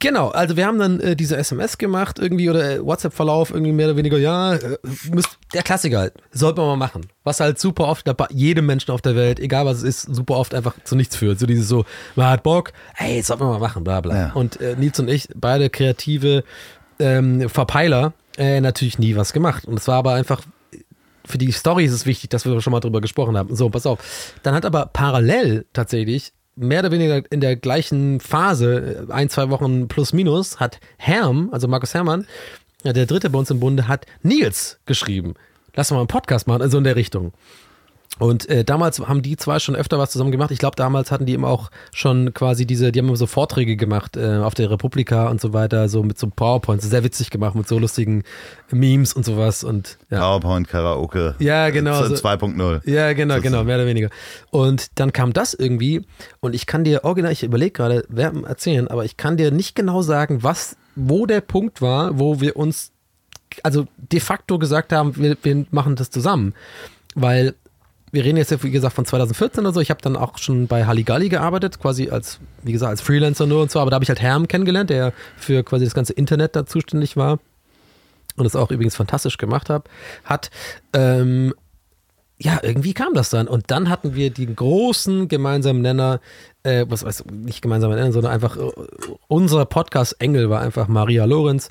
[0.01, 3.85] Genau, also wir haben dann äh, diese SMS gemacht irgendwie oder äh, WhatsApp-Verlauf irgendwie mehr
[3.85, 4.77] oder weniger, ja, äh,
[5.11, 7.05] müsst, der Klassiker halt, sollte man mal machen.
[7.23, 10.37] Was halt super oft bei jedem Menschen auf der Welt, egal was es ist, super
[10.37, 11.37] oft einfach zu nichts führt.
[11.37, 11.85] So dieses so,
[12.15, 14.15] man hat Bock, ey, sollte man mal machen, bla bla.
[14.15, 14.31] Ja.
[14.33, 16.43] Und äh, Nils und ich, beide kreative
[16.97, 19.65] ähm, Verpeiler, äh, natürlich nie was gemacht.
[19.65, 20.41] Und es war aber einfach
[21.25, 23.55] für die Story ist es wichtig, dass wir schon mal drüber gesprochen haben.
[23.55, 24.33] So, pass auf.
[24.41, 29.49] Dann hat aber parallel tatsächlich, mehr oder weniger in der gleichen Phase, äh, ein, zwei
[29.49, 32.27] Wochen plus minus, hat Herm, also Markus Herrmann,
[32.83, 35.35] ja, der dritte bei uns im Bunde, hat Nils geschrieben.
[35.75, 37.31] Lass mal einen Podcast machen, also in der Richtung.
[38.21, 40.51] Und äh, damals haben die zwei schon öfter was zusammen gemacht.
[40.51, 43.75] Ich glaube, damals hatten die eben auch schon quasi diese, die haben immer so Vorträge
[43.77, 47.55] gemacht äh, auf der Republika und so weiter, so mit so PowerPoints, sehr witzig gemacht,
[47.55, 48.21] mit so lustigen
[48.69, 49.63] Memes und sowas.
[49.63, 50.19] Und ja.
[50.19, 51.33] PowerPoint, Karaoke.
[51.39, 52.87] Ja, genau, Z- so- 2.0.
[52.87, 53.41] Ja, genau, Sozusagen.
[53.41, 54.09] genau, mehr oder weniger.
[54.51, 56.05] Und dann kam das irgendwie
[56.41, 59.73] und ich kann dir original, ich überlege gerade, wer erzählen, aber ich kann dir nicht
[59.75, 62.91] genau sagen, was, wo der Punkt war, wo wir uns,
[63.63, 66.53] also de facto gesagt haben, wir, wir machen das zusammen.
[67.15, 67.55] Weil
[68.11, 69.79] wir reden jetzt, ja, wie gesagt, von 2014 oder so.
[69.79, 73.61] Ich habe dann auch schon bei Halligalli gearbeitet, quasi als, wie gesagt, als Freelancer nur
[73.61, 73.79] und so.
[73.79, 77.15] Aber da habe ich halt Herm kennengelernt, der für quasi das ganze Internet da zuständig
[77.15, 77.39] war
[78.35, 79.89] und es auch übrigens fantastisch gemacht hab,
[80.25, 80.51] hat.
[80.93, 81.53] Ähm,
[82.43, 83.47] ja, irgendwie kam das dann.
[83.47, 86.19] Und dann hatten wir den großen gemeinsamen Nenner,
[86.63, 88.71] äh, was weiß nicht gemeinsamen Nenner, sondern einfach äh,
[89.27, 91.69] unser Podcast-Engel war einfach Maria Lorenz,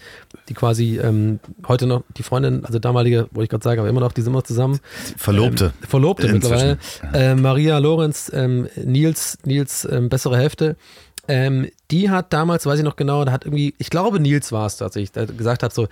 [0.49, 4.01] die quasi ähm, heute noch die Freundin, also damalige, wollte ich gerade sagen, aber immer
[4.01, 4.79] noch, die sind immer noch zusammen.
[5.17, 5.67] Verlobte.
[5.83, 6.79] Ähm, Verlobte Inzwischen.
[7.03, 7.33] mittlerweile.
[7.33, 10.77] Äh, Maria Lorenz, ähm, Nils, Nils ähm, bessere Hälfte.
[11.27, 14.67] Ähm, die hat damals, weiß ich noch genau, da hat irgendwie, ich glaube Nils war
[14.67, 15.89] es tatsächlich, der gesagt hat so,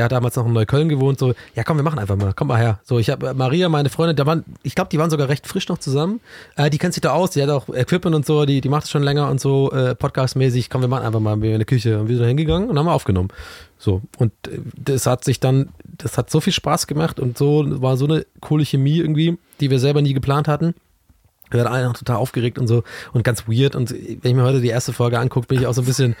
[0.00, 2.48] der hat damals noch in Neukölln gewohnt, so, ja komm, wir machen einfach mal, komm
[2.48, 2.80] mal her.
[2.84, 5.68] So, ich habe Maria, meine Freundin, da waren, ich glaube, die waren sogar recht frisch
[5.68, 6.20] noch zusammen.
[6.56, 8.84] Äh, die kennt sich da aus, die hat auch Equipment und so, die, die macht
[8.84, 12.00] es schon länger und so, äh, podcastmäßig, komm, wir machen einfach mal in der Küche.
[12.00, 13.28] Und wir sind da hingegangen und haben aufgenommen.
[13.76, 17.82] So, und äh, das hat sich dann, das hat so viel Spaß gemacht und so,
[17.82, 20.74] war so eine coole Chemie irgendwie, die wir selber nie geplant hatten.
[21.50, 23.74] Wir waren alle noch total aufgeregt und so und ganz weird.
[23.74, 26.16] Und wenn ich mir heute die erste Folge angucke, bin ich auch so ein bisschen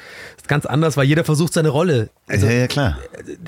[0.46, 2.10] ganz anders, weil jeder versucht seine Rolle.
[2.26, 2.98] Also, ja, ja, klar.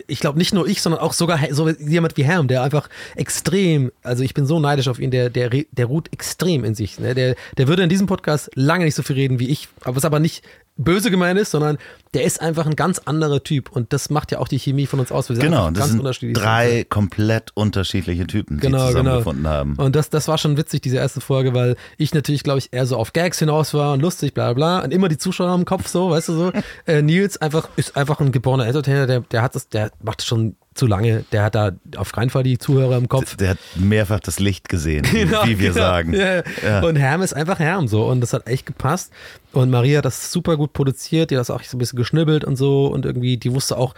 [0.07, 3.93] Ich glaube nicht nur ich, sondern auch sogar so jemand wie Herm, der einfach extrem,
[4.03, 6.99] also ich bin so neidisch auf ihn, der, der, der ruht extrem in sich.
[6.99, 7.15] Ne?
[7.15, 10.05] Der, der würde in diesem Podcast lange nicht so viel reden wie ich, aber es
[10.05, 10.43] aber nicht
[10.77, 11.79] böse gemeint ist, sondern
[12.15, 15.01] der ist einfach ein ganz anderer Typ und das macht ja auch die Chemie von
[15.01, 15.29] uns aus.
[15.29, 16.03] Wir sind genau, das sind
[16.35, 19.55] drei komplett unterschiedliche Typen, die genau, zusammengefunden genau.
[19.55, 19.75] haben.
[19.77, 22.86] Und das, das war schon witzig, diese erste Folge, weil ich natürlich, glaube ich, eher
[22.86, 25.89] so auf Gags hinaus war und lustig, bla bla und immer die Zuschauer im Kopf
[25.89, 26.53] so, weißt du so.
[26.86, 30.27] Äh, Nils einfach ist einfach ein geborener Entertainer, der, der hat das, der macht das
[30.27, 31.24] schon zu lange.
[31.32, 33.36] Der hat da auf keinen Fall die Zuhörer im Kopf.
[33.36, 35.81] Der hat mehrfach das Licht gesehen, genau, wie wir genau.
[35.81, 36.15] sagen.
[36.15, 36.43] Ja.
[36.65, 36.82] Ja.
[36.82, 39.12] Und Herm ist einfach Herm so und das hat echt gepasst.
[39.53, 42.44] Und Maria hat das super gut produziert, die hat das auch so ein bisschen geschnibbelt
[42.44, 43.94] und so und irgendwie, die wusste auch,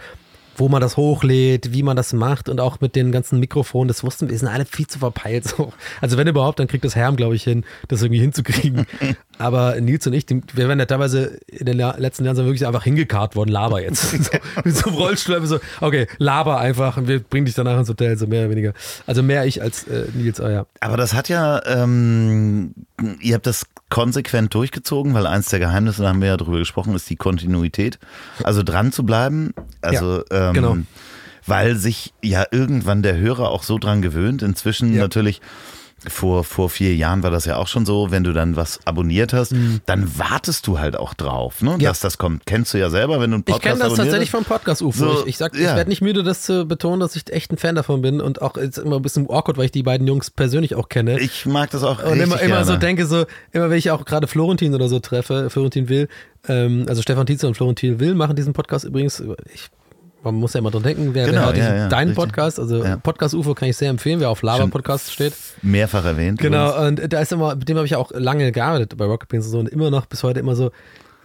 [0.55, 4.03] wo man das hochlädt, wie man das macht und auch mit den ganzen Mikrofonen, das
[4.03, 5.45] wussten wir, sind alle viel zu verpeilt.
[5.45, 5.73] So.
[6.01, 8.85] Also wenn überhaupt, dann kriegt das Herm, glaube ich, hin, das irgendwie hinzukriegen.
[9.37, 12.83] Aber Nils und ich, wir werden ja teilweise in den letzten Jahren so wirklich einfach
[12.83, 14.11] hingekarrt worden, laber jetzt.
[14.23, 14.31] so,
[14.63, 18.17] mit so einem Rollstuhl, so, okay, laber einfach und wir bringen dich danach ins Hotel,
[18.17, 18.73] so mehr oder weniger.
[19.07, 20.65] Also mehr ich als äh, Nils, oh ja.
[20.79, 22.73] Aber das hat ja, ähm,
[23.19, 26.95] ihr habt das konsequent durchgezogen, weil eins der Geheimnisse, da haben wir ja drüber gesprochen,
[26.95, 27.99] ist die Kontinuität.
[28.43, 29.53] Also dran zu bleiben.
[29.81, 30.77] Also ja, ähm, genau.
[31.45, 34.41] weil sich ja irgendwann der Hörer auch so dran gewöhnt.
[34.41, 35.01] Inzwischen ja.
[35.01, 35.41] natürlich
[36.07, 39.33] vor, vor vier Jahren war das ja auch schon so, wenn du dann was abonniert
[39.33, 39.81] hast, mhm.
[39.85, 41.77] dann wartest du halt auch drauf, ne?
[41.79, 41.89] Ja.
[41.89, 42.45] dass das kommt.
[42.45, 44.97] Kennst du ja selber, wenn du einen Podcast Ich kenne das tatsächlich vom Podcast-UFO.
[44.97, 45.71] So, ich, ich, sag, ja.
[45.71, 48.41] ich werde nicht müde, das zu betonen, dass ich echt ein Fan davon bin und
[48.41, 51.19] auch jetzt immer ein bisschen awkward, weil ich die beiden Jungs persönlich auch kenne.
[51.19, 54.27] Ich mag das auch Und immer, immer so denke, so, immer wenn ich auch gerade
[54.27, 56.07] Florentin oder so treffe, Florentin Will,
[56.47, 59.23] ähm, also Stefan Tietze und Florentin Will machen diesen Podcast übrigens.
[59.53, 59.69] Ich
[60.25, 62.25] man muss ja immer dran denken, wer, genau, wer hat ja, ja, deinen richtig.
[62.25, 62.97] Podcast, also ja.
[62.97, 65.33] Podcast UFO kann ich sehr empfehlen, wer auf Lava Podcast steht.
[65.61, 66.39] Mehrfach erwähnt.
[66.39, 69.45] Genau, und da ist immer, mit dem habe ich auch lange gearbeitet bei Rocket Beans
[69.45, 70.71] und so und immer noch bis heute immer so,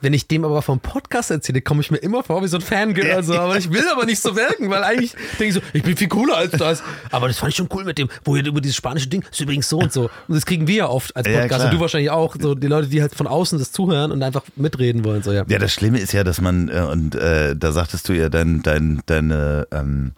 [0.01, 2.63] wenn ich dem aber vom Podcast erzähle, komme ich mir immer vor wie so ein
[2.63, 3.11] Fangirl.
[3.11, 5.97] Also, aber ich will aber nicht so wirken, weil eigentlich denke ich so, ich bin
[5.97, 6.83] viel cooler als das.
[7.11, 9.41] Aber das fand ich schon cool mit dem, wo ihr über dieses spanische Ding, ist
[9.41, 10.11] übrigens so und so.
[10.29, 11.61] Und das kriegen wir ja oft als Podcast.
[11.61, 12.37] Ja, und du wahrscheinlich auch.
[12.41, 15.23] So die Leute, die halt von außen das zuhören und einfach mitreden wollen.
[15.23, 15.45] So, ja.
[15.49, 18.63] ja, das Schlimme ist ja, dass man, äh, und äh, da sagtest du ja dein,
[18.63, 20.13] dein, deine, ähm,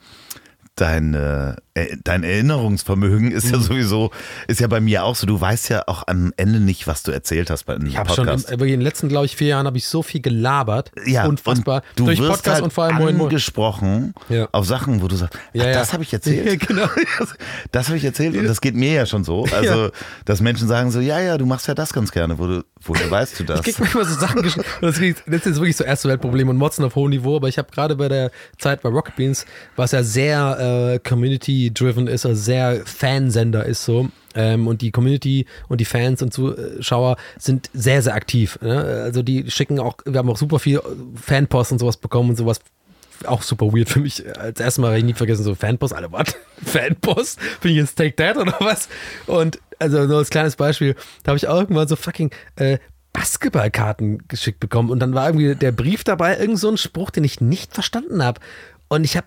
[0.76, 1.54] dein, äh,
[2.04, 3.62] dein Erinnerungsvermögen ist ja mhm.
[3.62, 4.10] sowieso,
[4.46, 5.26] ist ja bei mir auch so.
[5.26, 8.48] Du weißt ja auch am Ende nicht, was du erzählt hast bei einem ich Podcast.
[8.48, 10.92] Schon, in den letzten, glaube ich, vier Jahren habe ich so viel gelabert.
[11.06, 11.82] Ja, unfassbar.
[11.96, 14.48] du durch wirst Podcast halt und vor allem angesprochen ja.
[14.52, 15.72] auf Sachen, wo du sagst, ja, ja.
[15.72, 16.62] das habe ich erzählt.
[16.72, 16.86] Genau.
[17.72, 19.46] Das habe ich erzählt und das geht mir ja schon so.
[19.52, 19.90] Also,
[20.24, 22.38] dass Menschen sagen so, ja, ja, du machst ja das ganz gerne.
[22.38, 23.60] Wo du, woher weißt du das?
[23.60, 24.64] Ich krieg manchmal so Sachen geschrieben.
[24.80, 27.36] Das, ist wirklich so erste Weltproblem und Motzen auf hohem Niveau.
[27.36, 29.46] Aber ich habe gerade bei der Zeit bei Rocket Beans,
[29.76, 30.98] was ja sehr äh,
[31.70, 34.08] Community-driven ist, also sehr Fansender ist so.
[34.34, 38.58] Ähm, und die Community und die Fans und Zuschauer sind sehr, sehr aktiv.
[38.62, 38.82] Ne?
[39.04, 40.80] Also die schicken auch, wir haben auch super viel
[41.14, 42.60] Fanpost und sowas bekommen und sowas
[43.26, 44.24] auch super weird für mich.
[44.36, 46.34] Als erstes Mal habe ich nie vergessen, so Fanpost, alle, was?
[46.64, 47.38] Fanpost?
[47.60, 48.88] Bin ich jetzt Take That oder was?
[49.26, 52.78] Und also nur als kleines Beispiel, da habe ich auch irgendwann so fucking äh,
[53.12, 57.24] Basketballkarten geschickt bekommen und dann war irgendwie der Brief dabei, irgend so ein Spruch, den
[57.24, 58.40] ich nicht verstanden habe.
[58.88, 59.26] Und ich habe,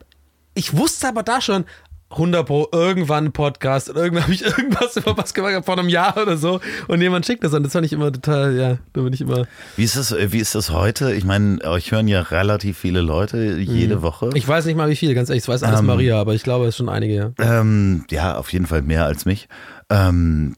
[0.55, 1.65] ich wusste aber da schon,
[2.11, 6.37] 100 Pro irgendwann Podcast und irgendwann habe ich irgendwas über Basketball vor einem Jahr oder
[6.37, 9.21] so und jemand schickt das und das fand ich immer total, ja, da bin ich
[9.21, 9.47] immer.
[9.75, 11.13] Wie ist das, wie ist das heute?
[11.13, 14.01] Ich meine, euch hören ja relativ viele Leute jede mhm.
[14.03, 14.29] Woche.
[14.35, 16.43] Ich weiß nicht mal wie viele, ganz ehrlich, ich weiß alles ähm, Maria, aber ich
[16.43, 17.31] glaube, es sind schon einige, ja.
[17.39, 19.47] Ähm, ja, auf jeden Fall mehr als mich.
[19.89, 20.55] Ähm,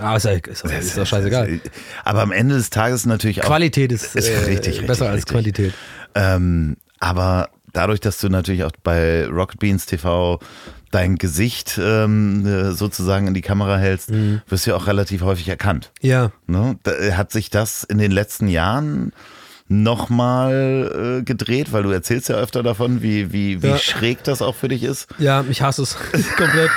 [0.00, 1.60] ah, ist, ja, ist, ist doch scheißegal.
[2.04, 3.46] Aber am Ende des Tages natürlich auch.
[3.46, 5.74] Qualität ist, ist äh, richtig, besser richtig, als Quantität.
[6.14, 10.40] Ähm, aber dadurch, dass du natürlich auch bei Rocket Beans TV
[10.90, 14.42] dein Gesicht ähm, äh, sozusagen in die Kamera hältst, mhm.
[14.48, 15.92] wirst du ja auch relativ häufig erkannt.
[16.00, 16.32] Ja.
[16.48, 16.76] Ne?
[16.82, 19.12] Da, äh, hat sich das in den letzten Jahren
[19.68, 23.78] nochmal äh, gedreht, weil du erzählst ja öfter davon, wie, wie, wie ja.
[23.78, 25.06] schräg das auch für dich ist.
[25.18, 25.96] Ja, ich hasse es
[26.36, 26.70] komplett.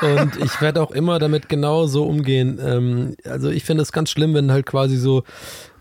[0.00, 2.58] Und ich werde auch immer damit genau so umgehen.
[2.64, 5.22] Ähm, also ich finde es ganz schlimm, wenn halt quasi so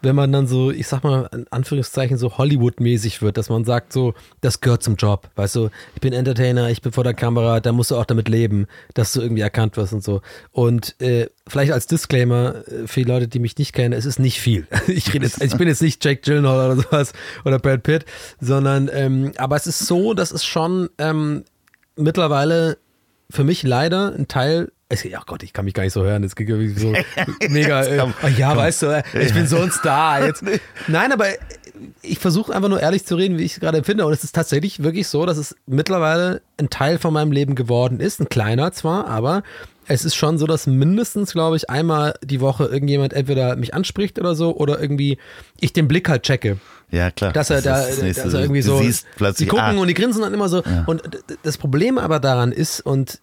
[0.02, 3.94] wenn man dann so, ich sag mal, in Anführungszeichen so Hollywood-mäßig wird, dass man sagt
[3.94, 5.30] so, das gehört zum Job.
[5.36, 8.30] Weißt du, ich bin Entertainer, ich bin vor der Kamera, da musst du auch damit
[8.30, 10.22] leben, dass du irgendwie erkannt wirst und so.
[10.52, 14.40] Und äh, vielleicht als Disclaimer für die Leute, die mich nicht kennen, es ist nicht
[14.40, 14.68] viel.
[14.88, 17.14] Ich rede jetzt, ich bin jetzt nicht Jake Gyllenhaal oder sowas
[17.46, 18.06] oder Brad Pitt,
[18.42, 21.44] sondern, ähm, aber es ist so, dass es schon ähm,
[21.96, 22.78] mittlerweile
[23.30, 26.24] für mich leider ein Teil oh Gott, ich kann mich gar nicht so hören.
[26.24, 26.94] Es geht irgendwie so
[27.50, 27.84] mega.
[27.84, 28.58] Äh, oh ja, komm.
[28.58, 30.44] weißt du, äh, ich bin so ein Star jetzt.
[30.88, 31.28] Nein, aber
[32.02, 34.06] ich versuche einfach nur ehrlich zu reden, wie ich es gerade empfinde.
[34.06, 38.00] Und es ist tatsächlich wirklich so, dass es mittlerweile ein Teil von meinem Leben geworden
[38.00, 38.20] ist.
[38.20, 39.44] Ein kleiner zwar, aber
[39.88, 44.20] es ist schon so, dass mindestens, glaube ich, einmal die Woche irgendjemand entweder mich anspricht
[44.20, 45.18] oder so oder irgendwie
[45.60, 46.58] ich den Blick halt checke.
[46.92, 47.34] Ja, klar.
[47.34, 49.80] Dass er da, dass er irgendwie so, die gucken ah.
[49.80, 50.64] und die grinsen dann immer so.
[50.64, 50.84] Ja.
[50.86, 51.04] Und
[51.44, 53.20] das Problem aber daran ist, und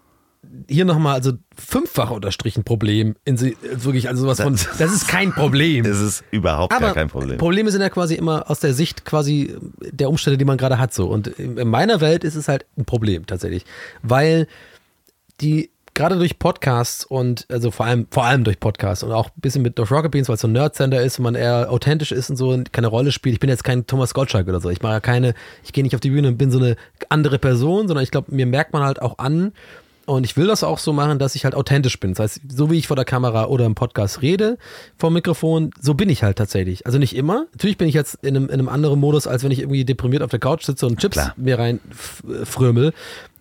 [0.69, 3.17] hier nochmal, also fünffach unterstrichen Problem.
[3.25, 5.85] In, wirklich, also sowas von, das ist kein Problem.
[5.85, 7.39] Das ist überhaupt Aber gar kein Problem.
[7.39, 10.93] Probleme sind ja quasi immer aus der Sicht quasi der Umstände, die man gerade hat,
[10.95, 11.07] so.
[11.07, 13.65] Und in meiner Welt ist es halt ein Problem tatsächlich.
[14.03, 14.47] Weil
[15.41, 19.41] die, gerade durch Podcasts und, also vor allem, vor allem durch Podcasts und auch ein
[19.41, 22.13] bisschen mit durch Rocket Beans, weil es so ein Nerd-Center ist und man eher authentisch
[22.13, 23.35] ist und so und keine Rolle spielt.
[23.35, 24.71] Ich bin jetzt kein Thomas Gottschalk oder so.
[24.71, 25.35] Ich mache ja keine,
[25.65, 26.77] ich gehe nicht auf die Bühne und bin so eine
[27.09, 29.53] andere Person, sondern ich glaube, mir merkt man halt auch an,
[30.07, 32.15] und ich will das auch so machen, dass ich halt authentisch bin.
[32.15, 34.57] Das heißt, so wie ich vor der Kamera oder im Podcast rede,
[34.97, 36.87] vom Mikrofon, so bin ich halt tatsächlich.
[36.87, 37.47] Also nicht immer.
[37.53, 40.23] Natürlich bin ich jetzt in einem, in einem anderen Modus, als wenn ich irgendwie deprimiert
[40.23, 41.35] auf der Couch sitze und Chips Klar.
[41.37, 41.81] mir rein
[42.45, 42.93] frömel.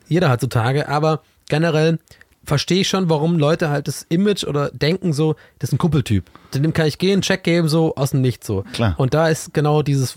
[0.07, 1.99] Jeder hat so Tage, aber generell
[2.43, 6.25] verstehe ich schon, warum Leute halt das Image oder denken so, das ist ein Kumpeltyp.
[6.51, 8.63] Zu dem kann ich gehen, Check geben, so aus dem Nichts so.
[8.73, 8.95] Klar.
[8.97, 10.15] Und da ist genau dieses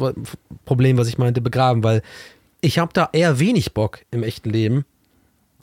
[0.65, 2.03] Problem, was ich meinte, begraben, weil
[2.61, 4.85] ich habe da eher wenig Bock im echten Leben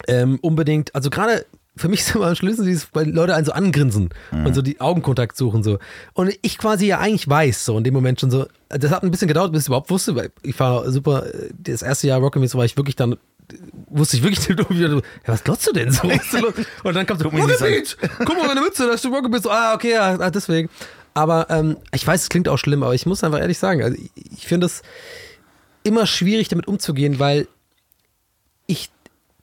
[0.08, 1.46] ähm, unbedingt, also gerade
[1.78, 4.46] für mich ist immer am schlimmsten, dieses, weil Leute einen so angrinsen mhm.
[4.46, 5.80] und so die Augenkontakt suchen so.
[6.14, 9.12] Und ich quasi ja eigentlich weiß, so in dem Moment schon so, das hat ein
[9.12, 11.26] bisschen gedauert, bis ich überhaupt wusste, weil ich war super,
[11.58, 13.18] das erste Jahr Rocket so war ich wirklich dann,
[13.90, 16.08] wusste ich wirklich nicht, ja, was glotzt du denn so?
[16.84, 19.74] und dann kam so, Rocket guck mal, meine Mütze, da ist Rocket Beach, so, ah,
[19.74, 20.70] okay, ja, ah, deswegen.
[21.14, 23.98] Aber ähm, ich weiß, es klingt auch schlimm, aber ich muss einfach ehrlich sagen, also
[23.98, 24.82] ich, ich finde es
[25.84, 27.48] immer schwierig, damit umzugehen, weil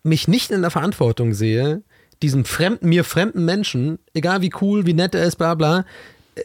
[0.02, 1.82] mich nicht in der Verantwortung sehe,
[2.22, 5.84] diesem fremden, mir fremden Menschen, egal wie cool, wie nett er ist, bla bla,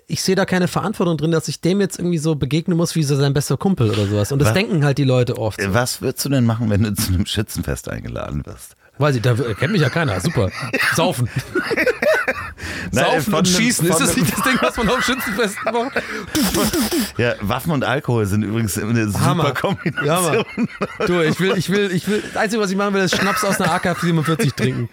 [0.08, 3.04] ich sehe da keine Verantwortung drin, dass ich dem jetzt irgendwie so begegnen muss, wie
[3.04, 4.32] so sein bester Kumpel oder sowas.
[4.32, 5.62] Und das was, denken halt die Leute oft.
[5.62, 5.74] So.
[5.74, 8.76] Was würdest du denn machen, wenn du zu einem Schützenfest eingeladen wirst?
[8.98, 10.20] Weiß ich, da kennt mich ja keiner.
[10.20, 10.50] Super.
[10.96, 11.30] Saufen.
[12.92, 13.88] Saufen und Schießen.
[13.88, 16.02] Ist das nicht das Ding, was man auf Schützenfesten macht?
[17.18, 19.54] ja, Waffen und Alkohol sind übrigens eine super Hammer.
[19.54, 20.06] Kombination.
[20.06, 20.68] Ja, Mann.
[21.06, 23.44] Du, ich will, ich will, ich will, das Einzige, was ich machen will, ist Schnaps
[23.44, 24.90] aus einer AK-47 trinken.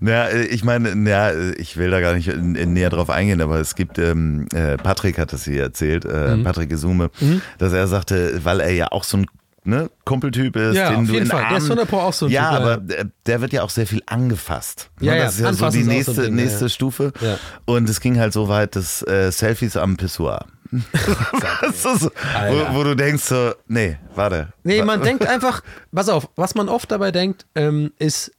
[0.00, 3.98] Ja, ich meine, ja, ich will da gar nicht näher drauf eingehen, aber es gibt,
[3.98, 6.44] ähm, äh, Patrick hat das hier erzählt, äh, mhm.
[6.44, 7.42] Patrick Gesume, mhm.
[7.58, 9.26] dass er sagte, weil er ja auch so ein
[9.64, 11.42] ne, Kumpeltyp ist, ja, den auf du jeden in Fall.
[11.42, 13.52] Arm, der ist von der Pro auch so ein Ja, typ, aber der, der wird
[13.52, 14.90] ja auch sehr viel angefasst.
[15.00, 15.20] Ja, ne?
[15.20, 16.68] Das ist ja so die nächste, so Ding, nächste ja.
[16.68, 17.12] Stufe.
[17.20, 17.38] Ja.
[17.66, 20.46] Und es ging halt so weit, dass äh, Selfies am Pissoir.
[21.74, 24.52] so, wo, wo, du denkst so, nee, warte.
[24.62, 25.62] Nee, man denkt einfach,
[25.92, 28.32] pass auf, was man oft dabei denkt, ähm, ist,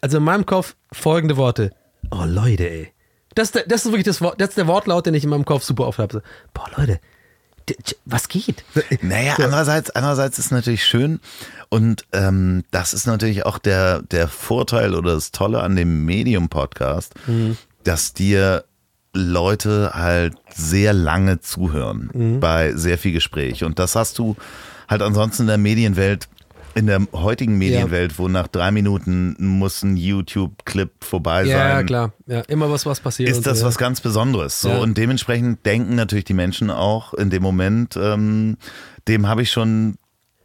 [0.00, 1.72] also in meinem Kopf folgende Worte.
[2.10, 2.92] Oh Leute, ey.
[3.34, 5.88] Das, das ist wirklich das, das ist der Wortlaut, den ich in meinem Kopf super
[5.88, 6.22] oft habe.
[6.52, 7.00] Boah, Leute,
[8.04, 8.64] was geht?
[9.00, 11.20] Naja, andererseits, andererseits ist natürlich schön
[11.68, 17.14] und ähm, das ist natürlich auch der, der Vorteil oder das Tolle an dem Medium-Podcast,
[17.26, 17.56] mhm.
[17.84, 18.64] dass dir
[19.14, 22.40] Leute halt sehr lange zuhören mhm.
[22.40, 23.64] bei sehr viel Gespräch.
[23.64, 24.36] Und das hast du
[24.88, 26.28] halt ansonsten in der Medienwelt
[26.74, 28.18] in der heutigen Medienwelt, ja.
[28.18, 31.70] wo nach drei Minuten muss ein YouTube-Clip vorbei ja, sein.
[31.70, 32.12] Ja, klar.
[32.26, 33.30] Ja, immer was, was passiert.
[33.30, 34.60] Ist das so, was ganz Besonderes.
[34.60, 38.56] So, Und dementsprechend denken natürlich die Menschen auch in dem Moment, ähm,
[39.06, 39.96] dem habe ich schon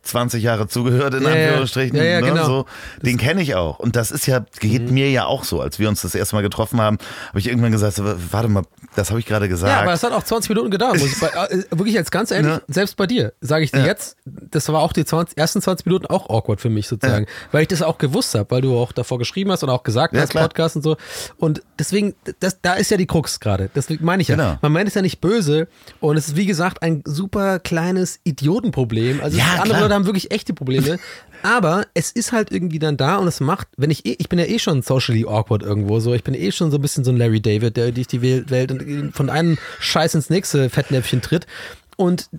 [0.03, 1.97] 20 Jahre zugehört, in Anführungsstrichen.
[1.97, 2.27] Ja, ja, ne?
[2.27, 2.45] genau.
[2.45, 2.65] so,
[3.01, 3.79] den kenne ich auch.
[3.79, 4.93] Und das ist ja, geht mhm.
[4.93, 5.61] mir ja auch so.
[5.61, 6.97] Als wir uns das erste Mal getroffen haben,
[7.29, 8.01] habe ich irgendwann gesagt,
[8.31, 8.63] warte mal,
[8.95, 9.71] das habe ich gerade gesagt.
[9.71, 10.99] Ja, aber das hat auch 20 Minuten gedauert.
[10.99, 12.61] Muss ich bei, äh, wirklich jetzt ganz ehrlich, ne?
[12.67, 13.85] selbst bei dir, sage ich dir ja.
[13.85, 17.31] jetzt, das war auch die 20, ersten 20 Minuten auch awkward für mich sozusagen, ja.
[17.51, 20.15] weil ich das auch gewusst habe, weil du auch davor geschrieben hast und auch gesagt
[20.15, 20.45] hast, klar.
[20.45, 20.97] Podcast und so.
[21.37, 23.69] Und deswegen, das, da ist ja die Krux gerade.
[23.75, 24.35] Deswegen meine ich ja.
[24.35, 24.57] Genau.
[24.61, 25.67] Man meint es ja nicht böse
[25.99, 29.21] und es ist wie gesagt ein super kleines Idiotenproblem.
[29.21, 30.99] Also andere Leute haben wirklich echte Probleme.
[31.41, 34.39] Aber es ist halt irgendwie dann da und es macht, wenn ich eh, ich bin
[34.39, 37.11] ja eh schon socially awkward irgendwo so, ich bin eh schon so ein bisschen so
[37.11, 41.47] ein Larry David, der durch die Welt und von einem Scheiß ins nächste Fettnäpfchen tritt.
[41.95, 42.29] Und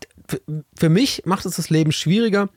[0.77, 2.49] für mich macht es das Leben schwieriger,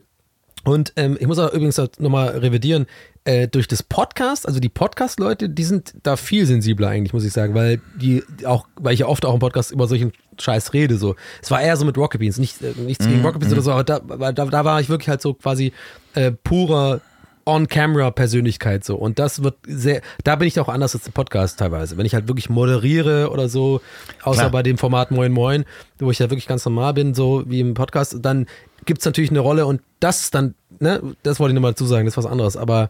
[0.64, 2.86] Und ähm, ich muss auch übrigens nochmal revidieren,
[3.26, 7.34] äh, durch das Podcast, also die Podcast-Leute, die sind da viel sensibler eigentlich, muss ich
[7.34, 10.98] sagen, weil die auch, weil ich ja oft auch im Podcast über solchen Scheiß rede,
[10.98, 11.16] so.
[11.42, 13.62] Es war eher so mit Rocket Beans, nicht, äh, nichts gegen Mhm, Rocket Beans oder
[13.62, 15.74] so, aber da, da, da war ich wirklich halt so quasi
[16.16, 17.02] äh, purer
[17.46, 18.96] On-Camera-Persönlichkeit so.
[18.96, 21.98] Und das wird sehr, da bin ich auch anders als im Podcast teilweise.
[21.98, 23.82] Wenn ich halt wirklich moderiere oder so,
[24.24, 24.52] außer Klar.
[24.52, 25.66] bei dem Format Moin Moin,
[26.00, 28.48] wo ich ja wirklich ganz normal bin, so wie im Podcast, dann
[28.86, 32.06] gibt es natürlich eine Rolle und das dann, ne, das wollte ich nochmal dazu sagen,
[32.06, 32.58] das ist was anderes.
[32.58, 32.90] Aber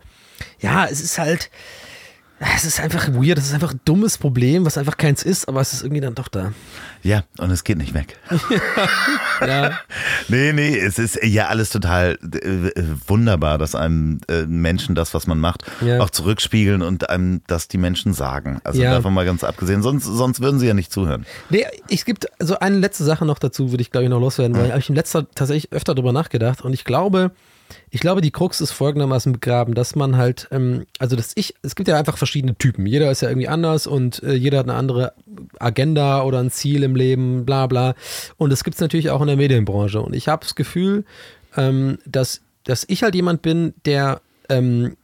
[0.60, 1.50] ja, es ist halt,
[2.56, 5.62] es ist einfach weird, es ist einfach ein dummes Problem, was einfach keins ist, aber
[5.62, 6.52] es ist irgendwie dann doch da.
[7.02, 8.18] Ja, und es geht nicht weg.
[9.42, 9.80] Ja,
[10.30, 12.38] Nee, nee, es ist ja alles total äh,
[12.70, 16.00] äh, wunderbar, dass einem äh, Menschen das, was man macht, Ja.
[16.00, 18.62] auch zurückspiegeln und einem das die Menschen sagen.
[18.64, 18.92] Also Ja.
[18.92, 21.26] davon mal ganz abgesehen, sonst, sonst würden sie ja nicht zuhören.
[21.50, 24.56] Nee, es gibt also eine letzte Sache noch dazu, würde ich glaube ich noch loswerden,
[24.58, 27.32] weil habe ich im letzter tatsächlich öfter drüber nachgedacht und ich glaube,
[27.90, 31.76] ich glaube, die Krux ist folgendermaßen begraben, dass man halt, ähm, also dass ich, es
[31.76, 32.86] gibt ja einfach verschiedene Typen.
[32.86, 35.14] Jeder ist ja irgendwie anders und äh, jeder hat eine andere
[35.60, 37.96] Agenda oder ein Ziel im Leben, bla bla.
[38.38, 40.02] Und das gibt es natürlich auch in der Medienbranche.
[40.02, 41.06] Und ich habe das Gefühl,
[41.56, 44.96] ähm, dass, dass ich halt jemand bin, der ähm,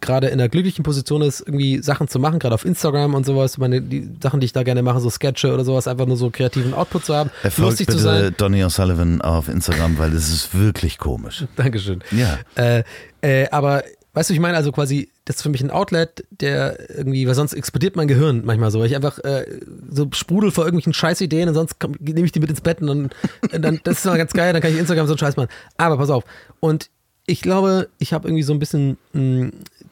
[0.00, 3.58] gerade in einer glücklichen Position ist, irgendwie Sachen zu machen, gerade auf Instagram und sowas,
[3.58, 6.30] meine, die Sachen, die ich da gerne mache, so Sketche oder sowas, einfach nur so
[6.30, 8.34] kreativen Output zu haben, Erfolgt lustig bitte zu sein.
[8.36, 11.44] Donny O'Sullivan auf Instagram, weil es ist wirklich komisch.
[11.56, 12.02] Dankeschön.
[12.10, 12.38] Ja.
[12.56, 12.84] Äh,
[13.22, 13.82] äh, aber
[14.14, 17.34] weißt du, ich meine, also quasi, das ist für mich ein Outlet, der irgendwie, weil
[17.34, 19.44] sonst explodiert mein Gehirn manchmal so, weil ich einfach äh,
[19.90, 22.86] so sprudel vor irgendwelchen Scheißideen und sonst komm- nehme ich die mit ins Bett und
[22.86, 23.10] dann,
[23.52, 25.48] und dann das ist mal ganz geil, dann kann ich Instagram so einen Scheiß machen.
[25.76, 26.24] Aber pass auf.
[26.60, 26.88] Und
[27.26, 29.50] ich glaube, ich habe irgendwie so ein bisschen mh,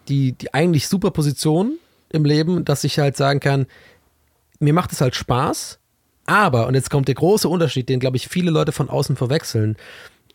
[0.08, 1.78] die, die eigentlich super Position
[2.10, 3.66] im Leben, dass ich halt sagen kann,
[4.60, 5.78] mir macht es halt Spaß,
[6.26, 9.76] aber, und jetzt kommt der große Unterschied, den, glaube ich, viele Leute von außen verwechseln.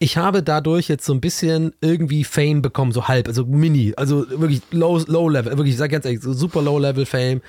[0.01, 4.29] Ich habe dadurch jetzt so ein bisschen irgendwie Fame bekommen, so halb, also mini, also
[4.29, 7.41] wirklich low, low level, wirklich, ich sag ganz ehrlich, so super low level Fame,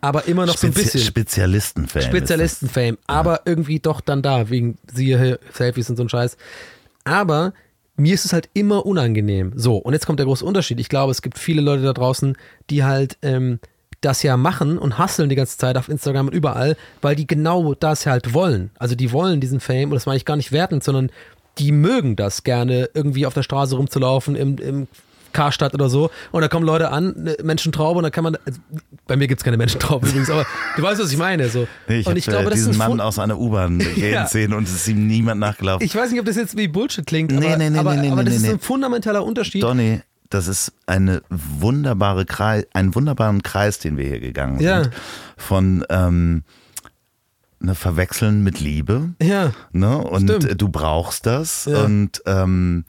[0.00, 1.00] aber immer noch so ein Spezi bisschen.
[1.02, 2.02] Spezialisten-Fan.
[2.02, 6.36] Spezialisten-Fame, aber irgendwie doch dann da, wegen siehe hier, Selfies und so ein Scheiß.
[7.04, 7.54] Aber
[7.96, 9.52] mir ist es halt immer unangenehm.
[9.56, 10.80] So, und jetzt kommt der große Unterschied.
[10.80, 12.36] Ich glaube, es gibt viele Leute da draußen,
[12.70, 13.58] die halt ähm,
[14.00, 17.74] das ja machen und hasseln die ganze Zeit auf Instagram und überall, weil die genau
[17.74, 18.70] das halt wollen.
[18.78, 21.10] Also die wollen diesen Fame, und das meine ich gar nicht wertend, sondern
[21.58, 24.88] die mögen das gerne, irgendwie auf der Straße rumzulaufen, im, im
[25.36, 26.10] Karstadt oder so.
[26.32, 28.36] Und da kommen Leute an, Menschentraube, und dann kann man.
[28.46, 28.58] Also,
[29.06, 30.46] bei mir gibt es keine Menschentraube übrigens, aber
[30.76, 31.48] du weißt, was ich meine.
[31.48, 31.68] So.
[31.88, 34.64] Nee, ich und ich glaube, äh, diesen Mann Fun- aus einer U-Bahn reden sehen und
[34.66, 35.84] es ist ihm niemand nachgelaufen.
[35.84, 38.00] ich weiß nicht, ob das jetzt wie Bullshit klingt, Nee, aber, nee, nee, aber, nee,
[38.02, 39.62] nee, aber das nee, ist ein fundamentaler Unterschied.
[39.62, 40.00] Donny,
[40.30, 44.82] das ist eine wunderbare Kreis, einen wunderbaren Kreis, den wir hier gegangen Ja.
[44.84, 44.94] sind.
[45.36, 46.42] Von ähm,
[47.60, 49.10] ne, Verwechseln mit Liebe.
[49.22, 49.52] Ja.
[49.72, 49.98] Ne?
[49.98, 50.60] Und Stimmt.
[50.60, 51.66] du brauchst das.
[51.66, 51.84] Ja.
[51.84, 52.84] Und ähm,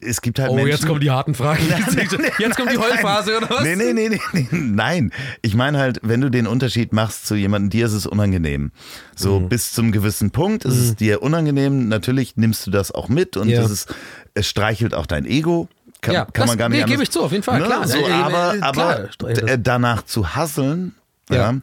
[0.00, 0.70] es gibt halt Oh, Menschen.
[0.70, 1.62] jetzt kommen die harten Fragen.
[2.38, 3.62] jetzt kommt die Heulphase, oder was?
[3.64, 5.12] Nee, nee, nee, nee, nein.
[5.42, 8.70] Ich meine halt, wenn du den Unterschied machst zu jemandem, dir ist es unangenehm.
[9.16, 9.48] So Mhm.
[9.48, 11.88] bis zum gewissen Punkt ist es dir unangenehm.
[11.88, 13.62] Natürlich nimmst du das auch mit und Ja.
[13.62, 13.94] das ist,
[14.34, 15.68] es streichelt auch dein Ego.
[16.00, 17.86] Kann, Ja, kann das- man gar nicht nee, gebe ich zu, auf jeden Fall, klar.
[17.86, 20.94] So, äh, aber äh, aber klar, äh, danach zu hasseln,
[21.28, 21.36] Ja.
[21.36, 21.54] ja.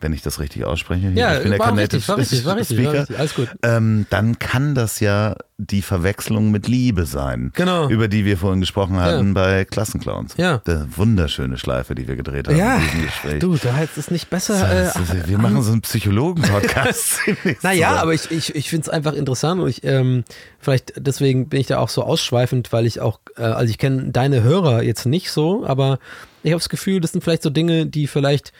[0.00, 2.56] Wenn ich das richtig ausspreche, hier, Ja, ich bin der war richtig, war richtig, war
[2.56, 3.48] richtig, war Speaker, richtig, alles gut.
[3.62, 7.88] Ähm, dann kann das ja die Verwechslung mit Liebe sein, Genau.
[7.88, 10.34] über die wir vorhin gesprochen hatten bei Klassenclowns.
[10.38, 10.58] Ja.
[10.66, 13.38] Der wunderschöne Schleife, die wir gedreht haben Ja, in diesem Gespräch.
[13.40, 14.54] du, da hättest es nicht besser.
[14.58, 17.18] Das Äh, ist- wir machen so einen Psychologen-Podcast.
[17.62, 20.24] Naja, aber ich, ich, ich finde es einfach interessant und ich, ähm,
[20.58, 24.10] vielleicht deswegen bin ich da auch so ausschweifend, weil ich auch, äh, also ich kenne
[24.12, 25.98] deine Hörer jetzt nicht so, aber
[26.42, 28.52] ich habe das Gefühl, das sind vielleicht so Dinge, die vielleicht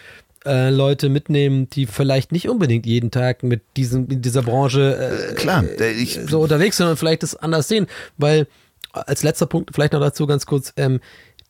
[0.44, 5.34] äh, Leute mitnehmen, die vielleicht nicht unbedingt jeden Tag mit diesem, in dieser Branche äh,
[5.34, 7.86] Klar, äh, ich, so unterwegs sind und vielleicht das anders sehen.
[8.16, 8.46] Weil
[8.92, 11.00] als letzter Punkt, vielleicht noch dazu ganz kurz, ähm,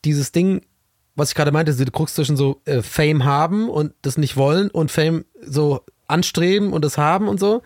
[0.03, 0.61] dieses Ding,
[1.15, 4.69] was ich gerade meinte, diese Krux zwischen so äh, Fame haben und das nicht wollen
[4.69, 7.61] und Fame so anstreben und das haben und so,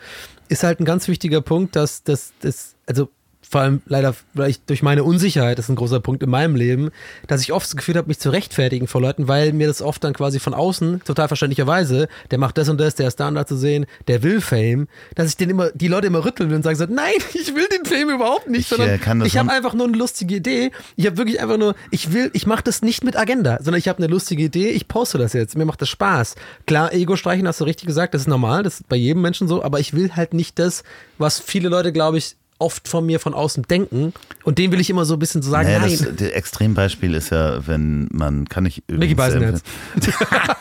[0.48, 3.10] ist halt ein ganz wichtiger Punkt, dass das, das also
[3.50, 6.90] vor allem leider vielleicht durch meine Unsicherheit, das ist ein großer Punkt in meinem Leben,
[7.28, 10.04] dass ich oft das Gefühl habe, mich zu rechtfertigen vor Leuten, weil mir das oft
[10.04, 13.36] dann quasi von außen, total verständlicherweise, der macht das und das, der ist da und
[13.36, 16.58] da zu sehen, der will Fame, dass ich den immer, die Leute immer rütteln will
[16.58, 19.38] und sagen so, nein, ich will den Fame überhaupt nicht, Ich, sondern äh, das ich
[19.38, 20.72] habe einfach nur eine lustige Idee.
[20.96, 23.88] Ich habe wirklich einfach nur, ich will, ich mache das nicht mit Agenda, sondern ich
[23.88, 26.36] habe eine lustige Idee, ich poste das jetzt, mir macht das Spaß.
[26.66, 29.48] Klar, Ego streichen, hast du richtig gesagt, das ist normal, das ist bei jedem Menschen
[29.48, 30.84] so, aber ich will halt nicht das,
[31.18, 34.14] was viele Leute, glaube ich, oft von mir von außen denken
[34.44, 35.90] und dem will ich immer so ein bisschen so sagen, Naja, nein.
[35.92, 39.62] das, das Extrembeispiel ist ja, wenn man kann ich Mickey Beisenherz.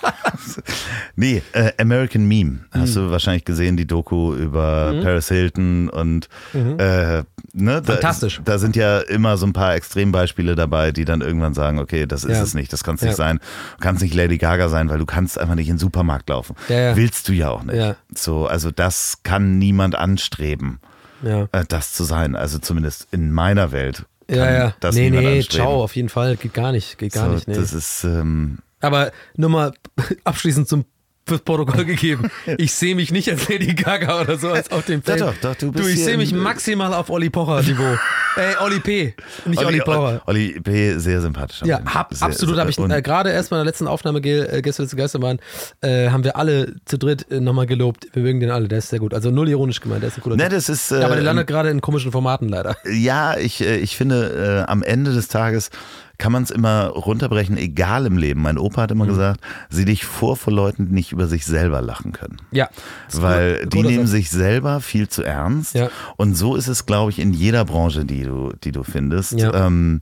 [1.17, 2.51] Nee, äh, American Meme.
[2.51, 2.81] Mhm.
[2.81, 7.85] Hast du wahrscheinlich gesehen, die Doku über Paris Hilton und äh, ne, da, Mhm.
[7.85, 8.41] Fantastisch.
[8.45, 12.25] Da sind ja immer so ein paar Extrembeispiele dabei, die dann irgendwann sagen, okay, das
[12.25, 12.43] ist Ja.
[12.43, 13.09] es nicht, das kann es Ja.
[13.09, 13.39] nicht sein.
[13.79, 16.57] Du kannst nicht Lady Gaga sein, weil du kannst einfach nicht in den Supermarkt laufen.
[16.69, 16.97] Ja.
[16.97, 17.77] Willst du ja auch nicht.
[17.77, 17.97] Ja.
[18.15, 20.81] So, also das kann niemand anstreben,
[21.25, 21.49] Ja.
[21.53, 22.37] äh, das zu sein.
[22.37, 24.05] Also zumindest in meiner Welt.
[24.31, 24.75] Ja, ja.
[24.81, 25.51] Das nee, nee, anstreben.
[25.51, 26.37] ciao, auf jeden Fall.
[26.37, 26.99] Geht gar nicht.
[26.99, 27.49] Geht gar so, nicht.
[27.49, 27.55] Nee.
[27.55, 29.73] Das ist ähm, Aber nur mal
[30.25, 30.85] abschließend zum
[31.27, 32.31] fürs Protokoll gegeben.
[32.59, 35.21] Ich sehe mich nicht als Lady Gaga oder so als auf dem Ja, Feld.
[35.23, 37.83] doch, doch, du bist ich hier sehe mich im- maximal auf Olli Pocher Niveau.
[38.37, 39.15] äh, Olli P.
[39.47, 40.23] Nicht Olli, Pocher.
[40.27, 40.99] Olli P.
[40.99, 41.63] sehr sympathisch.
[41.65, 42.59] Ja, hab, sehr- absolut.
[42.59, 45.39] Habe ich äh, gerade erst bei der letzten Aufnahme äh, gestern zu Geister waren,
[45.81, 48.07] äh, haben wir alle zu dritt äh, nochmal gelobt.
[48.13, 49.15] Wir mögen den alle, der ist sehr gut.
[49.15, 50.91] Also null ironisch gemeint, der ist ein cooler Ne, das ist.
[50.91, 52.77] Äh, ja, aber der landet gerade in komischen Formaten leider.
[52.91, 55.71] Ja, ich, äh, ich finde, äh, am Ende des Tages
[56.19, 58.41] kann man es immer runterbrechen, egal im Leben.
[58.43, 58.97] Mein Opa hat Mhm.
[58.97, 62.37] immer gesagt, sieh dich vor vor Leuten, die nicht über sich selber lachen können.
[62.51, 62.69] Ja.
[63.13, 65.75] Weil cool- die cooler nehmen sich selber viel zu ernst.
[65.75, 65.89] Ja.
[66.17, 69.33] Und so ist es, glaube ich, in jeder Branche, die du, die du findest.
[69.33, 69.67] Ja.
[69.67, 70.01] Ähm,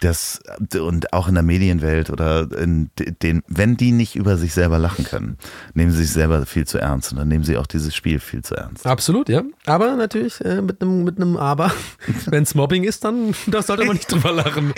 [0.00, 0.40] das,
[0.80, 2.90] und auch in der Medienwelt oder in
[3.22, 5.38] den, wenn die nicht über sich selber lachen können,
[5.74, 8.42] nehmen sie sich selber viel zu ernst und dann nehmen sie auch dieses Spiel viel
[8.42, 8.84] zu ernst.
[8.84, 9.42] Absolut, ja.
[9.64, 11.70] Aber natürlich äh, mit einem mit einem Aber.
[12.26, 14.72] Wenn es Mobbing ist, dann da sollte man nicht drüber lachen.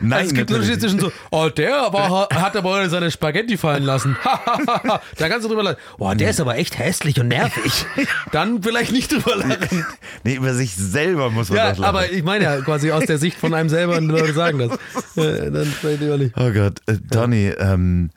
[0.00, 3.56] Nein, also es gibt einen Unterschied zwischen so, oh, der war, hat aber seine Spaghetti
[3.56, 4.16] fallen lassen.
[5.18, 5.76] da kannst du drüber lachen.
[5.98, 7.84] Oh, der ist aber echt hässlich und nervig.
[8.32, 9.86] Dann vielleicht nicht drüber lachen.
[10.24, 11.84] Nee, über sich selber muss man Ja, lachen.
[11.84, 14.70] aber ich meine ja quasi aus der Sicht von einem selber und Leute sagen das.
[15.16, 16.34] Dann vielleicht lieber nicht.
[16.36, 18.10] Oh Gott, äh, Donny, ähm,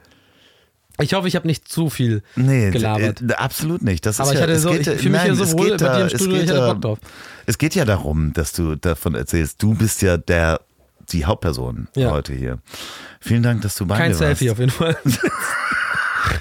[1.02, 3.22] Ich hoffe, ich habe nicht zu viel nee, gelabert.
[3.28, 4.06] äh, absolut nicht.
[4.06, 5.54] Das Aber ist ich ja, hatte so- geht, ich fühle mich nein, ja so es
[5.58, 7.00] wohl geht bei dir im Studio, ich hatte Bock drauf.
[7.48, 9.62] Es geht ja darum, dass du davon erzählst.
[9.62, 10.62] Du bist ja der,
[11.14, 12.12] die Hauptperson Ja.
[12.12, 12.60] heute hier.
[13.20, 14.54] Vielen Dank, dass du bei Kein mir Selfie warst.
[14.54, 14.98] auf jeden Fall.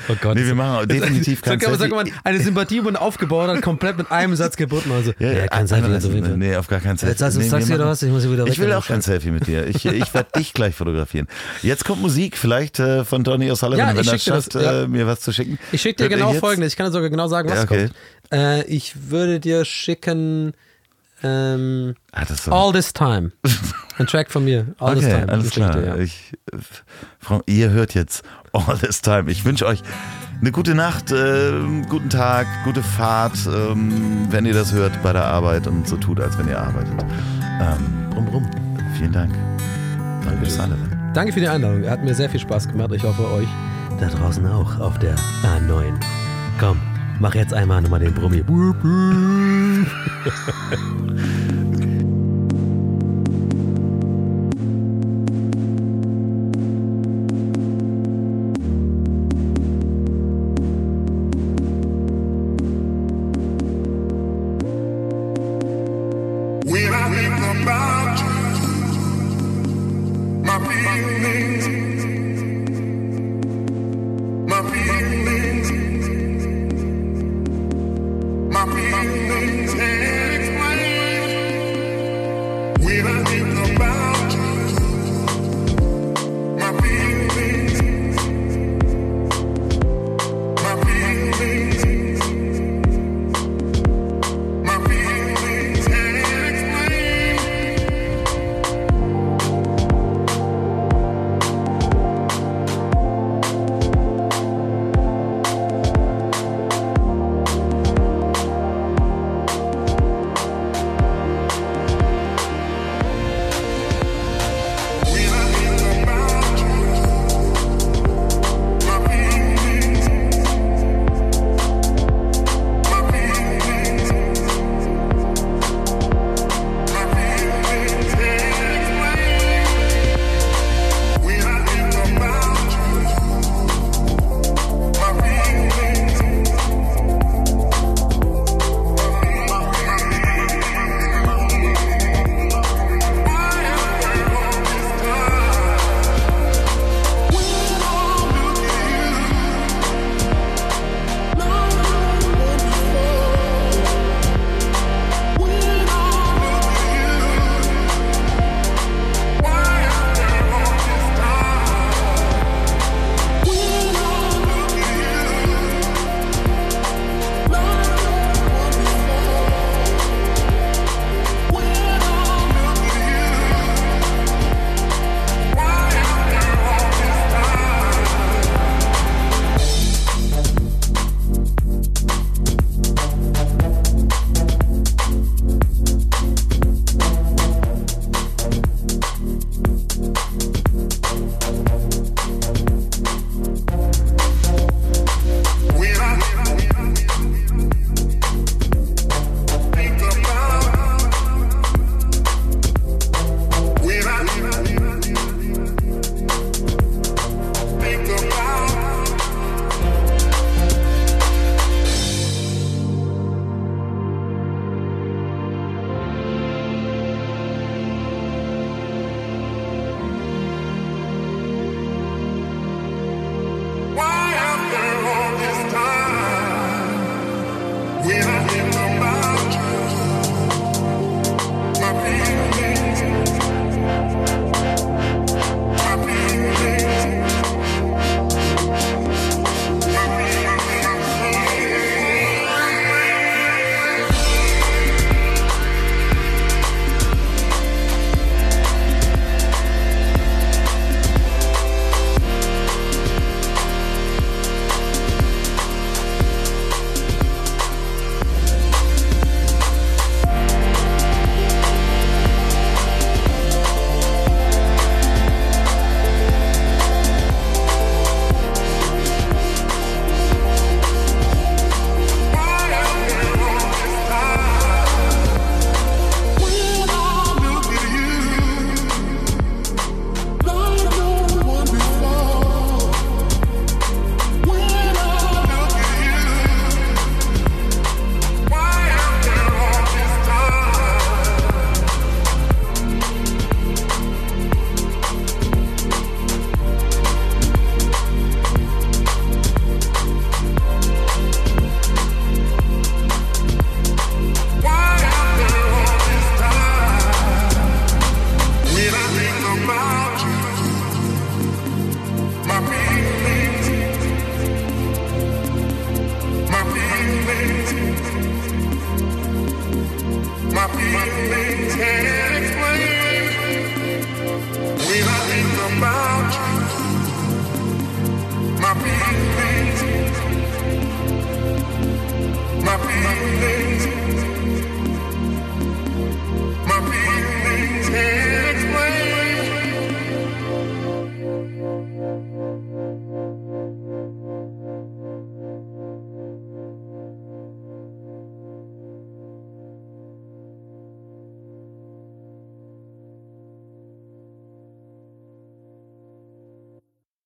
[0.08, 0.34] Oh Gott.
[0.34, 1.94] Nee, wir machen definitiv kein aber Selfie.
[1.94, 4.90] Mal, eine Sympathie wurde aufgebaut hat, komplett mit einem Satz gebunden.
[4.92, 5.92] Also, ja, Ja, kein Selfie.
[5.92, 7.12] Also, nee, auf gar keinen Selfie.
[7.12, 8.46] Jetzt sagst du, Nee, sagst du wieder was, ich muss hier wieder.
[8.46, 9.66] Ich will auch kein Selfie mit dir.
[9.66, 11.26] Ich, ich werde dich gleich fotografieren.
[11.62, 14.82] Jetzt kommt Musik, vielleicht äh, von Donny O'Sullivan, Ja, wenn er dir das, schafft, ja.
[14.82, 15.58] äh, mir was zu schicken.
[15.72, 16.40] Ich schicke dir genau jetzt?
[16.40, 16.72] folgendes.
[16.72, 17.88] Ich kann dir sogar genau sagen, was Ja, okay.
[17.88, 17.94] kommt.
[18.32, 20.52] Äh, ich würde dir schicken
[21.22, 23.32] ähm, Ah, so- All This Time.
[23.98, 24.66] Ein Track von mir.
[24.78, 25.32] All This Okay, Time.
[25.32, 25.72] alles klar.
[25.72, 25.96] dir, ja.
[25.96, 26.32] Ich,
[27.20, 28.22] Frau, ihr hört jetzt
[28.52, 29.30] All This Time.
[29.30, 29.82] Ich wünsche euch
[30.40, 31.52] eine gute Nacht, äh,
[31.88, 36.20] guten Tag, gute Fahrt, ähm, wenn ihr das hört bei der Arbeit und so tut,
[36.20, 37.04] als wenn ihr arbeitet.
[37.60, 38.50] Ähm, rum, rum.
[38.98, 39.32] Vielen Dank.
[40.24, 41.10] Danke, Sullivan.
[41.14, 41.88] Danke für die Einladung.
[41.88, 42.90] Hat mir sehr viel Spaß gemacht.
[42.92, 43.46] Ich hoffe euch
[44.00, 45.14] da draußen auch auf der
[45.44, 45.92] A9.
[46.58, 46.80] Komm,
[47.20, 48.42] mach jetzt einmal nochmal den Brummi.